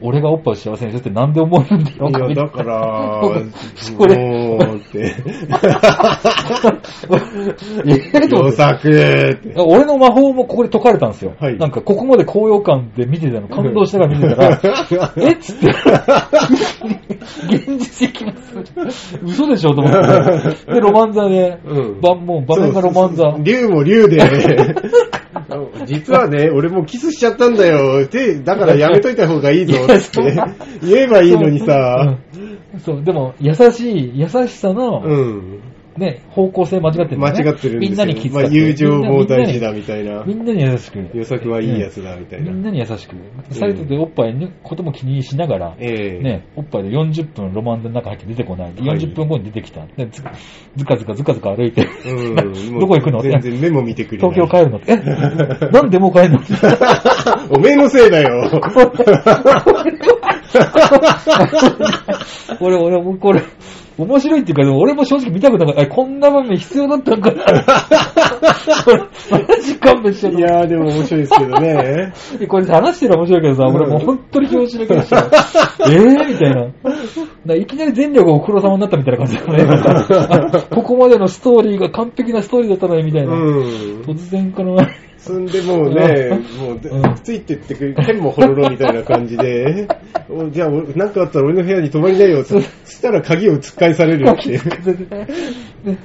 [0.00, 3.22] 俺がおっぱいを幸せにするってなんで思えるんだろういや、だから、
[3.96, 5.14] これもうって。
[7.88, 9.66] ええと。
[9.66, 11.34] 俺の魔法もここで解かれたんですよ。
[11.38, 14.60] はいなんか、ここまで高揚感で見てたの、感動しながら見てたら、
[15.16, 15.68] えっつって、
[17.48, 19.18] 現実行きます。
[19.22, 20.72] 嘘でしょと思って。
[20.74, 23.36] で、ロマン座で、うんばもう場面がロマン座。
[23.42, 24.18] 竜も竜で、
[25.86, 28.06] 実はね、俺もうキスしちゃったんだよ。
[28.06, 30.36] で、だからやめといた方がいいぞって
[30.82, 32.18] 言えばいいのにさ。
[32.34, 32.46] うん
[32.80, 35.60] そう、でも、優しい、優しさの、うん。
[35.96, 37.80] ね、方向性間違ってるんだ間違ってるんですよ。
[37.80, 38.58] みんなに気まあ、遣って。
[38.58, 40.24] 友情も大事だみみたいな。
[40.24, 40.98] みんなに優しく。
[41.14, 42.50] 予測はいいやつだみたいな。
[42.50, 43.14] みんなに優しく。
[43.50, 48.74] サイトでおっぱいのことも気にしながら、ええね、おっぱいで40分ロマンの中入って出てこない。
[48.74, 49.86] ではい40分後に出てきた。
[49.86, 50.22] でず
[50.76, 52.78] ずかずかずかずか歩いて、うん。
[52.80, 53.20] どこ行くの？
[53.22, 54.18] 全然目も見てくれ。
[54.18, 54.80] 東京帰るの？
[54.86, 54.96] え？
[55.70, 56.40] なんでもう帰るの？
[57.56, 58.50] おめえのせいだよ。
[62.60, 63.42] 俺、俺、これ、
[63.98, 65.82] 面白いっていうか、でも俺も正直見たくなかった。
[65.82, 67.44] えこんな場面必要だったんかな。
[68.84, 68.98] これ
[69.46, 72.12] マジ勘弁していやーでも面白いですけどね。
[72.48, 75.16] これ話してるら面白いけどさ、うん俺もう本当に表紙だけでした。
[75.90, 76.28] えー？
[76.28, 76.66] みたいな。
[77.46, 77.54] な。
[77.54, 80.62] いきなり全力を黒様になったみたいな感じだよね。
[80.70, 83.32] ここまでのストーリーが完璧なストーリーだったのにみたいな。
[83.32, 84.02] うん。
[84.06, 84.76] 突然この、
[85.26, 89.88] そんでもうね、もうついてってくる、剣もほろろみたいな感じで、
[90.30, 95.88] おじゃあ、おなんかあったら俺の部屋に泊まりなよそしたら鍵を突っ返されるっていう。
[95.88, 95.98] ね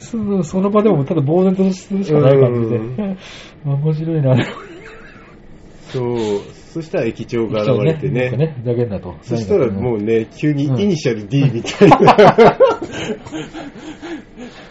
[0.00, 2.78] そのその場でもただ呆然とするしかない感じで。
[3.64, 4.44] 面白いな。
[5.92, 6.16] そう。
[6.72, 8.30] そしたら駅長が現れてね。
[8.30, 9.16] ね、ふざけんなと。
[9.22, 12.16] そしたらもうね、急にイうんニシャル D みたいな。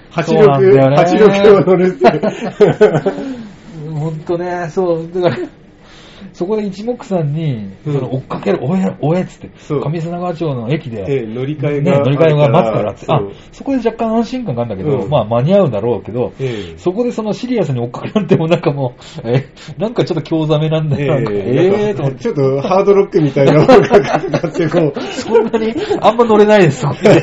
[0.23, 3.48] そうなんだよね86を乗るって。
[3.99, 5.37] ほんとね、そう、だから、
[6.33, 11.99] そこで一目散に、うんその追っかける、追え、追えっつって、上砂川町の駅で、ええ乗り換えね、が。
[11.99, 13.19] 乗り換えが待つからって、あ
[13.51, 19.47] そこで若干安心感があるんだけど、うんまあ間に合うんだろうけど、ええそこでそのシリアスに追っかけられてもなんかもう、え、
[19.77, 21.19] なんかちょっと興ざめなんだよ。
[21.19, 27.21] ええーと思ってちょっとハードロックみたいなのがかかってこう、そんなにあんま乗れないです、そこで。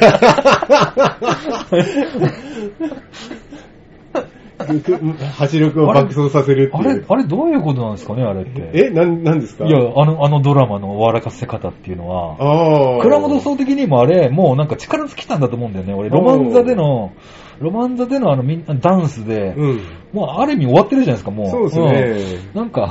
[5.39, 8.71] 86を爆走させるってあれあれどういうことなんですかね、あれって。
[8.75, 9.65] え、なん、なんですか？
[9.67, 13.03] いや、あの、あのドラマの笑かせ方っていうのは、ああ。
[13.03, 15.95] 倉本総的にもあれ、もうなんか力尽きたんだと思うんだよね。
[15.95, 17.13] 俺、ロマン座での、
[17.61, 19.81] ロマン座でのあのみんなダンスで、うん。
[20.13, 21.47] もうある意味終わってるじゃないですか、もう。
[21.49, 22.41] そうですね。
[22.55, 22.89] うんなんか、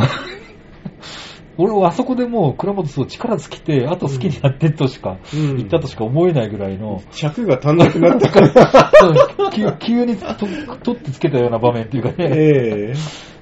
[1.58, 5.58] 俺はあそこでもう倉本総力尽きて、あと好きになってとしか、うん。
[5.58, 8.92] 言ったとしか思えないぐらいの、尺が足んなくなったから。
[9.54, 10.36] 急急にと
[10.84, 12.94] 取ってつけたような場面っていうかね、ええ。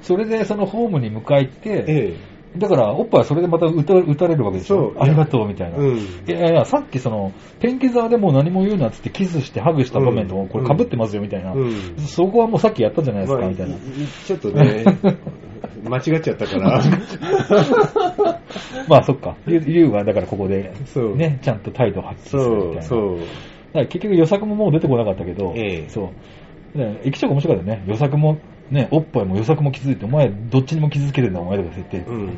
[0.01, 2.17] それでそのホームに向かいって、え
[2.57, 4.93] だから、おっぱいはそれでまた打た打たれるわけでしょ？
[4.99, 5.77] ありがとうみたいな。
[5.77, 5.97] うん。
[5.97, 10.47] いやいや、さっきその、ペンケ沢でもう何も言うなっつってキスしてハグした場面と、うん。
[10.49, 11.71] これ被ってますよみたいな、うん。
[11.97, 13.75] そこはもうさっきやったじゃないえですか、みたいな。
[14.27, 14.85] ちょっとね、
[15.83, 16.81] 間違っちゃったから。
[18.87, 19.35] まあそっか。
[19.47, 21.15] リュウリュウがだからここで、そう。
[21.15, 22.81] ね、ちゃんと態度を発揮するそう、みたいな。
[22.83, 23.17] そう。
[23.17, 23.25] だか
[23.73, 26.11] ら結局予作ももう出てこなかったけど、ええそ
[26.75, 26.77] う。
[26.77, 27.83] ね駅長が面白かったよね。
[27.87, 28.37] 予作も、
[28.71, 31.97] ね、おっぱいも予作も気づいて、お前どっちにも気づけてんだ、お前とか言って。
[32.09, 32.29] うん。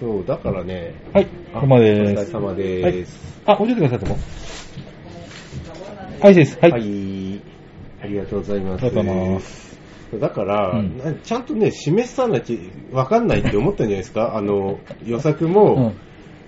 [0.00, 0.94] そう、だからね。
[1.12, 2.32] はい、ここまでお疲です。
[2.32, 3.42] れ様です。
[3.46, 4.20] あ、置いといてください、そこ。
[6.20, 6.58] はい、です。
[6.60, 6.70] はい。
[6.72, 6.82] はい。
[8.02, 8.86] ありがとうございます。
[8.86, 9.81] ありがとうございます
[10.18, 10.98] だから、うん。
[10.98, 14.34] なちゃんとね、示さなきゃわかんないって思ったんじゃないですか？
[14.36, 15.92] あの、予作も、うん。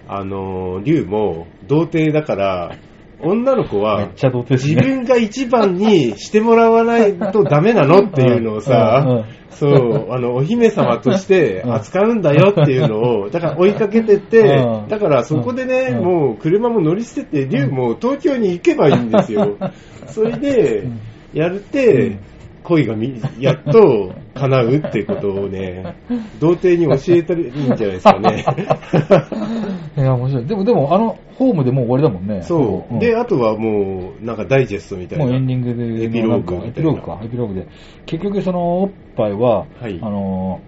[0.06, 2.72] あの、竜も、童貞だから、
[3.20, 4.10] 女の子は、
[4.50, 4.82] 自ね。
[4.82, 16.04] 分が一番にしてもらわないとダメなのっていうのをさ、そう、あの、お姫様として扱うんだよっていうのを、だから追いかけてってうん、だからそこでね、うん。
[16.04, 19.56] もう車も乗り捨てて、竜も東京に行けばいいんですよ。
[20.08, 20.98] それでうん、
[21.32, 22.18] やるうてん、
[22.64, 25.96] 恋がみやっと叶うっていうことをね、
[26.40, 28.44] 童貞に教えてるんじゃないですかね。
[29.96, 30.46] いや、面白い。
[30.46, 32.42] でも、でも、あの、ホームでもう終わりだもんね。
[32.42, 32.94] そう。
[32.94, 35.26] んで、あとはもう、なんかダイジェストみたいな。
[35.26, 37.66] もうエンディングで、エピローグエピローグか、エピローグで。
[38.06, 40.60] 結局、その、おっぱいは、はいあの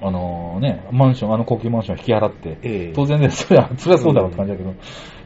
[0.00, 4.74] ー、あのね、マンション、あの高級マンション引き払って、ええ当然ね、そりゃ、そりゃそうだろうって感じだけど、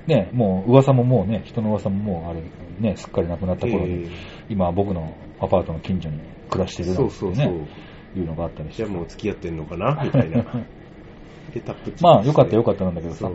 [0.07, 2.43] ね、もう噂ももうね、人の噂ももうあれ、
[2.79, 7.55] ね、すっかりなくなった頃に、ええ今僕のアパートの近所に暮らしてるなんてそうそうそう。
[7.55, 7.69] ね、
[8.17, 8.85] いうのがあったりして。
[8.85, 10.43] じゃあもう付き合ってんのかなみたいな。
[11.53, 12.05] で、タップチップス。
[12.05, 13.31] まあ、よかったよかったなんだけどさ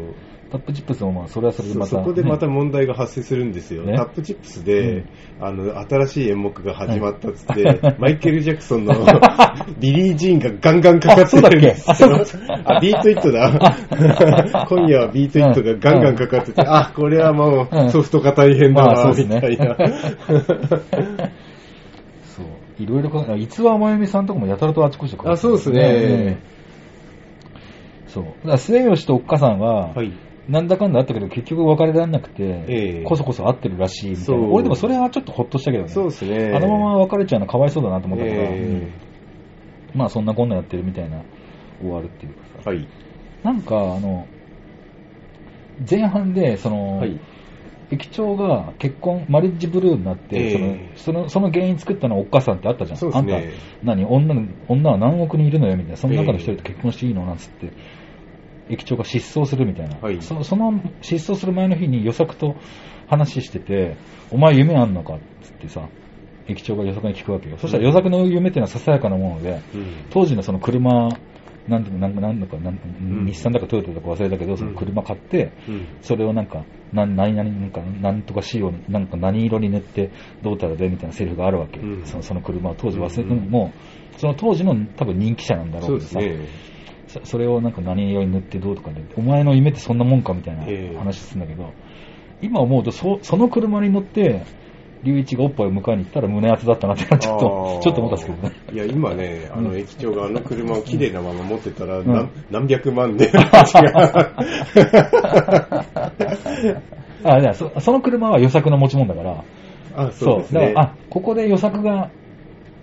[0.52, 2.52] タップチップスもまあ、それはそれでまた、そこでまたね。
[2.52, 3.84] 問題が発生するんですよ。
[3.84, 3.96] ね。
[3.96, 5.06] タップチップスで、うん
[5.40, 8.94] あの、新しい演目が始まったっつって、マイケル・ジャクソンの
[9.80, 12.10] Billie Jean がガンガンかかってるんですよ。
[12.66, 13.50] あ Beat It だ。
[14.68, 17.86] 今夜は Beat It がガンガンかかってて、あ、これはもうん。
[17.86, 19.78] うソフトが大変だまあな、みたいな。
[22.82, 26.40] いろいろか、逸話まゆみさんとかもやたらとあちこちで書いてるあそうですね
[28.08, 28.26] そう。
[28.26, 30.12] だから末吉とおっかさんは、はい。
[30.50, 34.26] なんだかんだあったけど、結局別れられなくて、ええこそこそ会ってるらしいみたいな。
[34.26, 35.90] そう俺でもそれはちょっとほっとしたけどね。
[35.90, 36.52] そうですね。
[36.54, 38.92] あのまま別れちゃうのかわいそうだなと思ったから、え
[39.94, 41.24] まあそんなこんなやってるみたいな
[41.80, 42.72] 終わるっていうかさ。
[42.72, 42.88] えはい。
[43.44, 44.28] なんかあの、
[45.90, 47.18] 前半で、その、はい。
[47.92, 53.00] 駅長が結婚、マリッジブルーになって、ええそのそのその原因作ったのはおっかさんってあったじゃん。
[53.00, 53.38] ねあんた、
[53.84, 55.98] 何女の、女は何億人いるのよみたいな。
[55.98, 57.72] その中の一人と結婚していいのなんつって、
[58.70, 59.98] 駅長が失踪するみたいな。
[59.98, 62.56] はいそその失踪する前の日に予測と
[63.08, 63.98] 話してて、
[64.32, 65.90] お前夢あんのかっつってさ、
[66.48, 67.58] 駅長が予測に聞くわけよ。
[67.58, 71.10] そしたら予測の夢っていうのはささやかなもので、うん当時のその車、
[71.68, 76.64] なんていうの、なんか、なんだか、なんん日産だかトヨタだか忘れたけど、その車買って、うんそれをなんか、
[76.94, 80.12] な何々なんか、なんとか仕様に、なんか何色に塗って
[80.44, 81.80] どうたらでみたいなセリフがあるわけ。
[81.80, 82.06] うん。
[82.06, 83.50] そのその車を当時忘れてうんうん。
[83.50, 83.74] も、
[84.18, 86.20] その当時の多分人気者なんだろそううけどさ。
[87.08, 90.98] そそれをなんか何色に塗ってどうとかで、お前の夢ってそんなもんかみたいなええ。
[90.98, 91.74] 話するんだけど、
[92.42, 94.44] 今思うとそ、その車に乗って、
[95.04, 98.56] 隆一がおっぱいを迎えに行ったら胸熱だったなって、ちょっと、ちょっと思ったんですけどね。
[98.72, 103.32] いや、今ね、あの、駅長があの車を綺麗なまま持ってたら、ん何 何百万で。
[107.24, 109.44] あ、いやそその車は予測の持ち物だから、
[109.96, 110.62] あ、そうですね。
[110.68, 112.10] だから、あ、ここで予測が、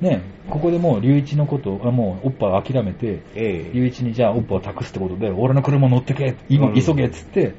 [0.00, 7.54] ね、ここでもう隆一のこと、あもうおっぱいを諦めて、ええ隆一にじゃあおっぱいを託すってことで、俺の車乗ってけ、今うん急げっつって、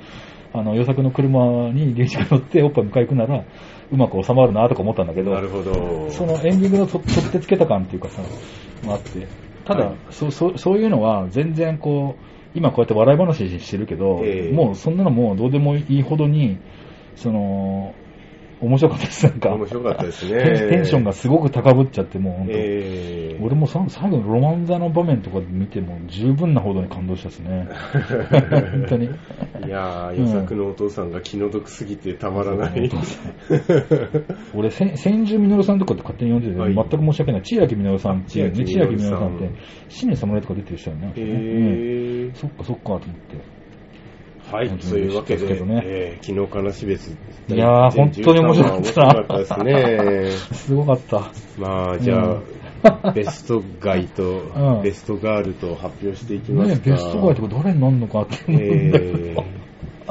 [0.53, 3.43] あの、予測の車に隆一が乗っておっぱい迎え行くなら、
[3.91, 6.11] うまく収まるなとか思ったんだけど、なるほど。
[6.11, 8.21] そのエンディングのと取ってつけた感っていうかさ、
[8.83, 9.27] もあって、
[9.65, 9.97] ただ、はい。
[10.11, 14.53] そそそういうのは全然こう、今こうやって笑い話してるけど、ええ。
[14.53, 16.57] もうそんなのもうどうでもいいほどに、
[17.15, 17.93] その、
[18.61, 19.49] 面白かったです、なんか。
[19.55, 20.69] 面白かったですテンね。
[20.69, 27.69] テンションがすごく高ぶっちゃって、もう本当、ええ俺もさ最後のロマン座の場面とか見ても十分なほどに感動したですね。
[27.69, 29.05] 本当に。
[29.05, 32.89] いやー、予作のお父さんが気の毒すぎてたまらない。
[34.53, 37.41] 俺、せ千住みのるさんとかって勝手に呼んでて、はい全く申し訳ない。
[37.43, 39.51] 千秋みのるさんっていうね、千千秋秋みのるさんって、
[39.87, 41.13] 新年侍とか出てる人だよね。
[41.15, 43.58] へうんーそっかそっかと思って。
[44.51, 47.11] はい、本当にそういうわけで、ねえー昨日悲し別。
[47.49, 50.31] いやー本当に面白かったな面白かったですね。
[50.57, 51.31] すごかった。
[51.57, 52.39] まあ、じゃ
[52.83, 54.23] あ、 ベストガイと、
[54.55, 56.81] うんベストガールと発表していきますねか。
[56.91, 59.41] ベストガイとか誰になるのかって思うんだけえど。
[59.41, 59.58] ー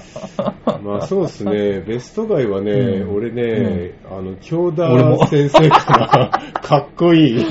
[0.83, 4.89] まあそうですね、ベストガイはね、うん俺ね、あの、京田
[5.27, 6.31] 先生から、
[6.63, 7.45] かっこいい。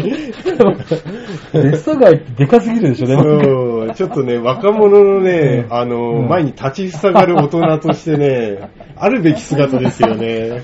[1.54, 3.24] ベストガイってでかすぎるでしょ、でも。
[3.24, 10.64] そう、ちょっとね、若者のね、うんあの、うん前に立ちふさがる大人としてね、あるべき姿ですよね。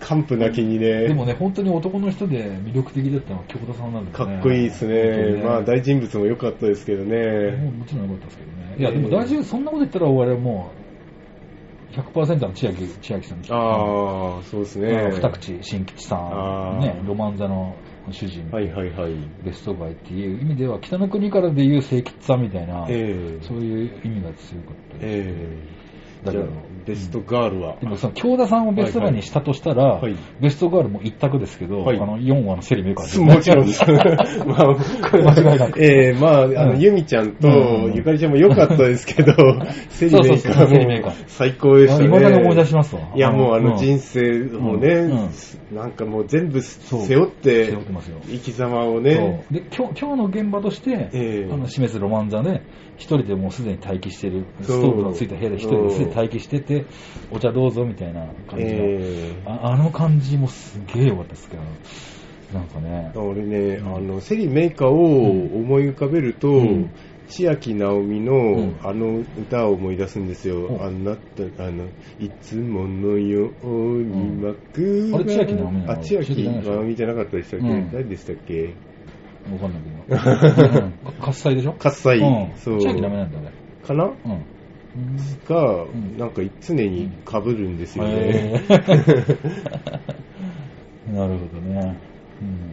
[0.00, 1.08] 完膚なきにね。
[1.08, 4.34] でもね、本当に男の人で魅力的だったのは京田さんなんだよね。
[4.34, 5.36] かっこいいですね。
[5.36, 7.72] にまあ、大人物も良かったですけどもうね。
[7.78, 8.76] もちろん良かったですけどね。
[8.78, 10.81] いや、でも大丈夫、そんなこと言ったら俺はもう、
[11.92, 15.10] 100%の千秋、千秋さんああ、そうですね。
[15.12, 17.76] 二口新吉さん、ね、ロマン座の
[18.10, 19.14] 主人、はいはいはい。
[19.42, 25.06] ベストガイっていう意味では、北の国からでいう清吉さんみたいな、ええそういう意味が強かったです。
[25.06, 25.58] え
[26.28, 27.76] えじゃあだけど、ベストガールは。
[27.80, 30.02] でもその京田さんをベストガイにしたとしたら、はい。
[30.02, 30.16] はい。
[30.40, 31.98] ベストガールも一択ですけど、はい。
[31.98, 33.66] あの4話のセリメーカーですもちろん。
[33.66, 33.82] です。
[34.46, 34.76] まあ、
[35.12, 35.80] 間違いなく。
[35.82, 36.80] ええまあ、あの、うん。
[36.80, 37.94] ユミちゃんとうん。
[37.94, 39.32] ゆかりちゃんも良かったですけど、
[39.90, 42.06] セリメーカーも最高でしたね。
[42.06, 43.12] いまだに思い出しますわ。
[43.14, 43.76] いや、もうあのん。
[43.76, 44.20] 人生
[44.56, 45.76] をね、うん。
[45.76, 51.50] なんかもう全部背負って背負ってますよ、生き様をね、で今日今日の現場として、ええ。
[51.50, 52.62] あの示すロマン座で、
[52.96, 56.71] 一人でもうすでに待機してる、ストーブのついた部屋で一人ですでに待機してて、
[57.30, 61.62] お茶どうぞみたいな感じの、ええああの感じもすげえ良かったですけど、
[62.52, 63.96] なんかね、俺ね、うん。
[63.96, 66.90] あの、セリメーカーを思い浮かべると、うん。
[67.28, 68.76] 千秋直美の、ん。
[68.82, 70.66] あの歌を思い出すんですよ。
[70.66, 71.86] おあなた、あの、
[72.18, 77.90] いつものように幕が、あれ千秋直美あ、千秋直美じゃなかったでしたっけ、うん。
[77.90, 78.74] 誰でしたっけ？
[79.50, 80.76] わかんないけど。
[80.76, 80.92] うん。
[81.20, 81.72] 喝采でしょ？
[81.72, 82.18] 喝采。
[82.18, 82.52] うん。
[82.56, 82.80] そう。
[82.82, 83.50] 千秋ダメなんだ、あれ。
[83.82, 84.04] かな？
[84.04, 84.44] うん。
[85.48, 88.64] が、んなんか常に被るんですよへね。
[88.68, 90.22] ー
[91.14, 91.96] なるほどね。
[92.40, 92.71] うん。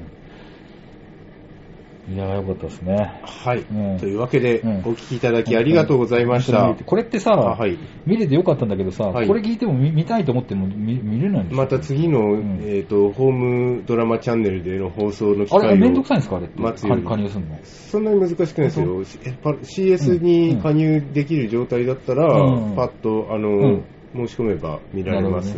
[2.12, 3.22] いやー、よかったですね。
[3.24, 4.00] はい、うん。
[4.00, 4.78] というわけで、うん。
[4.80, 6.74] お聞きいただきありがとうございました。
[6.86, 7.78] これってさ、あはい。
[8.08, 9.28] 見れてよかったんだけどさ、はい。
[9.28, 12.62] これ聞いても見見たいと思っても見見れないんでまた次の、ん。
[12.64, 16.60] えっ、と、ホームドラマチャンネルでの放送の機あれ、会をめんどくさいんですかあれって？
[16.60, 17.06] 待つように。
[17.06, 17.60] 加入するの？
[17.64, 19.04] そんなに難しくないですよ。
[19.04, 22.76] CS に加入できる状態だったら、うん。
[22.76, 23.84] パッと、あの、うん。
[24.16, 25.56] 申し込めば見られます。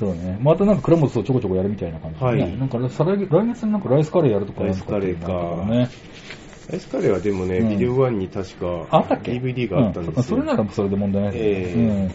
[0.00, 0.38] そうね。
[0.40, 2.42] またなんか倉本とちょこちょこやるみたいな感じで、ね。
[2.42, 5.66] はいなんか再来来月になんかライスカレーやるとかライスカレーか。
[6.70, 8.86] ライスカレーはでもね、うんビデオ1に確か
[9.24, 10.20] DVD があったんですよ。
[10.20, 11.38] うそれならそれで問題ないで
[11.70, 12.10] すよ、ええ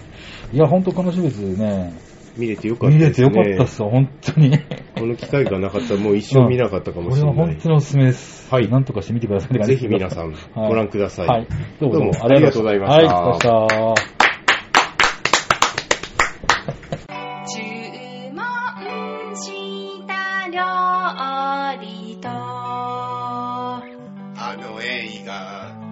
[0.52, 0.56] うん。
[0.56, 1.94] いや、本当楽しみですね。
[2.36, 3.30] 見れてよかったですね。
[3.30, 4.58] 見れてよかったっすよ、本当に。
[4.98, 7.36] この機会がなかったらもう一生見なかったかもこれはしれない。
[7.36, 8.52] 本当におすすめです。
[8.52, 10.38] はいなんとかしてみてくださいって感じぜひ皆さんはい
[10.70, 11.48] ご覧くださいはい。
[11.80, 14.25] どうもどうもありがとうございましたはい、ありがとうございました。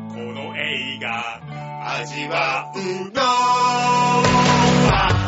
[0.09, 1.41] この映画
[1.97, 2.79] 味わう
[3.11, 5.22] のは